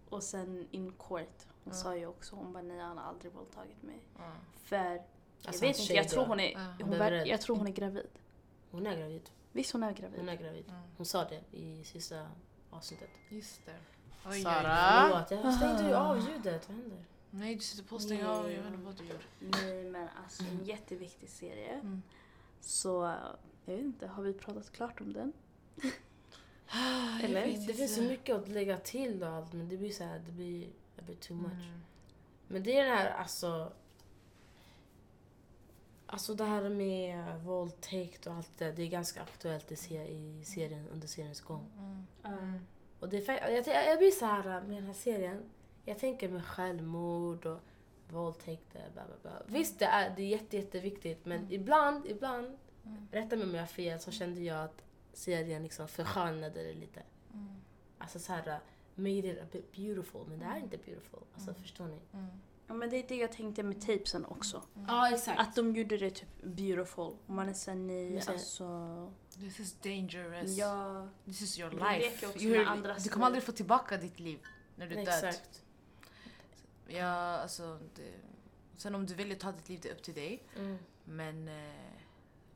Och 0.10 0.24
sen 0.24 0.68
in 0.72 0.92
court, 0.92 1.46
hon 1.68 1.76
sa 1.76 1.96
ju 1.96 2.06
också 2.08 2.36
hon 2.36 2.54
bara 2.54 2.64
nej 2.64 2.80
han 2.80 2.98
har 2.98 3.06
aldrig 3.06 3.32
våldtagit 3.34 3.84
mig. 3.84 4.00
För 4.64 4.76
jag 4.76 5.02
Alltså, 5.46 5.66
vet 5.66 5.80
inte, 5.80 5.94
jag 5.94 6.10
tror 6.10 6.26
hon 6.26 6.40
är, 6.40 6.56
hon 6.56 6.90
Hon 6.90 7.10
rädd. 7.10 7.28
jag 7.28 7.42
tror 7.42 7.56
hon 7.56 7.68
är 7.68 7.72
gravid. 7.72 8.08
Hon 8.72 8.88
är 8.88 8.98
gravid. 8.98 9.30
Visst 9.52 9.72
hon 9.74 9.84
är 9.84 9.94
gravid? 9.94 10.20
Hon 10.20 10.30
är 10.30 10.36
gravid. 10.36 10.66
Mm. 10.70 10.82
Hon 10.98 11.06
sa 11.06 11.26
det 11.30 11.58
i 11.58 11.84
sista 11.84 12.28
avsnittet. 12.70 13.10
Just 13.30 13.66
det. 13.66 13.76
Oj. 14.26 14.42
Sara? 14.42 15.10
Förlåt, 15.10 15.44
jag 15.44 15.54
stängde 15.54 15.88
ju 15.88 15.94
av 15.96 16.18
ljudet. 16.30 16.70
Vad 16.70 16.78
händer? 16.78 17.04
Nej 17.30 17.56
du 17.56 17.62
sitter 17.62 17.84
på 17.84 17.96
att 17.96 18.02
stänga 18.02 18.30
av, 18.32 18.52
jag 18.52 18.64
vet 18.64 18.74
inte 18.74 18.86
vad 18.86 18.96
du 18.96 19.06
gör. 19.06 19.22
Nej 19.40 19.84
men 19.84 20.10
alltså 20.24 20.44
en 20.44 20.66
jätteviktig 20.66 21.30
serie. 21.30 21.74
Mm. 21.74 22.02
Så 22.62 23.16
jag 23.66 23.74
vet 23.76 23.86
inte, 23.86 24.08
har 24.08 24.24
vi 24.24 24.34
pratat 24.34 24.72
klart 24.72 25.02
om 25.02 25.14
den? 25.14 25.34
Jag 26.72 27.24
Eller? 27.24 27.68
Det 27.68 27.74
finns 27.74 27.96
så 27.96 28.02
mycket 28.02 28.36
att 28.36 28.48
lägga 28.48 28.78
till 28.78 29.24
och 29.24 29.30
allt 29.30 29.54
men 29.54 29.70
det 29.70 29.78
blir 29.78 29.92
så 29.92 30.04
här, 30.04 30.20
det 30.26 30.32
blir 30.32 30.68
a 31.00 31.02
bit 31.08 31.22
too 31.22 31.38
much. 31.38 31.52
Mm. 31.68 31.82
Men 32.48 32.64
det 32.64 32.78
är 32.80 32.86
den 32.86 32.98
här 32.98 33.10
alltså... 33.10 33.72
Alltså 36.10 36.34
det 36.34 36.44
här 36.44 36.70
med 36.70 37.42
våldtäkt 37.44 38.28
och 38.28 38.34
allt 38.34 38.58
det, 38.58 38.72
det 38.72 38.84
är 38.84 38.88
ganska 38.88 39.22
aktuellt 39.22 39.72
i, 39.72 39.76
se- 39.76 40.08
i 40.08 40.44
serien 40.46 40.88
under 40.88 41.08
seriens 41.08 41.42
gång. 41.42 41.66
Mm. 42.24 42.60
Och 43.00 43.10
det 43.10 43.30
är, 43.30 43.50
jag, 43.52 43.68
jag, 43.88 43.98
blir 43.98 44.12
så 44.12 44.26
här 44.26 44.44
med 44.62 44.78
den 44.78 44.86
här 44.86 44.94
serien, 44.94 45.44
jag 45.86 46.00
tänker 46.00 46.30
med 46.30 46.46
självmord 46.46 47.46
och 47.46 47.60
våldtäkter, 48.10 48.90
bla 48.94 49.06
bla 49.06 49.16
bla. 49.22 49.42
Visst 49.48 49.80
det 49.80 49.86
är, 49.86 50.16
det 50.16 50.22
är 50.22 50.28
jätte, 50.28 50.58
jätteviktigt 50.58 51.26
men 51.26 51.52
ibland, 51.52 52.06
ibland, 52.06 52.58
Mm. 52.86 53.08
rätta 53.12 53.36
mig 53.36 53.46
om 53.46 53.54
jag 53.56 53.62
har 53.62 53.68
fel, 53.68 54.00
så 54.00 54.12
kände 54.12 54.42
jag 54.42 54.64
att 54.64 54.84
serien 55.14 55.64
liksom 55.64 55.88
förskönade 55.88 56.64
det 56.64 56.74
lite. 56.74 57.04
Mm. 57.34 57.56
Alltså 57.98 58.20
så 58.20 58.34
här, 58.34 58.60
made 58.98 59.18
it 59.32 59.40
a 59.42 59.46
bit 59.52 59.72
beautiful, 59.72 60.22
men 60.28 60.40
det 60.40 60.46
är 60.46 60.58
inte 60.58 60.78
beautiful. 60.78 61.20
Alltså 61.34 61.54
förstår 61.54 61.86
ni? 61.88 62.00
Mm. 62.14 62.28
Ja 62.68 62.74
men 62.74 62.90
det 62.90 62.98
är 62.98 63.08
det 63.08 63.16
jag 63.16 63.32
tänkte 63.32 63.64
med 63.64 63.82
tapesen 63.82 64.26
också. 64.26 64.62
Ja 64.88 65.12
exakt. 65.14 65.40
Att 65.40 65.56
de 65.56 65.76
gjorde 65.76 65.98
det 65.98 66.10
typ 66.10 66.44
beautiful. 66.44 67.04
Och 67.26 67.34
man 67.34 67.50
är 67.50 67.54
såhär 67.54 67.78
nej 67.78 68.22
alltså. 68.28 69.12
This 69.40 69.60
is 69.60 69.74
dangerous. 69.74 70.58
Ja. 70.58 71.08
This 71.26 71.42
is 71.42 71.60
your 71.60 71.70
Det 71.70 71.76
life. 71.78 72.00
leker 72.00 72.28
också 72.28 72.40
You- 72.40 72.58
med 72.58 72.68
andras 72.68 73.04
du 73.04 73.10
kommer 73.10 73.26
aldrig 73.26 73.44
få 73.44 73.52
tillbaka 73.52 73.98
ditt 73.98 74.20
liv 74.20 74.40
när 74.76 74.88
du 74.88 74.96
är 74.96 75.06
död. 75.06 75.24
Exakt. 75.26 75.64
Ja, 76.88 77.06
alltså, 77.38 77.80
det, 77.96 78.12
sen 78.78 78.96
om 78.96 79.06
du 79.06 79.14
väljer 79.14 79.36
att 79.36 79.42
ta 79.42 79.52
ditt 79.52 79.70
liv, 79.70 79.80
det 79.84 79.90
är 79.90 79.94
upp 79.94 80.04
till 80.04 80.14
dig. 80.14 80.44
Mm. 80.56 80.78
Men 81.04 81.48
eh, 81.48 81.74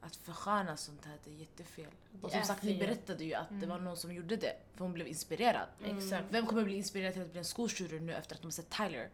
att 0.02 0.16
försköna 0.16 0.78
sånt 0.78 1.06
här, 1.06 1.18
det 1.24 1.30
är 1.32 1.36
jättefel. 1.36 1.86
Det 2.12 2.26
Och 2.26 2.32
som 2.32 2.44
sagt, 2.44 2.64
vi 2.64 2.78
fel. 2.78 2.88
berättade 2.88 3.24
ju 3.24 3.34
att 3.34 3.50
det 3.50 3.56
Mm. 3.56 3.70
var 3.70 3.80
någon 3.80 3.98
som 3.98 4.14
gjorde 4.14 4.36
det. 4.36 4.56
För 4.76 4.84
hon 4.86 4.94
blev 4.94 5.08
inspirerad. 5.08 5.68
Exakt. 5.84 6.26
Vem 6.30 6.46
kommer 6.46 6.64
bli 6.64 6.76
inspirerad 6.76 7.14
till 7.14 7.22
att 7.22 7.30
bli 7.32 7.40
en 7.40 7.46
skolshooter 7.46 8.00
nu 8.00 8.14
efter 8.14 8.36
att 8.36 8.42
de 8.42 8.52
sett 8.52 8.70
Tyler? 8.70 9.10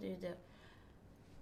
Det 0.00 0.06
är 0.06 0.10
ju 0.10 0.16
det. 0.16 0.36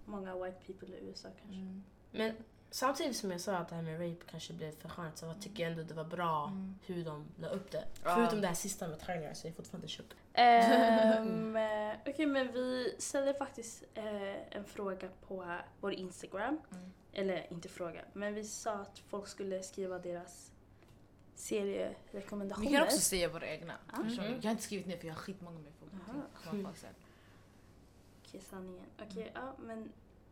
Många 0.05 0.35
white 0.43 0.57
people 0.67 0.95
i 0.97 1.05
USA 1.05 1.29
kanske. 1.39 1.55
Mm. 1.55 1.83
Men 2.11 2.35
samtidigt 2.75 3.17
som 3.17 3.31
jag 3.31 3.41
sa 3.41 3.55
att 3.57 3.69
det 3.69 3.75
här 3.75 3.81
med 3.81 3.93
rape 3.93 4.25
kanske 4.31 4.53
blev 4.53 4.71
för 4.71 4.89
skönt 4.89 5.17
så 5.17 5.33
tycker 5.33 5.63
jag 5.63 5.71
ändå 5.71 5.83
det 5.83 5.93
var 5.93 6.03
bra 6.03 6.47
Mm. 6.47 6.75
hur 6.85 7.05
de 7.05 7.25
la 7.37 7.47
upp 7.47 7.71
det. 7.71 7.83
Ja. 8.03 8.15
Förutom 8.15 8.41
det 8.41 8.47
här 8.47 8.55
sista 8.55 8.87
med 8.87 8.99
Tyler 8.99 9.33
så 9.33 9.47
jag 9.47 9.51
är 9.51 9.55
fortfarande. 9.55 9.87
Ehm, 10.33 11.55
eh, 11.55 11.95
Okej 12.05 12.25
men 12.25 12.51
vi 12.51 12.95
ställde 12.99 13.33
faktiskt 13.33 13.83
eh, 13.93 14.55
en 14.57 14.65
fråga 14.65 15.09
på 15.27 15.57
vår 15.79 15.93
Instagram. 15.93 16.61
Mm. 16.71 16.91
Eller 17.13 17.53
inte 17.53 17.69
fråga, 17.69 18.01
men 18.13 18.33
vi 18.33 18.43
sa 18.43 18.73
att 18.73 18.99
folk 18.99 19.27
skulle 19.27 19.63
skriva 19.63 19.99
deras 19.99 20.51
serierekommendationer. 21.35 22.69
Vi 22.69 22.75
kan 22.75 22.83
också 22.83 22.99
säga 22.99 23.29
våra 23.29 23.47
egna. 23.47 23.73
Ah. 23.87 23.99
Mhm. 23.99 24.15
Jag 24.15 24.43
har 24.43 24.51
inte 24.51 24.63
skrivit 24.63 24.87
ner 24.87 24.97
för 24.97 25.07
jag 25.07 25.13
har 25.13 25.21
skitmånga 25.21 25.59
med 25.59 25.73
sen. 26.75 26.89
Okej, 28.23 28.41
sanningen. 28.41 28.85
Okej, 29.01 29.31
ja 29.35 29.53
men 29.59 29.91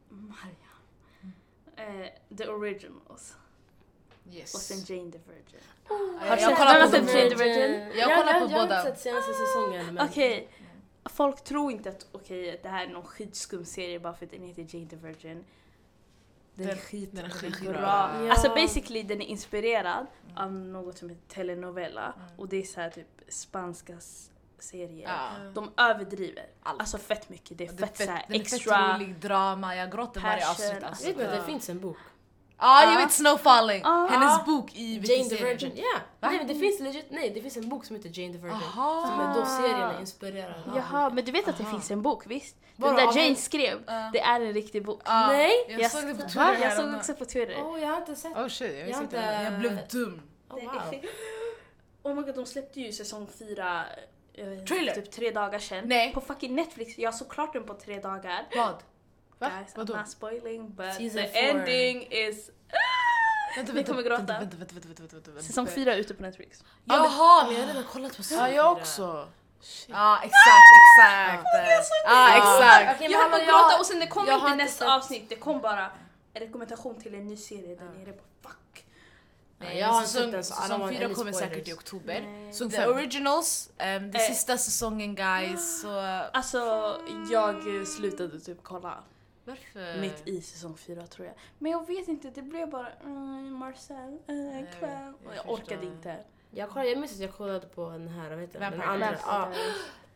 Mariam. 0.10 0.83
Eh, 1.76 2.36
the 2.38 2.48
Originals. 2.48 3.36
Yes. 4.32 4.54
Och 4.54 4.60
sen 4.62 4.78
Jane 4.98 5.12
the 5.12 5.18
Virgin. 5.18 5.60
Ja, 5.90 5.96
Har 6.20 6.28
jag 6.28 6.38
du 6.38 6.42
sett- 6.42 6.58
har 6.58 6.88
sett 6.88 7.02
båda. 7.06 7.18
Jane 7.20 7.30
the 7.30 7.36
Virgin? 7.36 7.92
Jag 8.00 8.18
kollar 8.20 8.34
på 8.40 8.46
jag, 8.46 8.52
Jag 8.52 8.68
båda. 8.68 8.76
har 8.82 8.88
inte 8.88 8.92
sett 8.92 9.00
senaste 9.02 9.34
säsongen 9.34 9.94
men... 9.94 10.08
Okej, 10.10 10.50
folk 11.06 11.44
tror 11.44 11.72
inte 11.72 11.90
att 11.90 12.08
okej 12.12 12.60
det 12.64 12.70
här 12.70 12.86
är 12.88 12.90
någon 12.90 13.04
skitskum 13.06 13.66
serie 13.66 14.00
bara 14.00 14.14
för 14.14 14.26
att 14.26 14.32
den 14.32 14.44
heter 14.44 14.66
Jane 14.76 14.90
the 14.90 14.96
Virgin. 14.96 15.46
Den, 16.56 16.66
är 16.66 16.70
Den- 16.70 16.78
skit, 16.78 17.10
den 17.14 17.26
är 17.26 17.30
skitbra. 17.30 17.72
bra. 17.74 17.82
Ja. 17.82 18.30
Alltså 18.32 18.50
basically 18.50 19.04
den 19.04 19.22
är 19.22 19.26
inspirerad 19.26 20.06
Mm. 20.26 20.38
av 20.38 20.52
något 20.52 20.98
som 20.98 21.10
heter 21.10 21.28
telenovela 21.28 22.14
Mm. 22.18 22.40
och 22.40 22.48
det 22.50 22.58
är 22.58 22.64
så 22.64 22.82
här 22.82 22.90
typ 22.90 23.08
spanska 23.28 23.98
serier. 24.64 25.10
Ja. 25.10 25.30
De 25.54 25.72
överdriver. 25.78 26.46
Allt. 26.64 26.80
Alltså 26.80 26.98
fett 26.98 27.30
mycket. 27.30 27.58
Det 27.58 27.64
är 27.68 27.72
Det 27.74 27.84
är 27.84 27.88
fett, 27.88 27.98
så 27.98 28.04
här 28.12 28.26
den 28.28 28.36
är 28.36 28.44
fett 28.44 28.54
extra. 28.54 28.96
rolig, 28.96 29.16
drama, 29.20 29.76
jag 29.76 29.92
gråter 29.92 30.22
varje 30.22 30.42
passion, 30.42 30.52
avsnitt. 30.52 30.72
alltså. 30.84 30.88
Alltså. 30.88 31.08
Vet 31.08 31.18
du 31.18 31.24
att 31.26 31.32
det 31.40 31.46
finns 31.52 31.70
en 31.70 31.80
bok? 31.80 31.98
Ja, 32.58 32.84
jag 32.84 32.94
Ja. 32.94 32.98
vet 32.98 33.12
Snowfalling! 33.12 33.82
Ja. 33.84 34.08
Hennes 34.12 34.46
bok 34.46 34.76
i 34.76 34.94
Jane 34.96 35.30
the. 35.30 35.44
Virgin. 35.46 35.72
Ja! 35.76 36.00
Nej 36.20 36.38
men 36.38 36.48
det 36.48 36.56
finns 36.56 36.80
legit, 36.80 37.06
nej 37.10 37.30
det 37.30 37.42
finns 37.42 37.58
en 37.58 37.70
bok 37.70 37.86
som 37.86 37.96
heter 37.96 38.20
Jane 38.20 38.34
the 38.34 38.40
Virgin. 38.40 38.56
Aha. 38.78 39.06
Som 39.08 39.20
är 39.20 39.34
då 39.40 39.46
serien 39.46 39.90
är 39.90 40.00
inspirerad 40.00 40.56
av. 40.70 40.76
Jaha, 40.78 41.10
men 41.10 41.26
du 41.26 41.32
vet 41.32 41.48
att 41.48 41.58
det 41.58 41.64
Aha. 41.64 41.72
finns 41.72 41.92
en 41.92 42.02
bok 42.02 42.24
visst? 42.28 42.56
Den 42.76 42.96
där 42.96 43.18
Jane 43.18 43.36
skrev, 43.36 43.84
Ja. 43.88 44.10
det 44.14 44.20
är 44.20 44.42
en 44.42 44.54
riktig 44.54 44.86
bok. 44.86 45.02
Ja, 45.06 45.28
Nej. 45.28 45.52
Jag 45.70 45.82
Jag 45.82 45.92
såg 45.92 46.02
det 46.08 46.14
på? 46.16 46.22
Twitter 46.22 46.42
Jag 46.42 46.56
såg 46.56 46.62
häromdagen. 46.64 46.96
också 47.00 47.14
på 47.14 47.26
Twitter. 47.26 47.56
Åh 47.64 47.80
jag 47.82 47.88
har 47.90 47.98
inte 47.98 48.16
sett. 48.16 48.38
Oh 48.38 48.48
shit, 48.48 48.74
jag 48.80 48.90
Jag 48.90 49.02
inte- 49.02 49.16
Jag 49.44 49.60
blev 49.60 49.88
dum. 49.92 50.22
Oh, 50.50 50.56
wow. 50.64 50.94
Oh 52.04 52.16
my 52.16 52.22
god, 52.22 52.36
de 52.36 52.46
släppte 52.46 52.80
ju 52.82 52.92
säsong 52.92 53.28
fyra 53.40 53.84
eh, 54.34 54.66
Trailer. 54.66 54.94
typ 54.96 55.12
tre 55.12 55.32
dagar 55.32 55.60
sedan. 55.60 55.84
Nej. 55.88 56.14
På 56.14 56.22
fucking 56.22 56.56
Netflix. 56.56 56.98
Jag 56.98 57.16
såg 57.16 57.30
klart 57.30 57.54
den 57.54 57.64
på 57.66 57.74
tre 57.74 58.00
dagar. 58.00 58.48
Vad? 58.56 58.76
Va? 59.40 59.50
Guys, 59.60 59.76
Vadå? 59.76 59.94
I'm 59.94 59.98
not 59.98 60.10
spoiling 60.10 60.76
but 60.76 60.94
Season 60.94 61.10
the 61.22 61.28
four. 61.28 61.38
ending 61.60 62.08
is... 62.12 62.50
Vänta, 63.58 63.74
Ni 63.74 63.84
kommer 63.84 64.02
gråta. 64.04 64.24
Vänta, 64.24 64.40
vänta, 64.40 64.56
vänta, 64.58 64.74
vänta, 64.88 65.02
vänta, 65.02 65.16
vänta, 65.16 65.32
vänta. 65.32 65.44
Säsong 65.48 65.68
fyra 65.68 65.94
är 65.94 65.98
ute 65.98 66.14
på 66.14 66.22
Netflix. 66.24 66.64
Jaha! 66.86 67.44
Men 67.48 67.56
jag 67.56 67.62
har 67.62 67.68
redan 67.68 67.84
kollat 67.84 68.18
på 68.18 68.24
säsong 68.24 68.38
Ja, 68.40 68.50
jag 68.50 68.72
också. 68.78 69.28
Ja, 69.88 70.18
exakt, 70.24 70.70
exakt. 70.98 71.48
Ja, 72.06 72.38
exakt. 72.38 72.96
Okej, 72.96 73.10
men 73.10 73.12
jag 73.12 73.20
höll 73.20 73.30
på 73.30 73.36
att 73.36 73.42
gråta 73.48 73.72
jag- 73.72 73.80
och 73.80 73.86
sen 73.86 74.00
det 74.00 74.08
kom 74.08 74.26
jag 74.28 74.34
har 74.34 74.40
inte 74.40 74.52
inte 74.52 74.64
nästa 74.64 74.86
sett- 74.86 74.94
avsnitt. 74.94 75.30
Det 75.30 75.36
kom 75.36 75.62
bara 75.62 75.92
en 76.34 76.42
rekommendation 76.42 77.02
till 77.02 77.16
en 77.16 77.28
ny 77.28 77.38
serie 77.38 77.76
där 77.76 77.86
Ja. 77.86 77.92
nere 78.00 78.12
på 78.14 78.24
fuck. 78.50 78.86
Nej, 79.64 79.78
jag 79.80 79.88
har 79.88 80.00
inte 80.02 80.12
säsong, 80.12 80.32
den 80.32 80.44
så 80.44 80.54
I 80.54 80.58
don't 80.58 80.62
säsong 80.62 80.90
fyra 80.90 81.00
kommer 81.14 81.32
spoilers. 81.32 81.38
säkert 81.54 81.68
i 81.68 81.74
oktober. 81.74 82.22
Nej. 82.22 82.54
Säsong 82.54 82.70
The. 82.70 82.88
Originals, 82.88 83.70
um, 83.70 84.12
det 84.12 84.18
Eh. 84.20 84.28
sista 84.34 84.58
säsongen 84.58 85.16
guys. 85.16 85.82
Så, 85.82 86.00
Alltså 86.34 86.58
jag 87.32 87.88
slutade 87.88 88.40
typ 88.40 88.58
kolla 88.64 89.04
varför? 89.46 90.02
mitt 90.02 90.28
i 90.28 90.42
säsong 90.42 90.78
fyra 90.78 91.08
tror 91.08 91.28
jag. 91.28 91.36
Men 91.60 91.72
jag 91.72 91.88
vet 91.88 92.08
inte, 92.08 92.30
det 92.30 92.42
blev 92.42 92.70
bara 92.70 92.88
mm, 93.04 93.54
Marcel, 93.54 94.18
äh, 94.28 94.36
jag 94.36 94.80
kväll. 94.80 95.14
jag 95.26 95.36
jag 95.36 95.50
orkade 95.50 95.86
inte. 95.86 96.18
Jag, 96.52 96.70
kollade, 96.70 96.90
jag 96.90 97.00
minns 97.00 97.14
att 97.14 97.20
jag 97.20 97.34
kollade 97.34 97.68
på 97.68 97.90
den 97.90 98.08
här, 98.08 98.30
vad 98.30 98.40
heter 98.40 98.60
den? 98.60 98.72
Den 98.72 98.82
andra. 98.82 99.18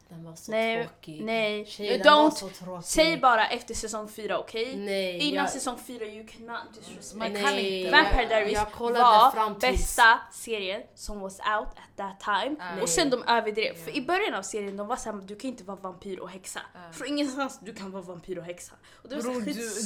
Den 0.09 0.23
var 0.23 0.35
så 0.35 0.51
Nej, 0.51 0.83
tråkig. 0.83 1.23
nej. 1.23 1.65
Tjejer, 1.65 2.03
den 2.03 2.13
var 2.15 2.31
så 2.31 2.49
tråkig. 2.49 2.85
Säg 2.85 3.17
bara 3.17 3.47
efter 3.47 3.73
säsong 3.73 4.09
fyra, 4.09 4.39
okej? 4.39 4.75
Nej, 4.77 5.17
Innan 5.17 5.43
jag- 5.43 5.49
säsong 5.49 5.77
fyra, 5.87 6.05
you 6.05 6.27
cannot 6.27 6.73
disrespect. 6.73 7.15
Man 7.15 7.43
kan 7.43 7.57
inte. 7.59 7.91
Vampire 7.91 8.25
Diaries 8.25 8.59
var 8.79 9.59
bästa 9.59 10.19
serien 10.33 10.81
som 10.95 11.19
was 11.19 11.39
out 11.39 11.67
at 11.67 11.97
that 11.97 12.19
time. 12.19 12.55
Nej. 12.59 12.81
Och 12.81 12.89
sen 12.89 13.09
de 13.09 13.23
överdrev. 13.23 13.73
För 13.73 13.91
i 13.95 14.01
början 14.01 14.33
av 14.33 14.41
serien 14.41 14.77
de 14.77 14.87
var 14.87 14.95
såhär, 14.95 15.17
du 15.21 15.35
kan 15.35 15.49
inte 15.49 15.63
vara 15.63 15.77
vampyr 15.77 16.19
och 16.19 16.29
häxa. 16.29 16.59
Ja. 16.73 16.79
Från 16.91 17.07
ingenstans 17.07 17.59
du 17.61 17.73
kan 17.73 17.91
vara 17.91 18.03
vampyr 18.03 18.37
och 18.37 18.43
häxa. 18.45 18.73
Och 19.03 19.09
det 19.09 19.15
var 19.15 19.21
så 19.21 19.39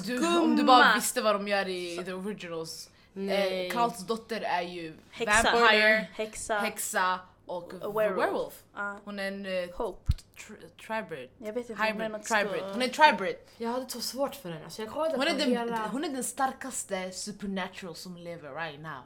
du, 0.07 0.17
du, 0.17 0.37
om 0.39 0.55
du 0.55 0.63
bara 0.63 0.95
visste 0.95 1.21
vad 1.21 1.35
de 1.35 1.47
gör 1.47 1.67
i 1.67 2.01
the 2.05 2.13
originals. 2.13 2.89
Nej. 3.13 3.67
Eh, 3.67 3.73
Karls 3.73 4.07
dotter 4.07 4.41
är 4.41 4.61
ju 4.61 4.97
Häxa. 5.11 5.51
vampire, 5.51 6.07
Häxa. 6.13 6.59
häxa 6.59 7.19
och 7.57 7.73
A 7.73 7.91
werewolf. 7.91 8.17
werewolf. 8.17 8.63
Ja. 8.75 8.97
Hon 9.03 9.19
är 9.19 9.27
en 9.27 9.45
uh, 9.45 9.71
Hope. 9.75 10.11
tribrid. 10.85 11.29
Jag 11.37 11.53
vet 11.53 11.69
inte. 11.69 11.83
Hybrid, 11.83 12.11
något 12.11 12.23
tribrid. 12.23 12.63
Hon 12.63 12.81
är 12.81 12.87
tribrid. 12.87 13.35
Jag 13.57 13.69
hade 13.69 13.89
så 13.89 14.01
svårt 14.01 14.35
för 14.35 14.49
den. 14.49 14.63
Alltså 14.63 14.81
jag 14.81 14.91
kollade 14.91 15.17
Hon 15.17 15.27
är, 15.27 15.33
den, 15.37 15.51
hela... 15.51 15.87
hon 15.87 16.03
är 16.03 16.09
den 16.09 16.23
starkaste 16.23 17.11
supernatural 17.11 17.95
som 17.95 18.17
lever 18.17 18.53
right 18.55 18.79
now. 18.79 19.01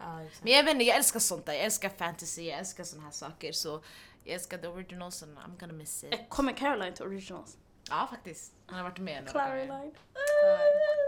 Ja, 0.00 0.22
exakt. 0.22 0.44
Men 0.44 0.52
jag 0.52 0.64
vet 0.64 0.72
inte, 0.72 0.84
jag 0.84 0.96
älskar 0.96 1.20
sånt 1.20 1.46
där. 1.46 1.52
Jag 1.52 1.62
älskar 1.64 1.88
fantasy, 1.88 2.42
jag 2.42 2.58
älskar 2.58 2.84
såna 2.84 3.02
här 3.04 3.10
saker. 3.10 3.52
Så 3.52 3.82
jag 4.24 4.34
älskar 4.34 4.58
the 4.58 4.66
originals 4.68 5.22
and 5.22 5.38
I'm 5.38 5.60
gonna 5.60 5.72
miss 5.72 6.04
it. 6.04 6.14
Eh, 6.14 6.18
Kommer 6.28 6.52
Caroline 6.52 6.94
till 6.94 7.04
originals? 7.04 7.56
Ja 7.90 8.06
faktiskt. 8.10 8.52
Han 8.66 8.76
har 8.78 8.84
varit 8.84 8.98
med 8.98 9.24
några 9.24 9.48
gånger. 9.48 9.66
Caroline. 9.66 9.94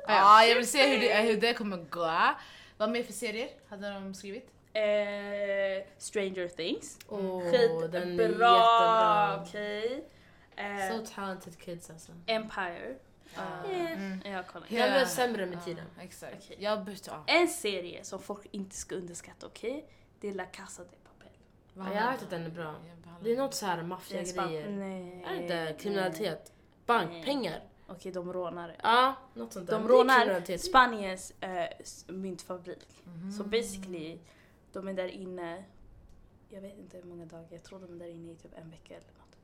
Ja, 0.07 0.45
jag 0.45 0.57
vill 0.57 0.71
se 0.71 0.89
hur 0.89 1.01
det, 1.01 1.15
hur 1.15 1.41
det 1.41 1.55
kommer 1.55 1.77
gå. 1.77 2.35
Vad 2.77 2.91
mer 2.91 3.03
för 3.03 3.13
serier 3.13 3.49
hade 3.69 3.91
de 3.95 4.15
skrivit? 4.15 4.51
Eh, 4.73 5.85
Stranger 5.99 6.49
Things. 6.49 6.99
Skitbra, 7.09 7.89
den 7.89 8.03
är 8.21 8.23
jättebra. 8.23 9.43
okej. 9.43 10.05
Eh, 10.57 10.89
So 10.99 11.15
talented 11.15 11.59
kids 11.59 11.91
alltså. 11.91 12.13
Empire. 12.27 12.95
Ah. 13.37 13.71
Eh, 13.71 13.93
Mm. 13.93 14.21
Jag 14.33 14.47
kollar. 14.47 14.67
Blev 14.69 15.07
sämre 15.07 15.47
med 15.47 15.65
tiden. 15.65 15.85
Ja, 15.97 16.03
exakt. 16.03 16.37
Okej. 16.39 16.57
Jag 16.61 16.85
bytte, 16.85 17.11
ja. 17.11 17.25
En 17.35 17.49
serie 17.49 18.05
som 18.05 18.19
folk 18.23 18.47
inte 18.51 18.77
ska 18.77 18.95
underskatta, 18.95 19.47
okej? 19.47 19.87
Det 20.21 20.29
är 20.29 20.33
La 20.35 20.45
Casa 20.45 20.83
de 20.83 20.89
Papel. 20.97 21.29
Handlar 21.77 22.03
jag 22.05 22.13
vet 22.13 22.23
att 22.23 22.31
den 22.31 22.45
är 22.47 22.51
bra. 22.51 22.75
Det 23.23 23.33
är 23.33 23.37
något 23.37 23.55
så 23.55 23.67
här 23.67 23.83
maffiagrejer. 23.83 24.69
Nej. 24.71 25.25
Är 25.29 25.35
det 25.37 25.43
inte 25.43 25.83
kriminalitet? 25.83 26.53
Bank, 26.87 27.11
Nej. 27.11 27.25
pengar? 27.25 27.61
Okej, 27.87 28.13
de 28.13 28.33
rånar. 28.33 28.77
Ja, 28.83 29.15
något 29.35 29.53
sånt 29.53 29.67
där. 29.67 29.79
De 29.79 29.89
rånar. 29.89 30.57
Spaniens 30.59 31.33
s- 31.41 32.05
myntfabrik. 32.09 32.87
Mhm. 33.05 33.33
Så 33.33 33.45
basically, 33.45 34.19
de 34.73 34.89
är 34.89 34.95
där 34.95 35.09
inne, 35.09 35.65
jag 36.49 36.61
vet 36.61 36.79
inte 36.79 36.97
hur 36.97 37.05
många 37.05 37.25
dagar, 37.27 37.47
jag 37.51 37.63
tror 37.63 37.79
de 37.81 37.95
är 37.95 37.99
där 37.99 38.07
inne 38.11 38.33
i 38.33 38.37
typ 38.37 38.55
en 38.59 38.71
vecka 38.71 38.95
eller 38.95 39.07
något. 39.19 39.37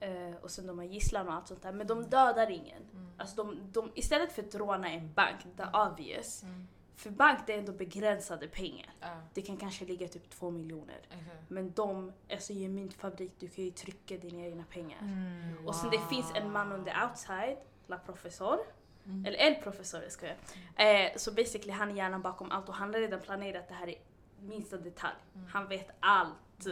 Eh, 0.00 0.42
och 0.44 0.50
sen 0.50 0.66
de 0.66 0.78
har 0.78 0.84
gisslan 0.84 1.28
och 1.28 1.34
allt 1.34 1.48
sånt 1.48 1.62
där, 1.62 1.72
men 1.72 1.86
de 1.86 2.02
dödar 2.02 2.50
ingen. 2.50 2.82
Mm. 2.92 3.10
Alltså 3.16 3.36
de, 3.44 3.58
de, 3.72 3.90
istället 3.94 4.32
för 4.32 4.42
att 4.42 4.54
råna 4.54 4.90
en 4.90 5.12
bank, 5.12 5.40
the 5.56 5.64
obvious, 5.78 6.42
Mm. 6.42 6.68
för 6.96 7.10
bank 7.10 7.38
det 7.46 7.54
är 7.54 7.58
ändå 7.58 7.72
begränsade 7.72 8.48
pengar. 8.48 8.90
Ja, 9.00 9.20
Det 9.34 9.42
kan 9.42 9.56
kanske 9.56 9.84
ligga 9.84 10.08
typ 10.08 10.30
två 10.30 10.50
miljoner. 10.50 10.98
okej. 11.06 11.22
Men 11.48 11.72
de, 11.72 12.12
alltså 12.30 12.52
i 12.52 12.64
en 12.64 12.74
myntfabrik, 12.74 13.32
du 13.38 13.48
kan 13.48 13.64
ju 13.64 13.70
trycka 13.70 14.16
dina 14.16 14.42
egna 14.42 14.64
pengar. 14.64 14.98
Mm. 15.00 15.66
Och 15.66 15.74
sen 15.74 15.90
det 15.90 16.00
finns 16.10 16.32
en 16.34 16.52
man 16.52 16.72
on 16.72 16.84
the 16.84 16.92
outside, 17.08 17.56
la 17.86 17.98
professor. 17.98 18.58
Mm. 19.04 19.26
Eller 19.26 19.38
en 19.38 19.62
professor, 19.62 20.02
jag 20.02 20.12
skojar. 20.12 20.36
Eh, 20.76 21.16
så 21.16 21.32
basically 21.32 21.72
han 21.72 21.90
är 21.90 21.94
hjärnan 21.94 22.22
bakom 22.22 22.50
allt 22.50 22.68
och 22.68 22.74
han 22.74 22.94
har 22.94 23.00
redan 23.00 23.20
planerat 23.20 23.68
det 23.68 23.74
här 23.74 23.88
i 23.88 23.98
minsta 24.40 24.76
detalj. 24.76 25.16
Mm. 25.34 25.46
Han 25.46 25.68
vet 25.68 25.90
allt. 26.00 26.66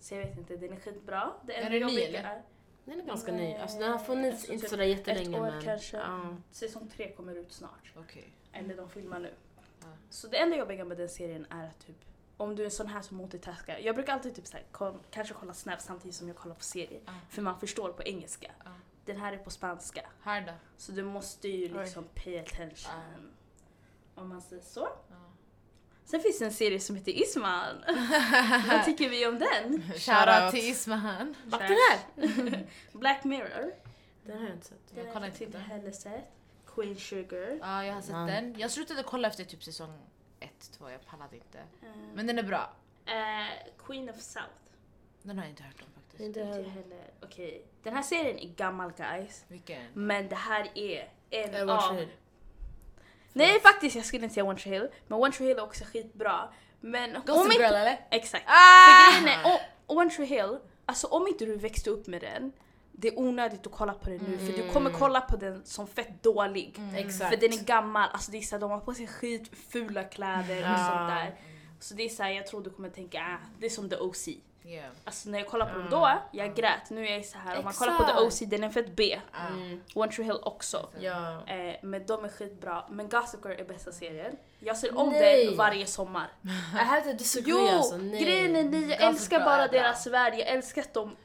Så 0.00 0.14
jag 0.14 0.26
vet 0.26 0.38
inte, 0.38 0.56
den 0.56 0.72
är 0.72 0.76
skitbra. 0.76 1.32
Det 1.42 1.56
Är 1.56 1.66
enda 1.66 1.86
den 1.86 1.94
ny, 1.94 2.00
eller? 2.00 2.18
är 2.18 2.42
Den 2.84 3.00
är 3.00 3.04
ganska 3.04 3.32
Nej, 3.32 3.52
ny. 3.52 3.58
Alltså 3.58 3.78
den 3.78 3.92
har 3.92 3.98
funnits 3.98 4.44
inte 4.44 4.68
sådär 4.68 4.84
jättelänge 4.84 5.36
ett 5.36 5.42
år 5.42 5.50
men... 5.50 5.62
kanske. 5.62 5.96
Ja. 5.96 6.36
säsong 6.50 6.88
tre 6.88 7.12
kommer 7.12 7.34
ut 7.34 7.52
snart. 7.52 7.92
Okej. 7.96 8.32
Eller 8.52 8.76
de 8.76 8.90
filmar 8.90 9.18
nu. 9.18 9.34
Ja. 9.80 9.86
Så 10.10 10.28
det 10.28 10.36
enda 10.36 10.56
jobbiga 10.56 10.84
med 10.84 10.96
den 10.96 11.08
serien 11.08 11.46
är 11.50 11.66
att 11.66 11.86
typ 11.86 11.96
om 12.36 12.56
du 12.56 12.62
är 12.62 12.64
en 12.64 12.70
sån 12.70 12.86
här 12.86 13.02
som 13.02 13.16
multitaskar. 13.16 13.78
Jag 13.78 13.94
brukar 13.94 14.12
alltid 14.12 14.34
typ 14.34 14.46
såhär, 14.46 14.64
koll, 14.70 14.98
kanske 15.10 15.34
kolla 15.34 15.54
Snap 15.54 15.80
samtidigt 15.80 16.14
som 16.14 16.28
jag 16.28 16.36
kollar 16.36 16.54
på 16.54 16.64
serier. 16.64 17.00
Ja. 17.06 17.12
För 17.30 17.42
man 17.42 17.60
förstår 17.60 17.92
på 17.92 18.02
engelska. 18.02 18.52
Den 19.04 19.16
här 19.16 19.32
är 19.32 19.38
på 19.38 19.50
spanska. 19.50 20.08
Här 20.22 20.46
då? 20.46 20.52
Så 20.76 20.92
du 20.92 21.02
måste 21.02 21.48
ju 21.48 21.76
Oj. 21.76 21.84
liksom 21.84 22.04
pay 22.14 22.38
attention. 22.38 23.32
Om 24.14 24.28
man 24.28 24.42
säger 24.42 24.62
så. 24.62 24.88
Sen 26.04 26.20
finns 26.20 26.38
det 26.38 26.44
en 26.44 26.52
serie 26.52 26.80
som 26.80 26.96
heter 26.96 27.12
Isman. 27.22 27.76
Vad 28.68 28.84
tycker 28.84 29.08
vi 29.08 29.26
om 29.26 29.38
den? 29.38 29.82
Shoutout 29.98 30.50
till 30.54 30.70
Ismahan. 30.70 31.34
Vart 31.46 31.60
den 31.60 31.76
här? 31.90 32.66
Black 32.92 33.24
Mirror. 33.24 33.72
Den 34.24 34.38
har 34.38 34.44
jag 34.44 34.54
inte 34.54 34.66
sett. 34.66 34.94
Den 34.94 35.06
Jag 35.06 35.14
har 35.14 35.20
jag 35.20 35.28
inte 35.30 35.46
den. 35.46 35.60
heller 35.60 35.90
sett. 35.92 36.30
Queen 36.66 36.96
Sugar. 36.96 37.58
Ja, 37.60 37.84
jag 37.84 37.94
har 37.94 38.00
sett 38.02 38.10
Ja. 38.10 38.18
den. 38.26 38.54
Jag 38.58 38.70
slutade 38.70 39.02
kolla 39.02 39.28
efter 39.28 39.44
typ 39.44 39.64
säsong 39.64 39.98
ett, 40.40 40.70
två, 40.78 40.90
jag 40.90 41.06
pallade 41.06 41.36
inte. 41.36 41.58
Eh, 41.58 41.88
Men 42.14 42.26
den 42.26 42.38
är 42.38 42.42
bra. 42.42 42.72
eh, 43.06 43.72
Queen 43.86 44.10
of 44.10 44.20
South. 44.20 44.46
Den 45.22 45.38
har 45.38 45.44
jag 45.44 45.50
inte 45.52 45.62
hört 45.62 45.80
om 45.82 45.88
faktiskt. 45.94 46.20
Inte 46.22 46.40
Inte 46.40 46.52
heller. 46.52 46.68
heller. 46.68 47.10
Okej. 47.22 47.64
Den 47.82 47.94
här 47.94 48.02
serien 48.02 48.38
är 48.38 48.48
gammal 48.48 48.92
guys. 48.92 49.44
Vilken? 49.48 49.82
Men 49.94 50.28
det 50.28 50.36
här 50.36 50.70
är 50.74 51.08
en 51.30 51.68
av... 51.70 52.04
Nej 53.32 53.60
faktiskt 53.60 53.96
jag 53.96 54.04
skulle 54.04 54.22
inte 54.22 54.34
säga 54.34 54.44
One 54.44 54.58
Tree 54.58 54.72
Hill. 54.74 54.88
Men 55.08 55.18
One 55.18 55.32
Tree 55.32 55.48
Hill 55.48 55.58
är 55.58 55.62
också 55.64 55.84
skitbra. 55.84 56.48
Men 56.80 57.12
Gossip 57.26 57.52
inte... 57.52 57.62
Girl 57.64 57.74
eller? 57.74 58.06
Exakt. 58.10 58.44
Ah! 58.46 58.52
För 58.86 59.20
grejen 59.22 59.38
är, 59.38 59.46
o- 59.54 59.60
One 59.98 60.10
Tree 60.10 60.26
Hill, 60.26 60.58
alltså 60.86 61.06
om 61.06 61.26
inte 61.28 61.44
du 61.44 61.56
växte 61.56 61.90
upp 61.90 62.06
med 62.06 62.20
den, 62.20 62.52
det 62.92 63.08
är 63.08 63.18
onödigt 63.18 63.66
att 63.66 63.72
kolla 63.72 63.94
på 63.94 64.10
den 64.10 64.18
nu 64.18 64.38
för 64.38 64.62
du 64.62 64.70
kommer 64.72 64.90
kolla 64.90 65.20
på 65.20 65.36
den 65.36 65.64
som 65.64 65.86
fett 65.86 66.22
dålig. 66.22 66.74
Mm. 66.78 67.10
För 67.12 67.36
den 67.36 67.52
är 67.52 67.64
gammal, 67.64 68.08
alltså 68.12 68.30
det 68.30 68.38
är 68.38 68.42
så 68.42 68.54
här, 68.54 68.60
de 68.60 68.70
har 68.70 68.80
på 68.80 68.94
sig 68.94 69.06
skitfula 69.06 70.04
kläder 70.04 70.56
och 70.56 70.62
Ja. 70.70 70.76
sånt 70.76 71.08
där. 71.08 71.34
Så 71.80 71.94
det 71.94 72.02
är 72.02 72.08
så 72.08 72.22
här, 72.22 72.30
jag 72.30 72.46
tror 72.46 72.62
du 72.62 72.70
kommer 72.70 72.90
tänka, 72.90 73.18
ah, 73.20 73.46
det 73.58 73.66
är 73.66 73.70
som 73.70 73.88
The 73.90 73.96
OC. 73.96 74.28
Yeah. 74.64 74.90
Alltså 75.04 75.28
när 75.30 75.38
jag 75.38 75.48
kollar 75.48 75.66
på 75.66 75.78
dem 75.78 75.88
Ja. 75.90 76.20
då, 76.32 76.38
jag 76.38 76.54
grät. 76.56 76.90
Nu 76.90 77.06
är 77.08 77.12
jag 77.12 77.24
så 77.24 77.38
här, 77.38 77.58
om 77.58 77.64
man 77.64 77.72
kollar 77.72 77.94
på 77.98 78.04
The. 78.04 78.12
OC, 78.26 78.38
den 78.40 78.64
är 78.64 78.70
fett 78.70 78.96
B. 78.96 79.20
Mm. 79.50 79.80
One 79.94 80.12
Tree 80.12 80.24
Hill 80.26 80.38
också. 80.42 80.88
Ja. 81.00 81.42
Eh, 81.46 81.74
men 81.82 82.06
de 82.06 82.24
är 82.24 82.28
skitbra. 82.28 82.84
Men 82.90 83.08
Gossip 83.08 83.44
Girl 83.44 83.60
är 83.60 83.64
bästa 83.64 83.92
serien. 83.92 84.36
Jag 84.60 84.76
ser 84.76 84.98
om 84.98 85.08
Nej. 85.08 85.46
den 85.46 85.56
varje 85.56 85.86
sommar. 85.86 86.28
I 86.74 86.76
have 86.84 87.00
to 87.12 87.12
disagree 87.18 87.54
Jo! 87.58 87.68
alltså. 87.68 87.96
Nej. 87.96 88.24
grejen 88.24 88.56
är 88.56 88.64
ni, 88.64 88.80
jag 88.80 88.88
Gossip 88.88 89.00
älskar 89.02 89.36
Girl 89.36 89.44
bara 89.44 89.68
deras 89.68 90.06
värld. 90.06 90.32
Jag 90.36 90.48
älskar 90.48 90.82
att 90.82 90.94
de 90.94 91.16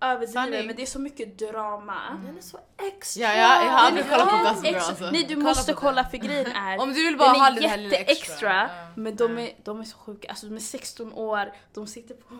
överdriver 0.00 0.32
Sanning. 0.32 0.66
men 0.66 0.76
det 0.76 0.82
är 0.82 0.86
så 0.86 0.98
mycket 1.00 1.38
drama. 1.38 2.20
Den 2.26 2.38
är 2.38 2.42
så 2.42 2.58
extra. 2.88 3.22
Ja, 3.22 3.34
ja, 3.34 3.64
jag 3.64 3.72
har 3.72 3.78
aldrig 3.78 4.10
kollat 4.10 4.30
på 4.30 4.36
Gossip 4.36 4.64
Girl 4.64 4.74
extra- 4.74 4.88
alltså. 4.88 5.10
Nej 5.10 5.24
du 5.28 5.34
Kolla 5.34 5.48
måste 5.48 5.72
kolla 5.72 6.04
för 6.04 6.16
grejen 6.18 6.46
är 6.56 6.78
Om 6.80 6.92
du 6.92 7.04
vill 7.04 7.16
bara 7.18 7.32
den 7.32 7.40
ha 7.40 7.46
är 7.46 7.52
lilla 7.52 7.68
extra. 7.68 7.98
jätteextra 7.98 8.70
Ja. 8.76 8.86
men 8.96 9.16
de 9.16 9.38
är, 9.38 9.50
de 9.64 9.80
är 9.80 9.84
så 9.84 9.96
sjuka. 9.98 10.28
Alltså 10.28 10.46
de 10.46 10.56
är 10.56 10.60
16 10.60 11.12
år, 11.12 11.52
de 11.74 11.86
sitter 11.86 12.14
på... 12.14 12.34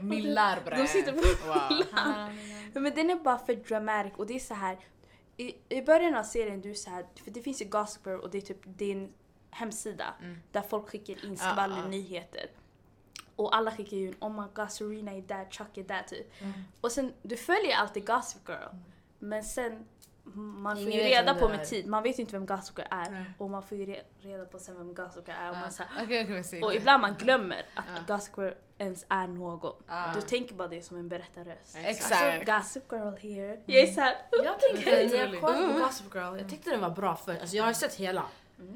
Millar 0.00 0.60
bre. 0.64 0.76
De 0.76 0.86
sitter 0.86 1.12
på 1.12 1.46
Wow. 1.46 2.82
Men 2.82 2.94
den 2.94 3.10
är 3.10 3.14
bara 3.16 3.38
för 3.38 3.54
dramatic 3.54 4.12
och 4.16 4.26
det 4.26 4.34
är 4.34 4.38
så 4.38 4.54
här. 4.54 4.78
I, 5.36 5.54
I 5.68 5.82
början 5.82 6.14
av 6.16 6.22
serien 6.22 6.60
du 6.60 6.70
är 6.70 6.74
så 6.74 6.90
här, 6.90 7.06
för 7.24 7.30
det 7.30 7.42
finns 7.42 7.60
ju 7.62 7.64
Gossip 7.64 8.06
Girl 8.06 8.20
och 8.20 8.30
det 8.30 8.38
är 8.38 8.42
typ 8.42 8.60
din 8.64 9.12
hemsida 9.50 10.14
Mm. 10.22 10.38
där 10.52 10.62
folk 10.62 10.88
skickar 10.88 11.24
in 11.24 11.36
Ja, 11.40 11.50
skvaller, 11.52 11.76
ja. 11.76 11.88
nyheter. 11.88 12.46
Och 13.36 13.56
alla 13.56 13.70
skickar 13.70 13.96
ju 13.96 14.06
in 14.08 14.14
oh 14.20 14.40
my 14.42 14.46
god 14.54 14.70
Serena 14.70 15.12
är 15.12 15.22
där, 15.22 15.46
Chuck 15.50 15.76
är 15.78 15.82
där 15.84 16.02
typ. 16.02 16.42
Mm. 16.42 16.52
Och 16.80 16.92
sen, 16.92 17.12
du 17.22 17.36
följer 17.36 17.76
alltid 17.76 18.06
Gossip 18.06 18.48
Girl. 18.48 18.76
Men 19.18 19.44
sen, 19.44 19.86
man 20.34 20.76
får 20.76 20.84
ju 20.90 21.00
reda 21.00 21.34
på 21.34 21.48
med 21.48 21.64
tid, 21.64 21.86
man 21.86 22.02
vet 22.02 22.18
ju 22.18 22.20
inte 22.20 22.32
vem 22.38 22.46
Girl 22.46 22.86
är. 22.90 23.10
Nej. 23.10 23.24
Och 23.38 23.50
man 23.50 23.62
får 23.62 23.78
ju 23.78 23.86
re- 23.86 24.02
reda 24.20 24.44
på 24.44 24.58
sen 24.58 24.76
vem 24.78 24.88
Girl 24.88 25.30
är. 25.40 25.50
Och, 25.50 25.56
man, 25.56 25.72
så 25.72 25.82
här, 25.82 26.04
okej, 26.04 26.40
okej. 26.40 26.62
och 26.62 26.74
ibland 26.74 27.00
man 27.00 27.14
glömmer 27.14 27.62
att 27.74 27.84
Ja. 28.08 28.18
Girl 28.36 28.52
ens 28.78 29.06
är 29.08 29.26
någon. 29.26 29.72
Ja. 29.88 30.10
Du 30.14 30.20
tänker 30.20 30.54
bara 30.54 30.68
det 30.68 30.82
som 30.82 30.96
en 30.96 31.08
berättarröst. 31.08 31.76
Exakt. 31.84 32.46
Gossip 32.46 32.92
Girl 32.92 33.16
here. 33.16 33.60
Jag 33.66 33.82
är 33.82 33.86
såhär, 33.86 34.14
Jag 34.44 34.60
tänker, 34.60 35.16
jag 35.16 35.40
på 35.40 35.46
Gossip 35.84 36.14
Girl, 36.14 36.38
jag 36.38 36.48
tyckte 36.50 36.70
den 36.70 36.80
var 36.80 36.90
bra 36.90 37.16
först. 37.16 37.40
Alltså 37.40 37.56
jag 37.56 37.64
har 37.64 37.72
sett 37.72 37.94
hela. 37.94 38.22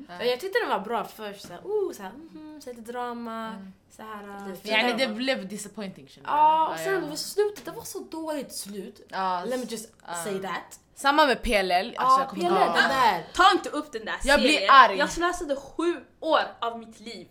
Ja. 0.08 0.24
Jag 0.24 0.40
tyckte 0.40 0.58
den 0.60 0.68
var 0.68 0.80
bra 0.80 1.04
först. 1.04 1.42
Såhär, 1.42 1.60
oh, 1.64 1.92
såhär, 1.92 2.10
mhm, 2.12 2.60
så 2.64 2.70
lite 2.70 2.92
drama. 2.92 3.48
Mm. 3.48 3.72
Såhär, 3.96 4.48
äh, 4.52 4.70
Yani 4.70 4.92
det 4.92 5.08
blev 5.08 5.48
disappointing 5.48 6.08
känner 6.08 6.28
jag. 6.28 6.36
Ja, 6.38 6.68
och 6.68 6.78
sen 6.78 7.08
vid 7.10 7.18
slutet, 7.18 7.64
det 7.64 7.70
var 7.70 7.82
så 7.82 7.98
dåligt 7.98 8.52
slut. 8.54 9.00
Ja, 9.08 9.44
Let 9.46 9.60
me 9.60 9.66
just 9.68 9.92
Ja. 10.06 10.14
say 10.24 10.38
that. 10.42 10.80
Samma 10.94 11.26
med 11.26 11.42
PLL. 11.42 11.94
Alltså, 11.96 12.36
Ja, 12.40 12.48
ihåg- 12.48 12.74
den 12.74 12.88
där. 12.88 13.26
ta 13.34 13.52
inte 13.52 13.68
upp 13.70 13.92
den 13.92 14.04
där 14.04 14.14
Jag 14.24 14.40
blir 14.40 14.52
serien. 14.52 14.70
arg. 14.74 14.96
Jag 14.98 15.10
slösade 15.10 15.56
sju 15.56 15.96
år 16.20 16.40
av 16.60 16.78
mitt 16.78 17.00
liv 17.00 17.28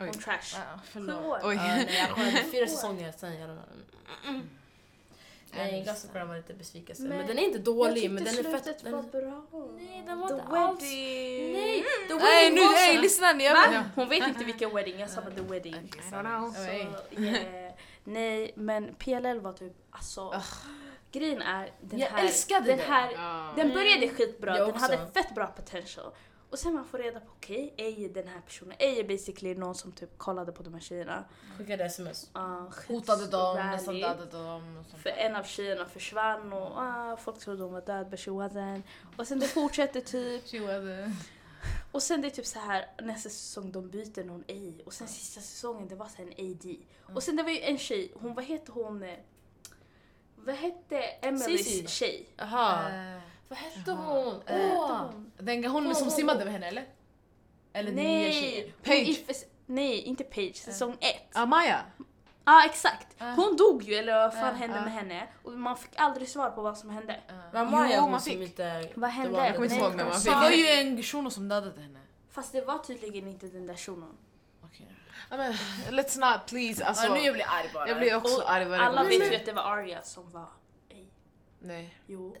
Oj. 0.00 0.08
om 0.08 0.14
trash. 0.14 0.34
Ja, 0.54 0.60
Sju 0.78 0.88
förlåt. 0.92 1.24
år. 1.24 1.40
Oj. 1.44 1.54
Ja, 1.54 1.62
nej, 1.62 1.96
jag 1.98 2.10
kollade 2.10 2.32
fyra 2.52 2.66
säsonger 2.66 3.12
sen. 3.18 3.40
Jag, 3.40 3.50
mm, 3.50 3.60
mm. 4.28 4.50
Nej, 5.52 5.72
Nej, 5.72 5.84
Gossip 5.84 6.14
Girl 6.14 6.26
var 6.26 6.36
lite 6.36 6.54
besvikelse. 6.54 7.02
Men 7.02 7.18
Men, 7.18 7.26
den 7.26 7.38
är 7.38 7.42
inte 7.42 7.58
Jag 7.58 7.64
dålig. 7.64 8.10
Men 8.10 8.24
den 8.24 8.38
är 8.38 8.58
fett... 8.58 8.84
Den, 8.84 8.92
var 8.92 9.02
bra. 9.02 9.42
Nej, 9.76 10.02
den 10.06 10.18
var 10.20 10.28
The 10.28 10.34
inte 10.34 10.46
alls- 10.46 10.82
wedding. 10.82 11.52
nej, 11.52 11.84
the 12.08 12.14
Nej, 12.14 12.50
wedding 12.50 12.54
nu, 12.54 12.66
var 12.66 12.74
ey, 12.88 12.96
så- 12.96 13.02
lyssna 13.02 13.32
ni. 13.32 13.44
Jag 13.44 13.84
Hon 13.94 14.08
vet 14.08 14.28
inte 14.28 14.44
vilken 14.44 14.74
wedding, 14.74 15.00
jag 15.00 15.10
sa 15.10 15.20
bara 15.20 15.30
the 15.34 15.40
wedding. 15.40 15.74
Okej, 15.88 16.00
I 16.06 16.10
sorry. 16.10 16.22
don't 16.22 16.38
know. 16.38 16.54
Oj. 16.70 16.88
Så, 17.16 17.20
yeah. 17.22 17.72
Nej, 18.04 18.52
men 18.56 18.94
PLL 18.94 19.40
var 19.40 19.52
typ, 19.52 19.72
alltså. 19.90 20.42
Grejen 21.12 21.42
är 21.42 21.70
den 21.80 21.98
Jag 21.98 22.06
här, 22.08 22.24
älskade 22.24 22.66
den 22.66 22.78
den. 22.78 22.86
här 22.86 23.10
Ja. 23.14 23.52
den 23.56 23.68
började 23.72 24.08
skitbra, 24.08 24.58
Jag 24.58 24.66
den 24.68 24.74
också. 24.74 24.84
hade 24.96 25.10
fett 25.14 25.34
bra 25.34 25.46
potential. 25.46 26.12
Och 26.50 26.58
sen 26.58 26.74
man 26.74 26.84
får 26.84 26.98
reda 26.98 27.20
på, 27.20 27.26
okej, 27.36 27.72
okay, 27.74 28.04
är 28.04 28.08
den 28.08 28.28
här 28.28 28.40
personen, 28.40 28.74
är 28.78 29.04
basically 29.04 29.54
någon 29.54 29.74
som 29.74 29.92
typ 29.92 30.18
kollade 30.18 30.52
på 30.52 30.62
de 30.62 30.74
här 30.74 30.80
tjejerna. 30.80 31.24
Skickade 31.58 31.84
sms. 31.84 32.30
Uh, 32.36 32.68
Hotade 32.88 33.26
dem, 33.26 33.56
nästan 33.56 33.94
dödade 33.94 34.38
dem. 34.38 34.76
Och 34.76 34.86
sånt. 34.86 35.02
För 35.02 35.10
en 35.10 35.36
av 35.36 35.42
tjejerna 35.42 35.86
försvann 35.86 36.52
och 36.52 36.82
uh, 36.82 37.16
folk 37.16 37.38
trodde 37.38 37.62
hon 37.62 37.72
var 37.72 37.80
död, 37.80 38.10
but 38.10 38.20
she 38.20 38.30
wasn't. 38.30 38.82
Och 39.16 39.26
sen 39.26 39.38
det 39.40 39.46
fortsätter 39.46 40.00
typ, 40.00 40.48
She 40.48 40.60
was 40.60 41.08
a- 41.08 41.12
och 41.92 42.02
sen 42.02 42.20
det 42.20 42.28
är 42.28 42.30
typ 42.30 42.46
så 42.46 42.58
här 42.58 42.86
nästa 43.02 43.28
säsong 43.28 43.72
de 43.72 43.90
byter 43.90 44.24
någon 44.24 44.44
A. 44.48 44.82
Och 44.86 44.92
sen 44.92 45.08
sista 45.08 45.40
säsongen 45.40 45.88
det 45.88 45.94
var 45.94 46.08
så 46.08 46.22
en 46.22 46.32
AD. 46.32 46.76
Och 47.14 47.22
sen 47.22 47.36
det 47.36 47.42
var 47.42 47.50
ju 47.50 47.60
en 47.60 47.78
tjej, 47.78 48.12
hon, 48.14 48.34
vad 48.34 48.44
hette 48.44 48.72
hon? 48.72 49.06
Vad 50.36 50.54
hette 50.54 50.98
Emelies 50.98 51.64
Cici. 51.64 51.86
tjej? 51.86 52.28
Jaha. 52.36 52.88
Eh, 53.14 53.22
Vad 53.50 53.58
hette 53.58 53.90
hon? 53.92 54.42
Åh! 54.50 55.10
Den 55.38 55.64
hon 55.64 55.94
som 55.94 56.10
simmade 56.10 56.44
med 56.44 56.52
henne 56.52 56.66
eller? 56.68 56.84
Eller 57.72 57.92
nya 57.92 58.60
hon 58.64 58.72
Page. 58.84 59.08
i 59.08 59.24
nej, 59.66 60.00
inte 60.00 60.24
Page. 60.24 60.56
Säsong 60.56 60.96
ett. 61.00 61.36
Amaya. 61.36 61.80
Ja 62.44 62.64
exakt. 62.66 63.06
Ja. 63.18 63.26
Hon 63.36 63.56
dog 63.56 63.82
ju 63.82 63.94
eller 63.94 64.14
vad 64.18 64.32
fan 64.32 64.42
Ja, 64.46 64.52
hände 64.52 64.80
med 64.80 64.92
henne? 64.92 65.26
Och 65.42 65.52
man 65.52 65.76
fick 65.76 65.90
aldrig 65.96 66.28
svar 66.28 66.50
på 66.50 66.62
vad 66.62 66.78
som 66.78 66.90
hände. 66.90 67.20
Var 67.52 67.64
Maja 67.64 67.96
Jo, 67.96 68.08
man 68.08 68.20
fick. 68.20 68.40
inte... 68.40 68.88
Vad 68.94 69.10
hände? 69.10 69.30
Det 69.32 69.36
var- 69.38 69.44
Jag 69.46 69.54
kommer 69.54 69.70
inte 69.72 69.84
ihåg 69.84 69.94
när 69.94 70.04
man 70.04 70.20
sa- 70.20 70.30
Det 70.30 70.36
fick. 70.36 70.42
var 70.42 70.50
ju 70.50 70.66
en 70.80 71.02
shuno 71.02 71.30
som 71.30 71.48
dödade 71.48 71.80
henne. 71.82 72.00
Fast 72.30 72.52
det 72.52 72.60
var 72.60 72.78
tydligen 72.78 73.28
inte 73.28 73.46
den 73.46 73.66
där 73.66 73.76
shunon. 73.76 74.16
Okej. 74.64 74.86
Ja, 75.30 75.36
men, 75.36 75.52
let's 75.90 76.18
not 76.32 76.46
please. 76.46 76.84
Alltså, 76.84 77.06
ja, 77.06 77.14
nu 77.14 77.20
jag 77.20 77.34
blir 77.34 77.46
arg 77.48 77.70
bara. 77.74 77.88
jag 77.88 77.98
blir 77.98 78.16
också 78.16 78.42
arg 78.42 78.64
varje 78.64 78.82
Alla 78.82 79.04
vet 79.04 79.32
ju 79.32 79.36
att 79.36 79.46
det 79.46 79.52
var 79.52 79.62
Arya 79.62 80.02
som 80.02 80.30
var. 80.30 80.48
Nej. 81.62 81.94
Jo, 82.06 82.36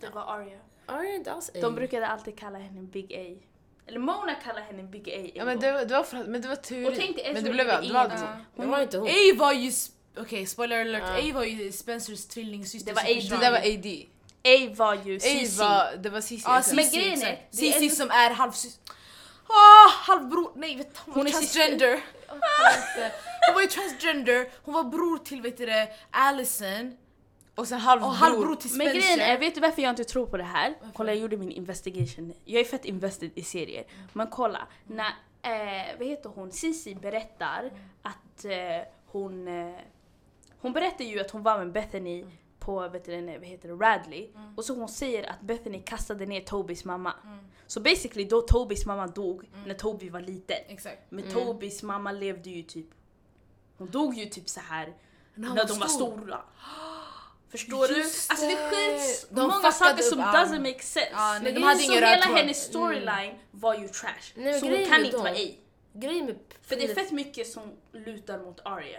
det 0.00 0.10
var 0.14 0.22
Arya. 0.36 0.58
Arya 0.86 1.10
är 1.10 1.14
inte 1.16 1.32
alls 1.32 1.50
De 1.60 1.74
brukade 1.74 2.06
alltid 2.06 2.38
kalla 2.38 2.58
henne 2.58 2.82
Big 2.82 3.14
A. 3.14 3.46
Eller 3.86 3.98
Mona 3.98 4.34
kallade 4.34 4.66
henne 4.66 4.82
Big 4.82 5.08
A. 5.08 5.12
en 5.14 5.30
Ja, 5.34 5.44
men 5.44 5.54
gång. 5.56 5.62
det, 5.62 5.72
var- 5.72 5.84
det 5.84 5.94
var 5.94 6.02
för, 6.04 6.24
men 6.24 6.42
det 6.42 6.48
var 6.48 6.56
tur. 6.56 6.86
Och 6.88 6.94
tänk 6.96 7.16
dig, 7.16 7.34
men 7.34 7.44
det 7.44 7.50
blev 7.50 7.66
gjorde 7.66 7.86
det 7.86 7.92
var 7.92 8.08
så. 8.16 8.26
Det 8.62 8.66
var 8.66 8.80
inte 8.82 8.98
hon. 8.98 9.08
A 9.08 9.12
var 9.36 9.52
ju... 9.52 9.70
sp- 9.70 9.90
Okej, 10.18 10.46
spoiler 10.46 10.80
alert. 10.80 11.02
Ja. 11.06 11.30
A 11.30 11.34
var 11.34 11.44
ju 11.44 11.72
Spencers 11.72 12.26
tvillingsyster 12.26 12.86
Det 12.86 12.94
var 12.94 13.02
som 13.02 13.10
A. 13.10 13.14
Det 13.14 13.20
försvann. 13.20 13.40
där 13.40 13.50
var 13.50 13.58
AD. 13.58 14.06
A 14.44 14.74
var 14.76 14.94
ju 14.94 15.16
A 15.16 15.20
Cici. 15.20 15.58
var, 15.60 15.96
det 15.96 16.10
var 16.10 16.20
Cici. 16.20 16.42
Ja. 16.46 16.62
Men 16.74 16.84
grejen 16.90 17.22
är, 17.22 17.32
exakt. 17.32 17.42
det 17.52 17.68
är 17.68 17.72
Cici 17.72 17.84
ändå- 17.84 17.94
som 17.94 18.10
är 18.10 18.30
halvsys... 18.30 18.78
Ah, 19.46 19.88
halvbror... 19.90 20.52
Nej, 20.56 20.76
vet 20.76 20.94
du, 20.94 21.00
hon, 21.04 21.14
Hon 21.14 21.24
var 21.24 21.28
är 21.28 21.32
transgender. 21.32 22.00
Hon 23.46 23.54
var 23.54 23.62
ju 23.62 23.68
transgender, 23.68 24.48
hon 24.64 24.74
var 24.74 24.84
bror 24.84 25.18
till 25.18 25.42
vet 25.42 25.56
du, 25.58 25.66
det, 25.66 25.88
Allison 26.10 26.96
Och 27.60 27.68
sen 27.68 27.80
halvbror. 27.80 28.08
och 28.08 28.14
halvbror 28.14 28.56
till 28.56 28.70
Men 28.76 28.86
grejen 28.86 29.20
är, 29.20 29.38
vet 29.38 29.54
du 29.54 29.60
varför 29.60 29.82
jag 29.82 29.90
inte 29.90 30.04
tror 30.04 30.26
på 30.26 30.36
det 30.36 30.44
här? 30.44 30.74
Kolla 30.94 31.12
jag 31.12 31.20
gjorde 31.20 31.36
min 31.36 31.50
investigation. 31.50 32.34
Jag 32.44 32.60
är 32.60 32.64
fett 32.64 32.84
invested 32.84 33.30
i 33.34 33.42
serier. 33.42 33.84
Men 34.12 34.26
kolla, 34.26 34.68
när, 34.86 35.06
eh, 35.42 35.98
vad 35.98 36.08
heter 36.08 36.30
hon, 36.34 36.52
Cici 36.52 36.94
berättar 36.94 37.70
att 38.02 38.44
eh, 38.44 38.52
hon, 39.06 39.48
eh, 39.48 39.74
hon 40.58 40.72
berättar 40.72 41.04
ju 41.04 41.20
att 41.20 41.30
hon 41.30 41.42
var 41.42 41.58
med 41.58 41.72
Bethany 41.72 42.24
på 42.58 42.88
vet 42.88 43.04
du, 43.04 43.22
vad 43.22 43.44
heter 43.44 43.68
det, 43.68 43.74
Radley. 43.74 44.28
Och 44.56 44.64
så 44.64 44.74
hon 44.74 44.88
säger 44.88 45.30
att 45.30 45.40
Bethany 45.40 45.82
kastade 45.82 46.26
ner 46.26 46.40
Tobis 46.40 46.84
mamma. 46.84 47.14
Så 47.66 47.80
basically 47.80 48.24
då 48.24 48.40
Tobis 48.40 48.86
mamma 48.86 49.06
dog 49.06 49.50
när 49.66 49.74
Toby 49.74 50.08
var 50.08 50.20
liten. 50.20 50.56
Exakt. 50.68 51.10
Men 51.10 51.24
Tobis 51.30 51.82
mamma 51.82 52.12
levde 52.12 52.50
ju 52.50 52.62
typ, 52.62 52.86
hon 53.78 53.90
dog 53.90 54.14
ju 54.14 54.26
typ 54.26 54.48
så 54.48 54.60
här 54.60 54.94
När 55.34 55.54
när 55.54 55.66
de 55.66 55.78
var 55.78 55.86
stor. 55.86 56.16
stora. 56.16 56.40
Förstår 57.50 57.88
du? 57.88 57.96
Just 57.98 58.30
Alltså 58.30 58.46
det 58.46 58.52
är 58.52 58.70
det. 58.70 58.98
skit 58.98 59.26
De 59.30 59.40
många 59.48 59.72
saker 59.72 60.02
som 60.02 60.20
allt. 60.20 60.36
doesn't 60.48 60.58
make 60.60 60.82
sense. 60.82 61.08
Ja, 61.12 61.38
nej, 61.42 61.52
de 61.52 61.60
Så 61.60 61.66
hade 61.66 61.82
ingen 61.82 62.00
röd 62.00 62.08
hela 62.10 62.24
hennes 62.36 62.64
storyline 62.64 63.34
var 63.50 63.74
ju 63.74 63.88
trash. 63.88 64.10
Nej, 64.34 64.60
så 64.60 64.66
hon 64.66 64.86
kan 64.86 65.04
inte 65.04 65.16
vara 65.16 65.30
A. 65.30 65.48
Grejen 65.92 66.26
med... 66.26 66.36
För 66.68 66.76
det 66.76 66.84
är 66.90 66.94
fett 66.94 67.10
mycket 67.12 67.48
som 67.48 67.62
lutar 67.92 68.38
mot 68.38 68.60
Arya. 68.64 68.98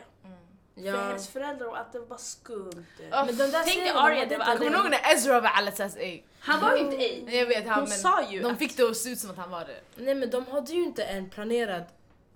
För 0.75 0.81
Ja. 0.87 1.01
hennes 1.01 1.27
föräldrar 1.29 1.67
och 1.67 1.77
att 1.79 1.93
det 1.93 1.99
var 1.99 2.17
skumt. 2.17 2.85
Ja. 3.11 3.25
Men 3.25 3.37
den 3.37 3.51
där 3.51 3.63
Tänk 3.63 3.65
dig 3.65 3.75
serien, 3.87 3.97
Arya, 3.97 4.19
de 4.19 4.25
det 4.29 4.37
var 4.37 4.45
aldrig- 4.45 4.69
Kommer 4.71 4.83
du 4.83 4.89
ihåg 4.95 5.01
när 5.03 5.13
Ezra 5.13 5.41
var 5.41 5.49
Alessas 5.49 5.95
A? 5.95 5.99
Han 6.39 6.61
var 6.61 6.75
ju 6.75 6.79
inte 6.79 6.95
A. 6.97 7.31
Jag 7.37 7.45
vet, 7.45 7.67
han, 7.67 7.79
Hon 7.79 7.89
men 7.89 7.97
sa 7.97 8.23
ju 8.31 8.41
de 8.41 8.51
att- 8.51 8.59
fick 8.59 8.77
det 8.77 8.83
att 8.83 8.97
se 8.97 9.09
ut 9.09 9.19
som 9.19 9.29
att 9.31 9.37
han 9.37 9.49
var 9.51 9.65
det. 9.65 9.81
Nej 9.95 10.15
men 10.15 10.29
de 10.29 10.47
hade 10.47 10.71
ju 10.73 10.83
inte 10.83 11.03
en 11.03 11.29
planerad 11.29 11.83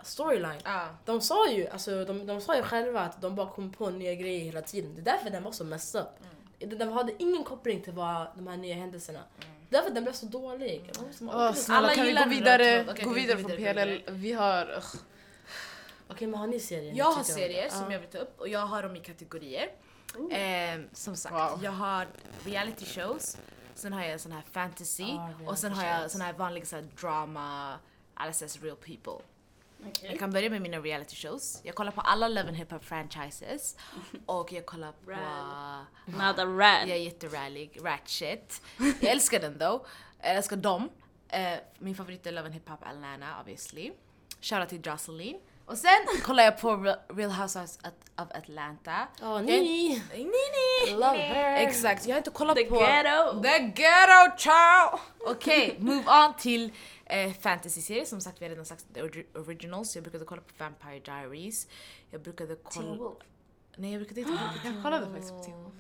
storyline. 0.06 0.62
Ah. 0.64 0.88
De 1.06 1.22
sa 1.22 1.50
ju, 1.52 1.68
alltså, 1.68 2.06
de, 2.06 2.26
de 2.28 2.42
sa 2.42 2.56
ju 2.56 2.64
själva 2.64 3.02
att 3.02 3.22
de 3.22 3.36
bara 3.36 3.50
kom 3.50 3.72
på 3.72 3.90
nya 3.90 4.16
grejer 4.16 4.44
hela 4.46 4.62
tiden. 4.62 4.96
Det 4.96 5.02
är 5.02 5.06
därför 5.16 5.30
den 5.30 5.44
var 5.44 5.52
så 5.52 5.64
messed 5.64 6.02
up. 6.02 6.08
Mm. 6.60 6.78
Den 6.78 6.94
hade 6.94 7.24
ingen 7.24 7.44
koppling 7.44 7.82
till 7.82 7.94
vad, 7.94 8.28
de 8.36 8.48
här 8.48 8.58
nya 8.58 8.76
händelserna. 8.76 9.20
Därför 9.70 9.90
den 9.90 10.04
blev 10.04 10.14
så 10.14 10.26
dålig. 10.26 10.82
Orkar 10.90 11.04
inte- 11.04 11.62
snälla 11.62 11.80
Alla 11.80 11.96
kan 11.96 12.04
vi 12.04 12.10
gillar 12.10 12.24
gå 12.24 12.30
vidare. 12.30 12.86
Okej, 12.90 13.06
gå 13.06 13.14
vidare 13.14 13.42
gå 13.42 13.48
från 13.50 13.58
vidare, 13.58 13.98
PLL? 14.06 14.14
Vi 14.14 14.34
har... 14.34 14.72
ugh. 14.78 14.96
Okej 16.08 16.28
men 16.28 16.40
har 16.40 16.48
ni 16.48 16.60
serier? 16.60 16.94
Jag 16.94 17.12
har 17.12 17.24
serier 17.24 17.70
som 17.70 17.84
Ja. 17.86 17.92
jag 17.92 18.00
vill 18.00 18.10
ta 18.10 18.18
upp 18.18 18.40
och 18.40 18.48
jag 18.48 18.60
har 18.60 18.84
dem 18.84 18.96
i 18.96 19.00
kategorier. 19.00 19.70
Eh, 20.32 20.82
som 20.94 21.16
sagt, 21.16 21.36
Wow. 21.36 21.60
jag 21.64 21.72
har 21.72 22.08
reality 22.46 22.86
shows, 22.86 23.38
sen 23.76 23.94
har 23.94 24.04
jag 24.04 24.22
sån 24.22 24.32
här 24.32 24.44
fantasy 24.52 25.12
Ah, 25.18 25.30
och 25.50 25.58
sen 25.58 25.72
har 25.72 25.86
jag 25.86 26.12
sån 26.12 26.22
här 26.22 26.34
vanliga 26.34 26.66
så 26.66 26.76
här 26.76 26.84
drama, 27.02 27.80
Alice's 28.16 28.64
real 28.64 28.76
people. 28.78 29.26
Okej. 29.88 30.10
Jag 30.10 30.20
kan 30.20 30.32
börja 30.32 30.50
med 30.50 30.62
mina 30.62 30.78
reality 30.80 31.16
shows. 31.16 31.60
Jag 31.64 31.76
kollar 31.76 31.92
på 31.92 32.02
alla 32.02 32.28
Love 32.28 32.48
and 32.48 32.58
Hip 32.58 32.72
Hop 32.72 32.84
franchises 32.86 33.76
och 34.26 34.52
jag 34.52 34.66
kollar 34.66 34.92
på... 34.92 35.12
Rad. 35.12 35.86
Nada 36.06 36.46
rad. 36.46 36.82
Jag 36.88 36.90
är 36.98 37.02
jätterälig, 37.02 37.80
rat 37.84 38.02
shit. 38.10 38.62
Jag 39.02 39.12
älskar 39.12 39.40
den 39.40 39.58
då. 39.58 39.86
Jag 40.22 40.36
älskar 40.36 40.56
dem. 40.56 40.90
Eh, 41.30 41.54
min 41.80 41.96
favorit 41.96 42.26
är 42.28 42.32
Love 42.32 42.46
and 42.46 42.54
Hip 42.54 42.70
Hop 42.70 42.80
Atlanta 42.84 43.26
obviously. 43.42 43.92
Shoutout 44.42 44.70
till 44.70 44.82
Jocelyn. 44.86 45.38
Och 45.68 45.78
sen 45.78 46.22
kollar 46.24 46.44
jag 46.44 46.60
på 46.62 46.96
Real, 47.10 47.32
Housewives 47.32 47.80
of 48.18 48.28
Atlanta. 48.32 49.08
Ja, 49.22 49.36
Jag- 49.36 49.46
Nini! 49.46 50.02
Nini! 50.14 50.92
Love 50.92 51.18
her! 51.18 51.68
Exakt, 51.68 52.06
jag 52.06 52.14
har 52.14 52.18
inte 52.18 52.30
kollat 52.30 52.56
The 52.58 52.64
på... 52.66 52.76
ghetto. 52.80 53.42
The 53.42 53.60
ghetto 53.60 54.38
ciao! 54.38 55.00
Okej, 55.28 55.76
move 55.80 56.04
on 56.26 56.34
till 56.38 56.74
eh, 57.06 57.34
fantasy-serier. 57.34 58.06
Som 58.06 58.22
sagt, 58.22 58.42
vi 58.42 58.46
har 58.46 58.50
redan 58.50 58.66
sagt 58.66 58.86
the 58.94 59.02
ori- 59.04 59.38
originals. 59.38 59.96
Jag 59.96 60.04
brukade 60.04 60.26
kolla 60.26 60.42
på 60.42 60.54
Vampire 60.64 61.00
Diaries. 61.00 61.68
Jag 62.10 62.22
brukade 62.22 62.56
kolla... 62.64 62.88
Teen 62.88 62.98
Wolf. 62.98 63.18
Nej, 63.78 63.92
jag 63.92 64.00
brukade 64.02 64.22
inte 64.22 64.32
kolla 64.34 64.62
på 64.62 64.68
Jag 64.68 64.84
kollade 64.84 65.06
faktiskt 65.12 65.32
på 65.34 65.44
Teen 65.44 65.64
Wolf. 65.64 65.76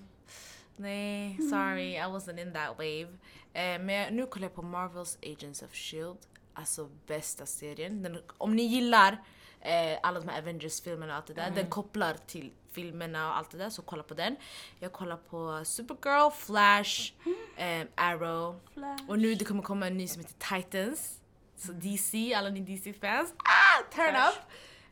Nej, 0.78 1.38
sorry, 1.38 1.93
I 1.95 1.99
wasn't 2.01 2.41
in 2.41 2.53
that 2.53 2.69
wave. 2.78 3.17
Eh, 3.53 3.82
men 3.82 4.15
nu 4.15 4.26
kollar 4.26 4.45
jag 4.45 4.55
på 4.55 4.61
Marvels 4.61 5.17
Agents 5.23 5.61
of 5.61 5.73
Shield. 5.73 6.17
Alltså 6.53 6.89
bästa 7.07 7.45
serien. 7.45 8.03
Den, 8.03 8.17
om 8.38 8.55
ni 8.55 8.63
gillar 8.63 9.23
eh, 9.66 9.99
alla 10.03 10.20
de 10.20 10.30
här 10.30 10.41
Avengers-filmerna 10.41 11.13
och 11.13 11.18
allt 11.18 11.28
det 11.28 11.34
där, 11.34 11.51
den 11.51 11.70
kopplar 11.70 12.13
till 12.28 12.51
filmerna 12.72 13.30
och 13.30 13.38
allt 13.38 13.51
det 13.51 13.57
där, 13.57 13.70
så 13.70 13.82
kolla 13.82 14.03
på 14.03 14.13
den. 14.13 14.36
Jag 14.80 14.91
kollar 14.91 15.18
på 15.18 15.66
Supergirl, 15.66 16.32
Flash, 16.32 17.13
eh, 17.57 17.88
Arrow. 17.95 18.59
Flash. 18.74 19.03
Och 19.09 19.20
nu 19.20 19.36
det 19.36 19.45
kommer 19.45 19.61
komma 19.61 19.88
en 19.88 19.97
ny 19.97 20.07
som 20.07 20.22
heter 20.22 20.61
Titans. 20.61 21.20
Så 21.57 21.72
DC, 21.72 22.34
alla 22.34 22.49
ni 22.49 22.59
DC-fans, 22.59 23.34
ah, 23.38 23.95
turn 23.95 24.09
Flash. 24.09 24.38
up! 24.38 24.43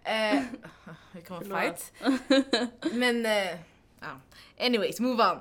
Eh, 0.04 0.44
vi 1.12 1.22
kommer 1.22 1.62
fight. 1.62 1.94
Men, 2.94 3.26
eh, 3.26 3.60
ja. 4.00 4.20
Anyways, 4.60 5.00
move 5.00 5.32
on. 5.32 5.40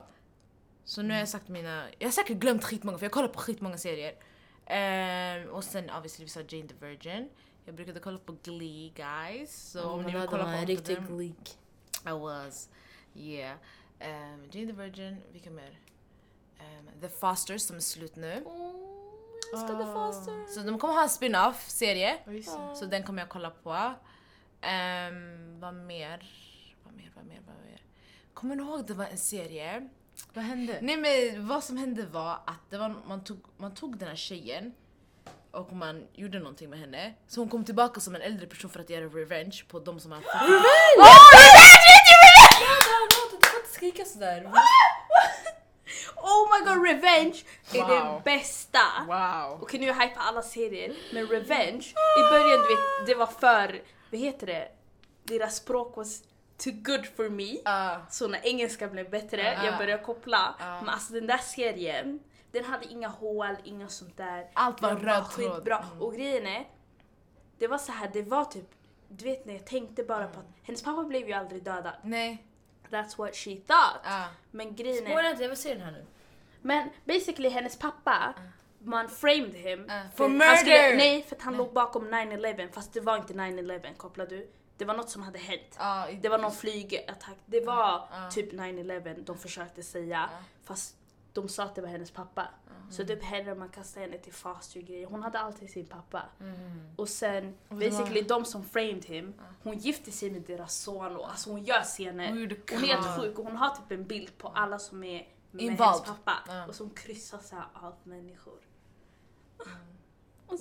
Så 0.85 1.03
nu 1.03 1.15
har 1.15 1.19
jag 1.19 1.29
sagt 1.29 1.49
mina, 1.49 1.85
jag 1.99 2.07
har 2.07 2.13
säkert 2.13 2.37
glömt 2.37 2.65
skitmånga 2.65 2.99
för 2.99 3.05
jag 3.05 3.13
kollar 3.13 3.29
på 3.29 3.41
skitmånga 3.41 3.79
serier. 3.79 4.15
Ehm, 4.67 5.49
och 5.49 5.65
sen 5.65 5.91
obviously 5.91 6.25
vi 6.25 6.29
sa 6.29 6.41
Jane 6.41 6.69
the 6.69 6.75
Virgin. 6.87 7.29
Jag 7.65 7.75
brukade 7.75 8.01
kolla 8.01 8.19
på 8.19 8.37
Glee 8.43 8.93
guys. 8.95 9.71
Så 9.71 9.91
om 9.91 10.03
ni 10.03 10.13
vill 10.13 10.27
kolla 10.29 10.45
på 10.45 10.51
en 10.51 10.67
riktig 10.67 11.07
gleek. 11.07 11.59
I 12.07 12.11
was. 12.11 12.69
Yeah. 13.15 13.57
Um, 14.01 14.49
Jane 14.51 14.67
the 14.67 14.73
Virgin, 14.73 15.17
vilka 15.33 15.51
mer? 15.51 15.79
Um, 16.61 17.01
the 17.01 17.09
Fosters 17.09 17.63
som 17.63 17.77
är 17.77 17.81
slut 17.81 18.17
nu. 18.17 18.35
The 19.53 19.85
Foster. 19.93 20.55
Så 20.55 20.61
de 20.61 20.79
kommer 20.79 20.95
ha 20.95 21.03
en 21.03 21.09
spin-off 21.09 21.69
serie. 21.69 22.19
Det. 22.25 22.43
Så 22.77 22.85
den 22.85 23.03
kommer 23.03 23.23
jag 23.23 23.29
kolla 23.29 23.51
på. 23.51 23.71
Um, 23.71 25.61
vad 25.61 25.75
mer? 25.75 26.31
Vad 26.85 26.95
mer, 26.95 27.13
vad 27.15 27.25
mer, 27.25 27.41
vad 27.47 27.57
mer? 27.65 27.83
Kommer 28.35 28.57
ni 28.57 28.63
ihåg 28.63 28.87
det 28.87 28.95
var 28.95 29.05
en 29.05 29.19
serie? 29.19 29.89
Vad 30.35 30.45
hände? 30.45 30.79
Nej 30.83 30.97
men 30.97 31.47
vad 31.49 31.65
som 31.65 31.77
hände 31.77 32.07
var 32.07 32.33
att 32.33 32.71
det 32.71 32.79
var, 32.79 32.95
man, 33.07 33.25
tog, 33.25 33.39
man 33.57 33.75
tog 33.75 33.99
den 33.99 34.09
här 34.09 34.17
tjejen 34.17 34.75
och 35.53 35.73
man 35.73 36.07
gjorde 36.13 36.39
någonting 36.39 36.71
med 36.71 36.79
henne. 36.79 37.15
Så 37.29 37.41
hon 37.41 37.49
kom 37.49 37.65
tillbaka 37.65 38.01
som 38.01 38.15
en 38.15 38.23
äldre 38.23 38.47
person 38.47 38.71
för 38.71 38.81
att 38.81 38.91
göra 38.91 39.05
revenge 39.05 39.63
på 39.69 39.79
de 39.79 40.01
som 40.01 40.13
har 40.13 40.21
Du 40.21 40.25
får 43.49 43.59
inte 43.61 43.73
skrika 43.75 44.05
sådär. 44.05 44.53
Oh 46.17 46.49
my 46.53 46.67
god, 46.67 46.87
Revenge 46.87 47.37
är 47.73 47.79
Wow. 47.83 47.89
det 47.89 48.23
bästa. 48.25 48.79
Wow. 49.07 49.63
Okej 49.63 49.81
nu 49.81 49.87
är 49.87 49.89
jag 49.89 50.01
hype 50.03 50.15
på 50.15 50.21
alla 50.21 50.43
serier, 50.43 50.95
men 51.13 51.27
Revenge, 51.27 51.85
i 52.19 52.31
början 52.31 52.59
du 52.59 52.69
vet, 52.75 53.07
det 53.07 53.15
var 53.15 53.27
för, 53.27 53.83
vad 54.11 54.21
heter 54.21 54.47
det, 54.47 54.69
deras 55.25 55.57
språk 55.57 55.97
var, 55.97 56.03
s- 56.05 56.23
too 56.65 56.73
good 56.73 57.07
for 57.17 57.29
me. 57.29 57.57
Ah. 57.65 57.97
Så 58.11 58.29
när 58.29 58.47
engelska 58.47 58.89
blev 58.89 59.11
bättre, 59.11 59.59
Ah. 59.61 59.65
jag 59.67 59.79
började 59.79 60.03
koppla. 60.03 60.55
Ah. 60.61 60.81
Men 60.81 60.89
alltså 60.89 61.13
den 61.13 61.27
där 61.27 61.39
serien, 61.39 62.21
den 62.53 62.65
hade 62.65 62.87
inga 62.87 63.09
hål, 63.09 63.57
inga 63.65 63.89
sånt 63.89 64.17
där. 64.17 64.51
Allt 64.55 64.83
var 64.83 64.91
röd 64.97 65.31
tråd. 65.31 65.53
skitbra. 65.55 65.79
Mm. 65.79 66.03
Och 66.03 66.15
grejen 66.15 66.47
är, 66.47 66.69
det 67.59 67.67
var 67.69 67.79
så 67.79 67.93
här, 67.93 68.11
det 68.13 68.23
var 68.23 68.45
typ, 68.45 68.71
du 69.09 69.25
vet 69.25 69.45
när 69.47 69.53
jag 69.55 69.67
tänkte 69.67 70.03
bara 70.05 70.27
på 70.27 70.41
att 70.41 70.47
hennes 70.63 70.83
pappa 70.83 71.05
blev 71.05 71.29
ju 71.29 71.33
aldrig 71.33 71.63
dödad. 71.65 71.93
Nej. 72.03 72.45
That's 72.91 73.19
what 73.19 73.37
she 73.37 73.51
thought. 73.57 74.01
Ah. 74.05 74.25
Men 74.51 74.77
grejen 74.77 75.07
är, 75.07 75.11
Spoila 75.11 75.31
inte, 75.31 75.43
jag 75.43 75.49
vill 75.49 75.59
se 75.59 75.75
den 75.75 75.83
här 75.83 75.93
nu. 75.93 76.07
men 76.63 76.89
basically 77.05 77.49
hennes 77.49 77.79
pappa, 77.79 78.35
man 78.79 79.09
framed 79.09 79.55
him. 79.55 79.87
Ah. 79.91 80.03
för 80.17 80.29
murder! 80.29 80.57
Skulle, 80.57 80.97
nej, 80.97 81.23
för 81.23 81.37
att 81.37 81.43
han 81.43 81.53
Nej. 81.53 81.59
låg 81.59 81.73
bakom 81.73 82.15
9-11 82.15 82.73
fast 82.73 82.93
det 82.93 83.01
var 83.01 83.17
inte 83.17 83.33
9-11 83.33 83.95
kopplar 83.97 84.27
du. 84.27 84.51
Det 84.77 84.85
var 84.85 84.95
något 84.95 85.11
som 85.11 85.23
hade 85.23 85.39
hänt. 85.39 85.77
Ah, 85.79 86.07
Det 86.21 86.29
var 86.29 86.39
någon 86.39 86.53
flygattack. 86.53 87.37
Det 87.47 87.61
var 87.67 88.09
Ah. 88.13 88.31
typ 88.31 88.53
9-11 88.53 89.23
de 89.25 89.39
försökte 89.39 89.83
säga. 89.83 90.29
Fast 90.65 90.97
de 91.33 91.49
sa 91.49 91.63
att 91.65 91.75
det 91.75 91.81
var 91.81 91.89
hennes 91.89 92.11
pappa. 92.11 92.49
Så 92.91 93.05
typ 93.05 93.23
hellre 93.23 93.55
man 93.55 93.69
kastade 93.69 94.07
henne 94.07 94.19
till 94.19 94.33
fast 94.33 94.75
grejer. 94.75 95.07
Hon 95.07 95.23
hade 95.23 95.39
alltid 95.39 95.71
sin 95.71 95.87
pappa. 95.87 96.23
Mm. 96.41 96.89
Och 96.97 97.09
sen 97.09 97.55
Och 97.69 97.77
basically 97.77 98.23
de 98.23 98.45
som 98.45 98.65
framed 98.65 99.05
him, 99.05 99.35
hon 99.63 99.79
gifte 99.79 100.11
sig 100.13 100.31
med 100.31 100.43
deras 100.43 100.75
son 100.75 101.17
och 101.17 101.31
alltså 101.31 101.51
hon 101.51 101.65
gör 101.65 101.83
scener. 101.83 102.29
Hon 102.29 102.39
är 102.43 102.87
helt 102.87 103.21
sjuk 103.21 103.39
och 103.39 103.45
hon 103.45 103.57
har 103.57 103.69
typ 103.77 103.91
en 103.91 104.07
bild 104.07 104.39
på 104.39 104.49
alla 104.49 104.79
som 104.79 105.05
är 105.05 105.29
med 105.51 105.63
Involved. 105.65 105.87
hennes 105.87 106.03
pappa. 106.25 106.33
Ja. 106.49 106.67
Och 106.67 106.75
som 106.75 106.91
kryssar 106.91 107.39
så 107.39 107.55
här 107.57 107.65
av 107.75 107.95
människor. 108.03 108.59
Mm. 109.67 109.79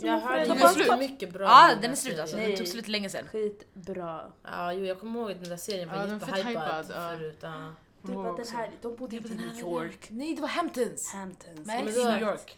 Jag 0.02 0.20
hörde 0.20 0.46
Den 0.46 0.58
är 0.58 0.68
slut. 0.68 0.90
allt. 0.90 1.00
mycket 1.00 1.34
bra. 1.34 1.44
Ja, 1.44 1.76
den 1.82 1.92
är 1.92 1.96
slut 1.96 2.20
alltså. 2.20 2.38
Den 2.38 2.58
tog 2.58 2.68
slut 2.68 2.88
länge 2.88 3.10
sedan. 3.10 3.28
Skitbra. 3.28 4.32
Ja, 4.44 4.74
jo, 4.74 4.86
jag 4.86 5.00
kommer 5.00 5.20
ihåg 5.20 5.32
att 5.32 5.40
den 5.42 5.50
där 5.50 5.58
serien 5.58 5.90
var 5.90 5.96
Ja, 5.96 6.06
var 6.06 6.14
jättehypad 6.38 6.86
förut. 6.86 7.40
Ja. 7.42 7.70
Det 8.02 8.12
var 8.12 8.38
den 8.38 8.48
här, 8.48 8.72
de 8.82 8.96
bodde 8.96 9.16
inte 9.16 9.34
i 9.34 9.36
New 9.36 9.60
York. 9.60 10.08
Nej, 10.10 10.36
det 10.36 10.42
var 10.42 10.50
Hamptons. 10.50 11.14
Hamptons. 11.14 11.68
Men 11.68 11.88
i 11.88 11.92
då- 11.92 12.04
New 12.04 12.22
York. 12.22 12.58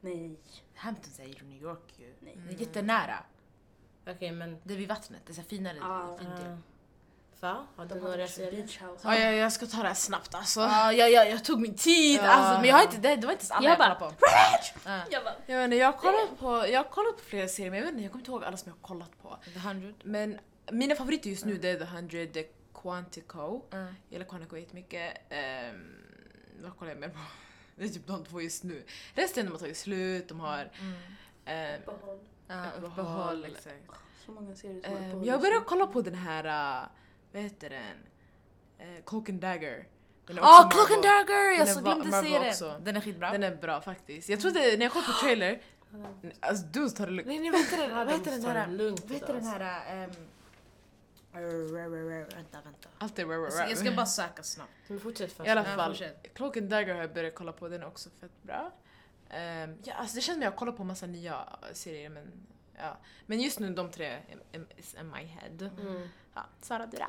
Nej. 0.00 0.36
Hamptons 0.74 1.18
är 1.20 1.24
ju 1.24 1.34
New 1.44 1.62
York 1.62 1.94
ju. 1.96 2.14
Nej. 2.20 2.38
Det 2.48 2.54
är 2.54 2.58
jättenära. 2.60 3.18
Okej, 4.06 4.32
men... 4.32 4.58
Det 4.64 4.74
är 4.74 4.78
vid 4.78 4.88
vattnet. 4.88 5.20
Det 5.26 5.32
är 5.32 5.34
så 5.34 5.40
här 5.40 5.48
finare. 5.48 5.78
Ah. 5.82 6.18
fint 6.18 6.30
ju. 6.44 6.48
Uh, 6.50 6.56
va? 7.40 7.66
Har 7.76 7.86
du 7.86 7.94
De 7.94 8.00
några 8.00 8.26
serier? 8.28 8.52
beach 8.62 8.80
house. 8.82 9.00
Ja, 9.08 9.18
jag, 9.18 9.34
jag 9.34 9.52
ska 9.52 9.66
ta 9.66 9.82
det 9.82 9.88
här 9.88 9.94
snabbt 9.94 10.34
alltså. 10.34 10.60
Ja, 10.60 10.92
ja, 10.92 11.08
ja, 11.08 11.24
jag 11.24 11.44
tog 11.44 11.60
min 11.60 11.74
tid. 11.74 12.20
Ja. 12.22 12.28
Alltså, 12.28 12.60
men 12.60 12.68
jag 12.68 12.76
har 12.76 12.82
inte, 12.82 12.96
det, 12.96 13.16
det 13.16 13.26
var 13.26 13.32
inte 13.32 13.54
alla 13.54 13.64
Jag 13.64 13.72
jag, 13.72 13.78
bara, 13.78 13.94
kollade 13.94 14.16
på. 14.16 14.26
Ja. 14.84 15.02
Jag 15.10 15.24
bara, 15.24 15.34
Jag, 15.46 15.56
vet 15.58 15.64
inte, 15.64 15.76
jag, 15.76 15.86
har 15.86 15.98
kollat 15.98 16.38
på, 16.38 16.66
jag 16.68 16.78
har 16.84 16.90
kollat 16.90 17.16
på 17.16 17.22
flera 17.22 17.48
serier 17.48 17.70
men 17.70 17.78
jag 17.78 17.86
vet 17.86 17.92
inte, 17.92 18.02
jag 18.02 18.12
kommer 18.12 18.20
inte 18.22 18.30
ihåg 18.30 18.44
alla 18.44 18.56
som 18.56 18.68
jag 18.68 18.74
har 18.74 18.88
kollat 18.88 19.22
på. 19.22 19.36
The 19.52 19.58
Hundred? 19.58 19.94
Men 20.04 20.38
mina 20.70 20.94
favoriter 20.94 21.30
just 21.30 21.44
nu 21.44 21.56
det 21.58 21.70
är 21.70 21.78
The 21.78 21.84
100, 21.84 22.10
The 22.32 22.44
Quantico. 22.82 23.62
Mm. 23.70 23.84
Jag 23.84 23.94
gillar 24.08 24.26
Quantico 24.26 24.56
jättemycket. 24.56 25.18
Um, 25.30 25.96
vad 26.62 26.76
kollar 26.76 26.92
jag 26.92 27.00
mer 27.00 27.08
på? 27.08 27.18
Det 27.76 27.84
är 27.84 27.88
typ 27.88 28.06
de 28.06 28.24
två 28.24 28.40
just 28.40 28.64
nu. 28.64 28.84
Resten 29.14 29.46
de 29.46 29.52
har 29.52 29.58
tagit 29.58 29.76
slut, 29.76 30.28
de 30.28 30.40
har 30.40 30.70
behåll. 31.86 32.18
Ja, 32.48 32.64
uppehåll. 32.78 32.90
uppehåll. 32.90 33.44
Exakt. 33.44 33.90
Så 34.26 34.32
många 34.32 34.54
serier 34.54 35.10
som 35.10 35.20
på 35.20 35.26
jag 35.26 35.40
började 35.40 35.64
kolla 35.66 35.86
på 35.86 36.02
den 36.02 36.14
här, 36.14 36.44
uh, 36.82 36.88
vad 37.32 37.42
heter 37.42 37.70
den? 37.70 37.96
Uh, 38.88 39.02
Cloak 39.04 39.28
and 39.28 39.40
Dagger. 39.40 39.86
Ja, 40.26 40.64
också 40.64 40.68
Cloak 40.70 40.90
and. 40.90 41.02
Dagger! 41.02 41.58
Jag 41.58 41.66
Den 41.66 41.74
så 41.74 41.80
är 41.80 41.82
glömde 41.82 42.22
se 42.22 42.38
den. 42.38 42.48
också. 42.48 42.80
Den 42.84 42.96
är 42.96 43.00
skitbra. 43.00 43.32
Den 43.32 43.42
är 43.42 43.56
bra 43.56 43.80
faktiskt. 43.80 44.28
Jag 44.28 44.40
trodde 44.40 44.58
när 44.60 44.82
jag 44.82 44.92
kollade 44.92 45.12
på 45.12 45.18
trailer, 45.18 45.62
alltså 46.40 46.66
du 46.66 46.88
tar 46.88 47.06
det 47.06 47.12
lugnt. 47.12 47.26
Nej, 47.28 47.38
nej, 47.38 47.50
vad 47.50 47.60
heter 47.60 47.76
den? 47.76 47.96
Vad 47.96 48.10
heter 48.10 48.30
den 48.30 48.42
det 48.42 48.48
här? 48.48 48.66
Vad 49.02 49.12
heter 49.12 49.26
den 49.26 49.36
alltså. 49.36 49.50
här? 49.50 50.10
Vänta, 51.32 52.60
vänta. 52.64 52.88
Allt 52.98 53.18
är 53.18 53.24
rah, 53.26 53.30
rah, 53.42 53.68
jag 53.68 53.78
ska- 53.78 53.92
bara 53.92 54.06
söka 54.06 54.42
snabbt. 54.42 54.70
Men 54.86 55.00
fortsätt 55.00 55.32
först. 55.32 55.46
I 55.48 55.50
alla 55.50 55.64
fall. 55.64 55.96
Cloak 56.34 56.56
and 56.56 56.68
Dagger 56.70 56.94
har 56.94 57.00
jag 57.00 57.12
börjat 57.14 57.34
kolla 57.34 57.52
på, 57.52 57.68
den 57.68 57.82
är 57.82 57.86
också 57.86 58.10
fett 58.20 58.42
bra. 58.42 58.72
Ehm, 59.30 59.76
ja, 59.84 59.94
alltså 59.94 60.14
det 60.16 60.20
känns 60.20 60.34
som 60.36 60.42
att 60.42 60.44
jag 60.44 60.56
kollar 60.56 60.72
på 60.72 60.84
massa 60.84 61.06
nya 61.06 61.48
serier 61.72 62.08
men 62.10 62.32
ja. 62.78 62.96
Men 63.26 63.40
just 63.40 63.58
nu 63.60 63.74
de 63.74 63.90
tre 63.90 64.06
är- 64.52 64.66
is 64.76 64.94
in 65.00 65.10
my 65.10 65.24
head. 65.24 65.70
Mm. 65.80 66.08
Ja, 66.34 66.42
Sara 66.60 66.86
du 66.86 66.96
då? 66.96 67.04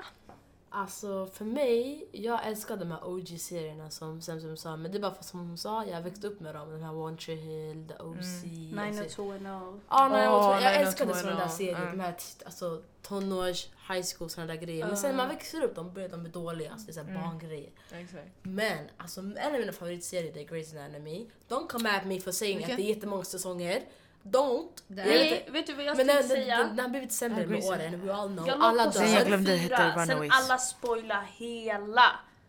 Alltså 0.75 1.25
för 1.33 1.45
mig, 1.45 2.07
jag 2.11 2.47
älskar 2.47 2.77
de 2.77 2.91
här 2.91 2.99
OG-serierna 3.07 3.89
som 3.89 4.21
Samsung 4.21 4.57
sa, 4.57 4.75
men 4.77 4.91
det 4.91 4.97
är 4.97 4.99
bara 5.01 5.13
för 5.13 5.23
som 5.23 5.39
hon 5.39 5.57
sa, 5.57 5.85
jag 5.85 6.01
växte 6.01 6.27
upp 6.27 6.39
med 6.39 6.55
dem. 6.55 6.69
Den 6.69 6.83
här 6.83 6.95
One 6.95 7.17
Tree 7.17 7.35
Hill, 7.35 7.87
The 7.87 7.93
OC. 8.03 8.43
Mm. 8.43 8.79
alltså- 8.79 9.21
90210. 9.21 9.79
Ja, 9.89 10.07
nej, 10.07 10.27
Åh, 10.27 10.33
jag, 10.35 10.55
jag 10.55 10.61
nej, 10.61 10.83
älskade 10.83 11.15
sådana 11.15 11.35
där 11.39 11.45
med 11.45 11.53
serier, 11.53 11.79
någon. 11.79 11.97
de 11.97 11.99
här 12.03 12.15
alltså, 12.45 12.81
tonårs, 13.01 13.67
high 13.89 14.05
school, 14.17 14.29
sådana 14.29 14.53
där 14.53 14.61
grejer. 14.61 14.87
Men 14.87 14.97
sen 14.97 15.09
när 15.09 15.17
man 15.17 15.27
växer 15.29 15.63
upp, 15.63 15.75
de 15.75 15.93
börjar 15.93 16.09
de 16.09 16.21
bli 16.23 16.31
dåliga, 16.31 16.71
alltså, 16.71 16.91
det 16.91 16.99
är 16.99 17.05
Mm. 17.05 17.21
barngrejer. 17.21 17.69
Exakt. 17.91 18.27
Men 18.41 18.87
alltså, 18.97 19.19
en 19.21 19.53
av 19.53 19.59
mina 19.59 19.71
favoritserier 19.73 20.33
det 20.33 20.41
är 20.41 20.45
Grey's 20.47 20.85
Anatomy. 20.85 21.27
Don't 21.49 21.67
come 21.67 21.89
at 21.97 22.05
me 22.05 22.19
for 22.19 22.31
saying 22.31 22.57
Vilken? 22.57 22.71
att 22.75 22.77
det 22.77 22.83
är 22.91 22.95
jättemånga 22.95 23.23
säsonger. 23.23 23.81
Don't! 24.23 24.69
Det 24.87 25.03
Nej, 25.05 25.47
vet 25.51 25.67
du 25.67 25.73
vad 25.73 25.85
jag 25.85 25.97
Men 25.97 26.07
den, 26.07 26.15
den, 26.15 26.27
säga? 26.27 26.57
den, 26.57 26.67
den 26.75 26.79
har 26.79 26.89
blivit 26.89 27.11
sämre 27.11 27.47
med 27.47 27.63
åren, 27.63 28.05
we 28.05 28.13
all 28.13 28.29
know. 28.29 28.47
Jag 28.47 28.57
Alla 28.61 28.87
dör. 28.87 29.03
jag 29.03 29.25
glömde 29.27 29.51
fyra, 29.59 29.77
heta 29.77 29.93
sen 29.93 30.09
Runaways. 30.09 30.31
alla 30.33 30.57
spoilar 30.57 31.27
hela. 31.37 32.05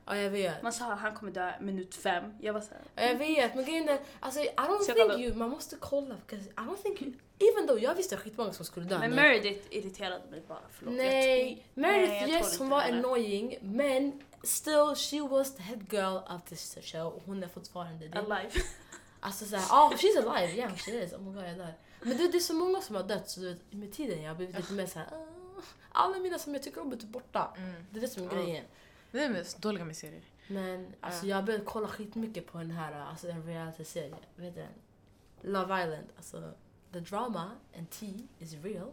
Ja, 0.07 0.17
jag 0.17 0.31
vet. 0.31 0.63
Man 0.63 0.73
sa 0.73 0.85
han 0.85 1.15
kommer 1.15 1.33
dö 1.33 1.53
minut 1.61 1.95
fem. 1.95 2.25
Jag 2.41 2.53
var 2.53 2.61
såhär, 2.61 2.81
Ja, 2.95 3.03
jag 3.03 3.15
vet, 3.15 3.55
men 3.55 3.65
grejen 3.65 3.89
är, 3.89 3.99
alltså, 4.21 4.41
I 4.41 4.49
don't 4.57 4.79
Så 4.85 4.93
think 4.93 5.13
you, 5.21 5.35
man 5.35 5.51
måste 5.51 5.77
kolla. 5.81 6.15
Because 6.27 6.51
I 6.51 6.55
don't 6.57 6.83
think 6.83 7.03
you, 7.03 7.13
even 7.53 7.67
though 7.69 7.83
jag 7.83 7.95
visste 7.95 8.17
skitmånga 8.17 8.53
som 8.53 8.65
skulle 8.65 8.87
dö. 8.87 8.99
men 8.99 9.11
nej. 9.11 9.17
Meredith 9.29 9.67
irriterade 9.71 10.23
mig 10.31 10.43
bara. 10.49 10.59
Förlåt. 10.73 10.95
Nej, 10.95 11.67
Meredith 11.75 12.11
Nej, 12.13 12.21
jag 12.21 12.31
yes 12.31 12.51
tror 12.51 12.59
hon 12.59 12.69
var 12.71 12.81
henne. 12.81 12.99
annoying 12.99 13.59
men 13.63 14.23
still 14.43 14.95
she 14.97 15.21
was 15.21 15.55
the 15.57 15.63
head 15.63 15.81
girl 15.91 16.17
of 16.17 16.45
this 16.49 16.79
show 16.83 17.23
hon 17.27 17.43
är 17.43 17.49
fortfarande 17.49 18.09
det. 18.09 18.19
Alive. 18.19 18.51
Alltså 19.25 19.45
såhär, 19.45 19.65
ja 19.71 19.89
oh, 19.89 19.93
she's 19.97 20.29
alive, 20.29 20.53
yeah 20.57 20.75
she 20.77 20.91
is, 21.05 21.13
oh 21.13 21.21
my 21.21 21.33
god 21.35 21.43
jag 21.43 21.51
är 21.51 21.57
där. 21.59 21.75
Men 22.03 22.17
det, 22.17 22.29
det 22.29 22.39
är 22.39 22.41
så 22.41 22.55
många 22.55 22.81
som 22.81 22.97
har 22.97 23.03
dött 23.03 23.31
så 23.31 23.41
du 23.41 23.49
vet, 23.49 23.73
med 23.73 23.93
tiden 23.93 24.23
jag 24.23 24.31
har 24.31 24.37
blivit 24.37 24.57
lite 24.57 24.73
mer 24.73 24.87
såhär, 24.87 25.09
"Ah, 25.13 25.63
alla 25.93 26.19
mina 26.19 26.39
som 26.39 26.55
jag 26.55 26.63
tycker 26.63 26.81
om 26.81 26.93
är 26.93 26.97
typ 26.97 27.09
borta. 27.11 27.55
Mm. 27.57 27.87
Det 27.91 27.99
är 27.99 28.01
det 28.01 28.09
som 28.09 28.23
är 28.25 28.31
grejen. 28.31 28.65
Det 29.11 29.25
är 29.25 29.29
mest 29.29 29.59
dåliga 29.63 29.85
med 29.85 29.97
serier. 29.97 30.23
Men 30.49 30.95
alltså 31.01 31.27
Ja. 31.27 31.31
jag 31.31 31.37
har 31.37 31.43
börjat 31.43 31.63
kolla 31.65 31.89
skitmycket 31.89 32.47
på 32.47 32.59
den 32.59 32.71
här, 32.71 32.93
alltså 33.01 33.29
en 33.29 33.47
reality-serie, 33.47 34.15
vad 34.37 34.47
heter 34.47 34.61
den? 34.61 35.53
Love 35.53 35.83
Island, 35.85 36.07
alltså 36.17 36.53
the 36.93 37.01
drama 37.01 37.51
and 37.79 37.91
tea 37.91 38.19
is 38.39 38.53
real. 38.63 38.93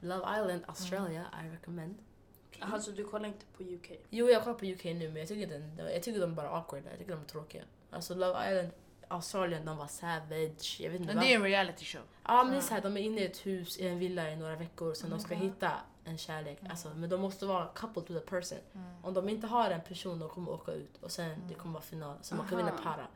Love 0.00 0.40
Island 0.40 0.64
Australia, 0.66 1.24
I 1.44 1.48
recommend. 1.56 1.94
Alltså 2.60 2.90
du 2.90 3.04
kollar 3.04 3.28
inte 3.28 3.46
på 3.56 3.62
UK? 3.62 3.90
Jo, 4.10 4.28
jag 4.30 4.44
kollar 4.44 4.58
på 4.58 4.64
UK 4.66 4.84
nu 4.84 5.08
men 5.08 5.16
jag 5.16 5.28
tycker, 5.28 5.46
den, 5.46 5.78
jag 5.92 6.02
tycker 6.02 6.20
de 6.20 6.30
är 6.30 6.34
bara 6.36 6.48
awkward. 6.50 6.82
Jag 6.90 6.98
tycker 6.98 7.12
de 7.12 7.20
är 7.20 7.24
tråkiga. 7.26 7.62
Alltså 7.90 8.14
Love 8.14 8.50
Island, 8.50 8.70
Australien, 9.08 9.64
de 9.64 9.76
var 9.76 9.86
savage. 9.86 10.80
Jag 10.80 10.90
vet 10.90 11.00
inte 11.00 11.14
Men 11.14 11.24
det 11.24 11.32
är 11.32 11.36
en 11.36 11.42
reality 11.42 11.84
show. 11.84 12.02
Ja 12.24 12.42
men 12.44 12.52
det 12.52 12.58
är 12.58 12.62
så 12.62 12.74
här, 12.74 12.82
de 12.82 12.96
är 12.96 13.00
inne 13.00 13.20
i 13.20 13.26
ett 13.26 13.46
hus 13.46 13.78
i 13.78 13.88
en 13.88 13.98
villa 13.98 14.30
i 14.30 14.36
några 14.36 14.56
veckor 14.56 14.90
och 14.90 14.96
sen 14.96 15.10
de 15.10 15.20
ska 15.20 15.34
hitta 15.34 15.72
en 16.04 16.18
kärlek. 16.18 16.58
Alltså, 16.70 16.88
men 16.94 17.10
de 17.10 17.20
måste 17.20 17.46
vara 17.46 17.66
coupled 17.66 18.06
to 18.06 18.14
the 18.14 18.20
person. 18.20 18.58
Om 19.02 19.14
de 19.14 19.28
inte 19.28 19.46
har 19.46 19.70
en 19.70 19.80
person 19.80 20.18
de 20.18 20.28
kommer 20.28 20.52
åka 20.52 20.72
ut 20.72 21.02
och 21.02 21.10
sen 21.10 21.48
det 21.48 21.54
kommer 21.54 21.74
vara 21.74 21.82
final 21.82 22.16
så 22.22 22.34
man 22.34 22.48
kan 22.48 22.58
vinna 22.58 22.70
para. 22.70 23.06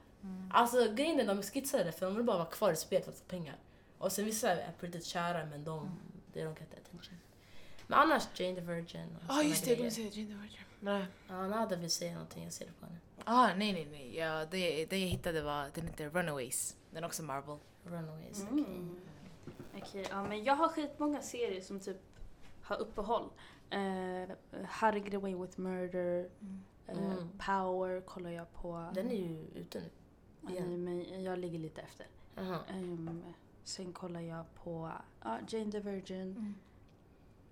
Alltså 0.51 0.93
grejen 0.93 1.21
är 1.21 1.27
de 1.27 1.43
skitsade 1.43 1.85
det 1.85 1.93
för 1.93 2.07
de 2.07 2.15
vill 2.15 2.25
bara 2.25 2.39
vara 2.39 2.49
kvar 2.49 2.73
i 2.73 2.77
spelet 2.77 3.05
för 3.05 3.13
att 3.13 3.19
få 3.19 3.25
pengar. 3.25 3.57
Och 3.99 4.13
sen 4.13 4.25
vissa 4.25 4.51
är 4.51 4.73
på 4.73 4.87
riktigt 4.87 5.05
kära 5.05 5.47
men 5.47 5.65
de, 5.65 5.99
they 6.33 6.43
don't 6.43 6.59
get 6.61 6.87
attention. 6.87 7.19
Men 7.87 7.99
annars 7.99 8.23
Jane 8.35 8.55
the 8.55 8.61
Virgin 8.61 9.17
Ja 9.21 9.29
såna 9.29 9.43
just 9.43 9.65
det, 9.65 9.71
jag 9.71 9.77
glömde 9.79 9.95
säga 9.95 10.09
Jane 10.09 10.29
the 10.29 10.35
Virgin. 10.35 10.61
Nej. 10.81 11.07
Ja, 11.29 11.47
Nada 11.47 11.77
vill 11.77 11.91
säga 11.91 12.13
någonting, 12.13 12.45
jag 12.45 12.53
ser 12.53 12.67
det 12.67 12.73
på 12.73 12.87
henne. 12.87 12.99
Ah, 13.31 13.55
nej, 13.57 13.73
nej, 13.73 13.89
nej. 13.91 14.17
Ja, 14.17 14.45
det, 14.51 14.85
det 14.87 14.99
jag 14.99 15.09
hittade 15.09 15.43
var, 15.43 15.71
den 15.75 15.87
heter 15.87 16.11
Runaways. 16.11 16.77
Den 16.91 17.03
är 17.05 17.07
också 17.07 17.23
Marvel. 17.23 17.59
Runaways, 17.85 18.43
Mm. 18.51 18.61
okej. 18.65 19.83
Okej, 19.83 20.07
ja 20.11 20.23
men 20.23 20.45
jag 20.45 20.57
har 20.57 20.69
skitmånga 20.69 21.23
serier 21.23 21.61
som 21.61 21.81
typ 21.81 21.97
har 22.63 22.77
uppehåll. 22.81 23.31
Uh, 23.75 24.35
How 24.67 24.91
to 24.93 24.99
get 24.99 25.15
away 25.15 25.35
with 25.35 25.61
murder, 25.61 26.31
eh, 26.87 26.99
Mm. 26.99 27.29
Power 27.47 28.01
kollar 28.01 28.31
jag 28.31 28.53
på. 28.53 28.91
Den 28.95 29.11
är 29.11 29.15
ju 29.17 29.47
ute 29.55 29.81
nu. 29.81 29.91
Nej, 30.41 30.55
igen. 30.57 30.85
men 30.85 31.23
jag 31.25 31.39
ligger 31.39 31.59
lite 31.59 31.81
efter. 31.83 32.07
Jaha. 32.35 32.59
Ehm, 32.69 33.23
sen 33.65 33.93
kollar 33.93 34.21
jag 34.21 34.45
på 34.55 34.91
ja, 35.25 35.39
Jane 35.49 35.73
the 35.73 35.81
Virgin. 35.81 36.55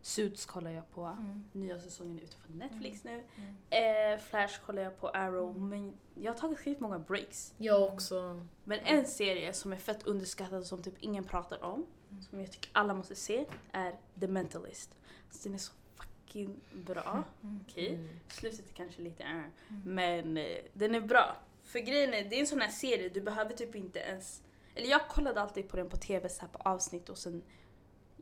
Mm. 0.07 0.31
Suits 0.31 0.47
kollar 0.47 0.71
jag 0.71 0.91
på. 0.91 1.05
Mm. 1.05 1.45
Nya 1.53 1.79
säsongen 1.81 2.19
är 2.19 2.23
ute 2.23 2.37
på 2.37 2.53
Netflix 2.53 3.05
nu. 3.05 3.25
Mm. 3.71 4.13
Eh, 4.15 4.19
Flash 4.21 4.61
kollar 4.67 4.83
jag 4.83 5.01
på 5.01 5.09
Arrow. 5.09 5.61
Men 5.61 5.93
jag 6.15 6.33
har 6.33 6.39
tagit 6.39 6.59
skitmånga 6.59 6.95
många 6.95 7.05
breaks. 7.09 7.55
Jag 7.59 7.83
också. 7.83 8.47
Men 8.65 8.79
en 8.81 9.07
serie 9.07 9.53
som 9.53 9.73
är 9.73 9.77
fett 9.77 10.07
underskattad 10.07 10.59
och 10.61 10.67
som 10.67 10.83
typ 10.83 10.95
ingen 11.01 11.25
pratar 11.25 11.65
om, 11.65 11.87
som 12.31 12.41
jag 12.41 12.53
tycker 12.53 12.71
alla 12.73 12.95
måste 12.95 13.15
se, 13.15 13.47
är 13.73 13.95
The 14.21 14.27
Mentalist. 14.29 14.91
Så 15.31 15.43
den 15.43 15.55
är 15.55 15.59
så 15.59 15.73
fucking 15.95 16.61
bra. 16.73 17.25
Okej, 17.63 17.95
Mm. 17.95 18.09
slutet 18.29 18.71
är 18.71 18.75
kanske 18.75 19.03
lite 19.03 19.23
äh, 19.23 19.43
men 19.85 20.37
eh, 20.37 20.57
den 20.73 20.95
är 20.95 21.01
bra. 21.01 21.37
För 21.63 21.79
grejen 21.79 22.15
är, 22.15 22.25
det 22.25 22.37
är 22.37 22.41
en 22.41 22.47
sån 22.47 22.61
här 22.61 22.71
serie, 22.71 23.09
du 23.09 23.21
behöver 23.21 23.55
typ 23.55 23.75
inte 23.75 23.99
ens... 23.99 24.43
Eller 24.75 24.89
jag 24.89 25.09
kollade 25.09 25.41
alltid 25.41 25.69
på 25.69 25.77
den 25.77 25.89
på 25.89 25.97
tv 25.97 26.29
så 26.29 26.41
här 26.41 26.49
på 26.49 26.59
avsnitt 26.59 27.09
och 27.09 27.19
sen... 27.19 27.43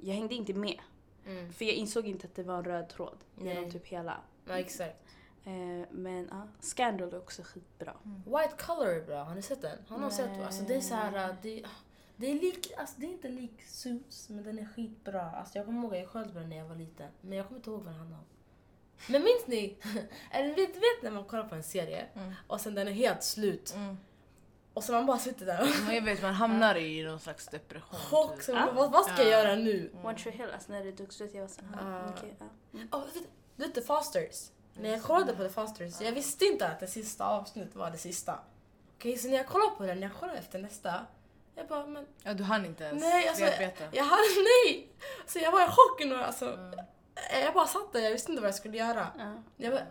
Jag 0.01 0.15
hängde 0.15 0.35
inte 0.35 0.55
med. 0.55 0.79
Mm. 1.27 1.53
För 1.53 1.65
jag 1.65 1.75
insåg 1.75 2.07
inte 2.07 2.27
att 2.27 2.35
det 2.35 2.43
var 2.43 2.59
en 2.59 2.65
röd 2.65 2.89
tråd 2.89 3.19
Nej. 3.35 3.55
genom 3.55 3.71
typ 3.71 3.87
hela. 3.87 4.21
Ja, 4.49 4.59
exakt. 4.59 4.97
Eh, 5.45 5.89
men 5.91 6.29
ja, 6.31 6.49
Scandal 6.61 7.13
är 7.13 7.19
också 7.19 7.43
skitbra. 7.43 7.95
White 8.25 8.55
color 8.65 8.89
är 8.89 9.07
bra, 9.07 9.23
har 9.25 9.35
ni 9.35 9.43
sett 9.43 9.63
den? 9.63 9.79
Har 9.89 9.99
någon 9.99 10.09
Nej. 10.09 10.17
sett? 10.17 10.41
Alltså 10.47 10.63
det 10.63 10.75
är 10.75 10.81
så 10.81 10.95
här, 10.95 11.29
uh, 11.31 11.35
det, 11.43 11.65
det 12.17 12.31
är 12.31 12.35
lik, 12.35 12.73
alltså 12.79 12.95
det 13.01 13.07
är 13.07 13.11
inte 13.11 13.29
lik 13.29 13.63
Suits, 13.67 14.29
men 14.29 14.45
den 14.45 14.59
är 14.59 14.67
skitbra. 14.67 15.31
Alltså 15.31 15.59
jag 15.59 15.67
kommer 15.67 15.83
ihåg 15.83 15.93
att 15.95 16.01
jag 16.01 16.09
sköt 16.09 16.33
på 16.33 16.39
den 16.39 16.49
när 16.49 16.57
jag 16.57 16.65
var 16.69 16.77
liten, 16.77 17.11
men 17.21 17.39
jag 17.39 17.47
kommer 17.47 17.59
inte 17.59 17.71
ihåg 17.71 17.79
vad 17.79 17.89
den 17.93 17.99
handlade 17.99 18.21
om. 18.23 18.29
Men 19.13 19.23
minns 19.25 19.47
ni? 19.47 19.77
Eller 20.31 20.49
vet, 20.55 20.77
vet 20.77 21.03
när 21.03 21.11
man 21.11 21.25
kollar 21.25 21.49
på 21.49 21.55
en 21.55 21.63
serie 21.63 22.07
Mm. 22.15 22.33
och 22.47 22.61
sen 22.61 22.75
den 22.75 22.89
är 22.89 22.93
helt 22.93 23.23
slut 23.23 23.73
Mm. 23.77 23.97
Och 24.75 24.85
så 24.85 24.93
man 24.93 25.07
bara 25.07 25.19
sitter 25.19 25.47
där 25.47 25.61
och 25.63 25.69
Men 25.87 25.95
jag 25.95 26.03
vet, 26.03 26.23
man 26.23 26.35
hamnar 26.35 26.75
i 26.75 27.03
någon 27.03 27.21
slags 27.21 27.47
depression. 27.47 27.99
chock. 28.01 28.35
typ. 28.37 28.45
Så 28.45 28.53
Ja. 28.53 28.67
man, 28.67 28.75
vad, 28.75 28.93
vad 28.93 29.05
ska 29.05 29.15
jag 29.23 29.27
Ja. 29.27 29.31
göra 29.31 29.55
nu? 29.55 29.93
One 30.05 30.19
Tree 30.19 30.33
Hill, 30.33 30.49
alltså 30.55 30.73
när 30.73 30.85
det 30.85 30.93
tog 30.93 31.13
slut 31.13 31.31
jag 31.35 31.41
var 31.41 31.49
såhär, 31.49 31.69
Ah. 31.83 32.07
ah, 32.07 32.11
okej. 32.17 32.35
ja. 32.39 32.47
Mm. 32.75 32.89
Oh, 32.93 33.03
du 33.57 33.65
vet 33.65 33.75
The 33.75 33.83
Fosters? 33.83 34.51
När 34.77 34.91
jag 34.91 35.03
kollade 35.03 35.33
på 35.37 35.43
The 35.43 35.49
Fosters, 35.49 36.01
jag 36.01 36.13
visste 36.13 36.45
inte 36.45 36.69
att 36.69 36.81
det 36.81 36.87
sista 36.87 37.25
avsnittet 37.27 37.75
var 37.77 37.91
det 37.91 37.99
sista. 37.99 38.39
Okej, 38.97 39.19
så 39.19 39.29
när 39.29 39.37
jag 39.37 39.47
kollade 39.47 39.71
på 39.77 39.83
den, 39.87 40.01
när 40.01 40.07
jag 40.09 40.17
kollade 40.17 40.39
efter 40.39 40.59
nästa, 40.59 41.07
jag 41.55 41.67
bara 41.69 41.87
men 41.87 42.07
Ja, 42.23 42.35
du 42.35 42.43
hann 42.45 42.67
inte 42.67 42.85
ens 42.85 43.03
Nej, 43.03 43.29
alltså, 43.29 43.45
bearbeta. 43.45 43.85
jag 43.93 44.05
hade 44.05 44.23
nej! 44.67 44.89
Så 45.27 45.39
jag 45.39 45.53
var 45.53 45.63
i 45.63 45.67
chock 45.67 46.01
nu 46.05 46.15
alltså. 46.23 46.53
Mm. 46.55 46.79
Jag 47.43 47.55
bara 47.55 47.67
satt 47.67 47.93
där, 47.93 48.01
jag 48.01 48.11
visste 48.11 48.31
inte 48.33 48.41
vad 48.43 48.49
jag 48.49 48.55
skulle 48.55 48.77
göra. 48.79 49.07
Ja. 49.19 49.33
Jag, 49.57 49.73
bara, 49.73 49.87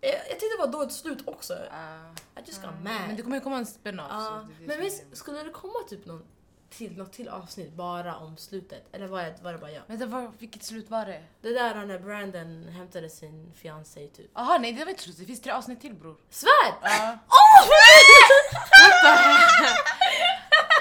jag, 0.00 0.14
jag 0.14 0.28
tyckte 0.40 0.56
det 0.56 0.66
var 0.66 0.72
dåligt 0.72 0.92
slut 0.92 1.18
också. 1.26 1.54
Ah. 1.70 2.40
I 2.40 2.44
just 2.46 2.62
got 2.62 2.70
Ah. 2.70 2.84
mad. 2.84 3.00
Men 3.06 3.16
det 3.16 3.22
kommer 3.22 3.36
ju 3.36 3.40
komma 3.42 3.56
en 3.58 3.66
spin-off. 3.66 4.06
Ja, 4.10 4.20
så 4.20 4.30
det 4.30 4.64
är 4.64 4.68
det 4.68 4.74
men 4.74 4.80
visst, 4.80 5.02
skulle 5.16 5.42
det 5.42 5.50
komma 5.50 5.74
typ 5.88 6.06
någon 6.06 6.24
till, 6.70 6.96
något 6.98 7.12
till 7.12 7.28
avsnitt 7.28 7.72
bara 7.72 8.16
om 8.16 8.36
slutet? 8.36 8.84
Eller 8.92 9.06
var 9.06 9.22
det, 9.22 9.34
var 9.42 9.52
det 9.52 9.58
bara 9.58 9.70
jag? 9.70 9.82
Vänta, 9.86 10.06
var, 10.06 10.32
vilket 10.38 10.62
slut 10.62 10.90
var 10.90 11.06
det? 11.06 11.22
Det 11.40 11.52
där 11.52 11.84
när 11.84 11.98
Brandon 11.98 12.64
hämtade 12.68 13.10
sin 13.10 13.52
fiancé 13.56 14.06
typ. 14.08 14.30
Jaha, 14.34 14.58
nej 14.58 14.72
det 14.72 14.84
var 14.84 14.90
inte 14.90 15.02
slut. 15.02 15.18
Det 15.18 15.24
finns 15.24 15.40
tre 15.40 15.52
avsnitt 15.52 15.80
till 15.80 15.94
bror. 15.94 16.16
Svärd! 16.30 16.74
Ja. 16.82 17.18
Oh! 17.28 17.68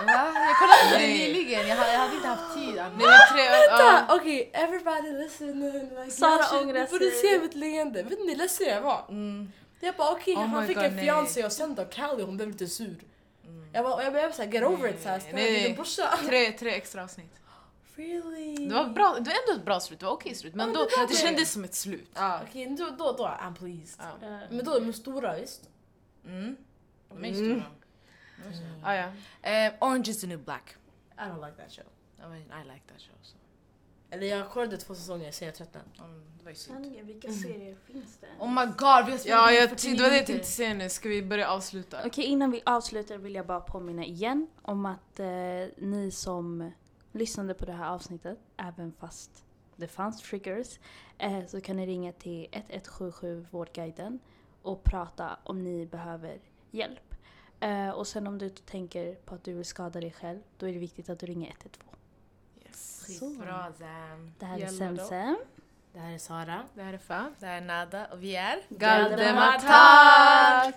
Va? 0.08 0.34
Jag 0.48 0.56
kollade 0.60 0.84
på 0.92 0.98
det 1.00 1.08
Nej. 1.08 1.34
nyligen. 1.34 1.68
Jag 1.68 1.76
hade, 1.76 1.92
jag 1.94 2.00
hade 2.00 2.16
inte 2.16 2.28
haft 2.28 2.54
tid. 2.56 2.80
Anna. 2.80 2.98
Nej 2.98 3.08
men 3.08 3.20
tre, 3.34 3.44
vänta! 3.50 4.16
Okej, 4.16 4.50
everybody 4.54 5.12
listen. 5.24 5.60
Like, 6.06 6.12
Sara 6.12 6.40
jag 6.52 6.62
ångrar 6.62 6.80
Du 6.86 6.88
borde 6.92 7.12
sig. 7.12 7.20
se 7.32 7.40
mitt 7.40 7.56
leende. 7.56 8.04
Vet 8.04 8.20
ni 8.20 8.30
hur 8.30 8.36
ledsen 8.36 8.68
jag 8.68 8.82
var? 8.82 9.06
Mm. 9.10 9.52
Jag 9.80 9.96
bara 9.96 10.12
okej, 10.12 10.36
Oh 10.36 10.46
han 10.46 10.68
fick 10.68 10.76
God, 10.76 10.86
en 10.86 11.00
fiancé 11.00 11.46
och 11.46 11.52
sen 11.52 11.76
då 11.76 11.86
Callie 11.86 12.24
hon 12.26 12.38
blev 12.38 12.50
lite 12.50 12.68
sur. 12.68 12.96
Mm. 13.46 13.70
Jag 13.74 13.84
bara, 13.86 14.04
jag 14.04 14.14
blev 14.14 14.32
såhär 14.32 14.50
get 14.52 14.64
over 14.64 14.90
it 14.90 15.02
såhär, 15.04 15.18
Nej, 15.18 15.32
snälla 15.32 15.68
din 15.68 15.76
brorsa. 15.76 16.18
Tre, 16.28 16.52
tre 16.52 16.72
extra 16.76 17.04
avsnitt. 17.04 17.34
Really? 17.96 18.68
Det 18.68 18.76
var, 18.76 18.86
bra, 18.86 19.16
det 19.20 19.30
var 19.30 19.38
ändå 19.48 19.60
ett 19.60 19.66
bra 19.66 19.80
slut. 19.80 20.00
Det 20.00 20.06
var 20.06 20.14
okej 20.14 20.36
slut. 20.36 20.56
Men 20.56 20.68
Ja, 20.68 20.74
då, 20.74 20.80
men 20.80 20.90
det 21.08 21.14
det 21.14 21.20
det. 21.22 21.28
kändes 21.28 21.52
som 21.52 21.64
ett 21.64 21.76
slut. 21.76 22.10
Ja. 22.14 22.40
Okej, 22.50 22.76
då, 22.80 22.86
då, 22.98 23.12
då 23.12 23.24
I'm 23.26 23.56
pleased. 23.56 24.02
Ja. 24.22 24.28
Eh, 24.28 24.38
Men 24.50 24.66
då 24.66 24.76
är 24.76 24.80
de 24.80 24.94
stora 24.94 25.36
visst? 25.36 25.62
Mm. 26.26 26.56
De 27.10 27.26
är 27.26 27.30
Mm. 27.30 27.36
stora. 27.62 27.64
De 28.44 28.50
är 28.50 28.54
stora. 28.54 28.70
Ah, 28.84 28.96
ja. 28.96 29.12
Eh, 29.52 29.74
Orange 29.82 30.10
is 30.10 30.22
the 30.22 30.28
new 30.28 30.44
black. 30.44 30.76
I 31.18 31.22
don't 31.22 31.46
like 31.46 31.62
that 31.62 31.72
show. 31.72 31.86
I, 32.20 32.30
mean, 32.30 32.62
I 32.62 32.64
like 32.74 32.82
that 32.88 33.02
show. 33.02 33.16
So. 33.22 33.38
Eller 34.10 34.28
jag 34.28 34.50
kollade 34.50 34.78
två 34.78 34.96
säsonger, 34.96 35.32
sen 35.32 35.46
jag 35.46 35.56
tröttnade. 35.56 35.86
Det 36.38 36.44
var 36.44 36.52
ju 36.52 36.56
synd. 36.56 36.76
Sanningen, 36.76 37.06
vilka 37.06 37.32
serier 37.32 37.76
finns 37.86 38.18
det? 38.18 38.28
Oh 38.40 38.50
my 38.52 38.66
god, 38.66 39.06
vi 39.06 39.12
har 39.12 39.20
Ja, 39.26 39.52
jag, 39.52 39.70
49 39.70 39.98
det 39.98 40.04
var 40.04 40.10
det 40.10 40.18
jag 40.18 40.26
tänkte 40.26 40.48
säga 40.48 40.74
nu. 40.74 40.90
Ska 40.90 41.10
vi 41.10 41.24
börja 41.24 41.50
avsluta? 41.50 41.98
Okej, 42.06 42.26
innan 42.26 42.52
vi 42.52 42.62
avslutar 42.66 43.18
vill 43.18 43.36
jag 43.36 43.46
bara 43.46 43.60
påminna 43.60 44.06
igen 44.06 44.48
om 44.62 44.86
att 44.86 45.20
eh, 45.20 45.28
ni 45.78 46.12
som 46.12 46.72
lyssnade 47.12 47.54
på 47.54 47.66
det 47.66 47.72
här 47.74 47.90
avsnittet, 47.90 48.40
även 48.58 48.94
fast 48.94 49.46
det 49.76 49.88
fanns 49.88 50.22
triggers, 50.22 50.80
eh, 51.18 51.46
så 51.48 51.62
kan 51.62 51.76
ni 51.76 51.86
ringa 51.86 52.12
till 52.12 52.44
1177 52.44 53.46
Vårdguiden 53.52 54.20
och 54.62 54.84
prata 54.84 55.38
om 55.44 55.64
ni 55.64 55.86
behöver 55.86 56.40
hjälp. 56.72 57.07
Eh, 57.60 57.90
och 57.90 58.08
sen 58.08 58.28
om 58.28 58.38
du 58.38 58.50
tänker 58.50 59.16
på 59.16 59.36
att 59.36 59.44
du 59.44 59.54
vill 59.54 59.66
skada 59.66 60.02
dig 60.02 60.12
själv, 60.12 60.40
då 60.58 60.68
är 60.68 60.74
det 60.74 60.80
viktigt 60.80 61.10
att 61.10 61.20
du 61.20 61.26
ringer 61.26 61.50
112. 61.50 61.84
Yes. 62.66 63.18
Så. 63.20 63.30
Bra 63.30 63.72
Zam. 63.80 64.34
Det 64.40 64.46
här 64.46 64.60
är. 64.60 64.68
Semsem. 64.68 65.38
Det 65.94 66.00
här 66.00 66.14
är 66.14 66.18
Sara. 66.18 66.64
Det 66.74 66.84
här 66.84 66.94
är 66.94 66.98
Fa. 66.98 67.32
Det 67.40 67.46
här 67.46 67.58
är 67.58 67.62
Nada 67.66 68.06
och 68.06 68.24
vi 68.24 68.36
är 68.36 68.60
Galdematar! 68.70 70.72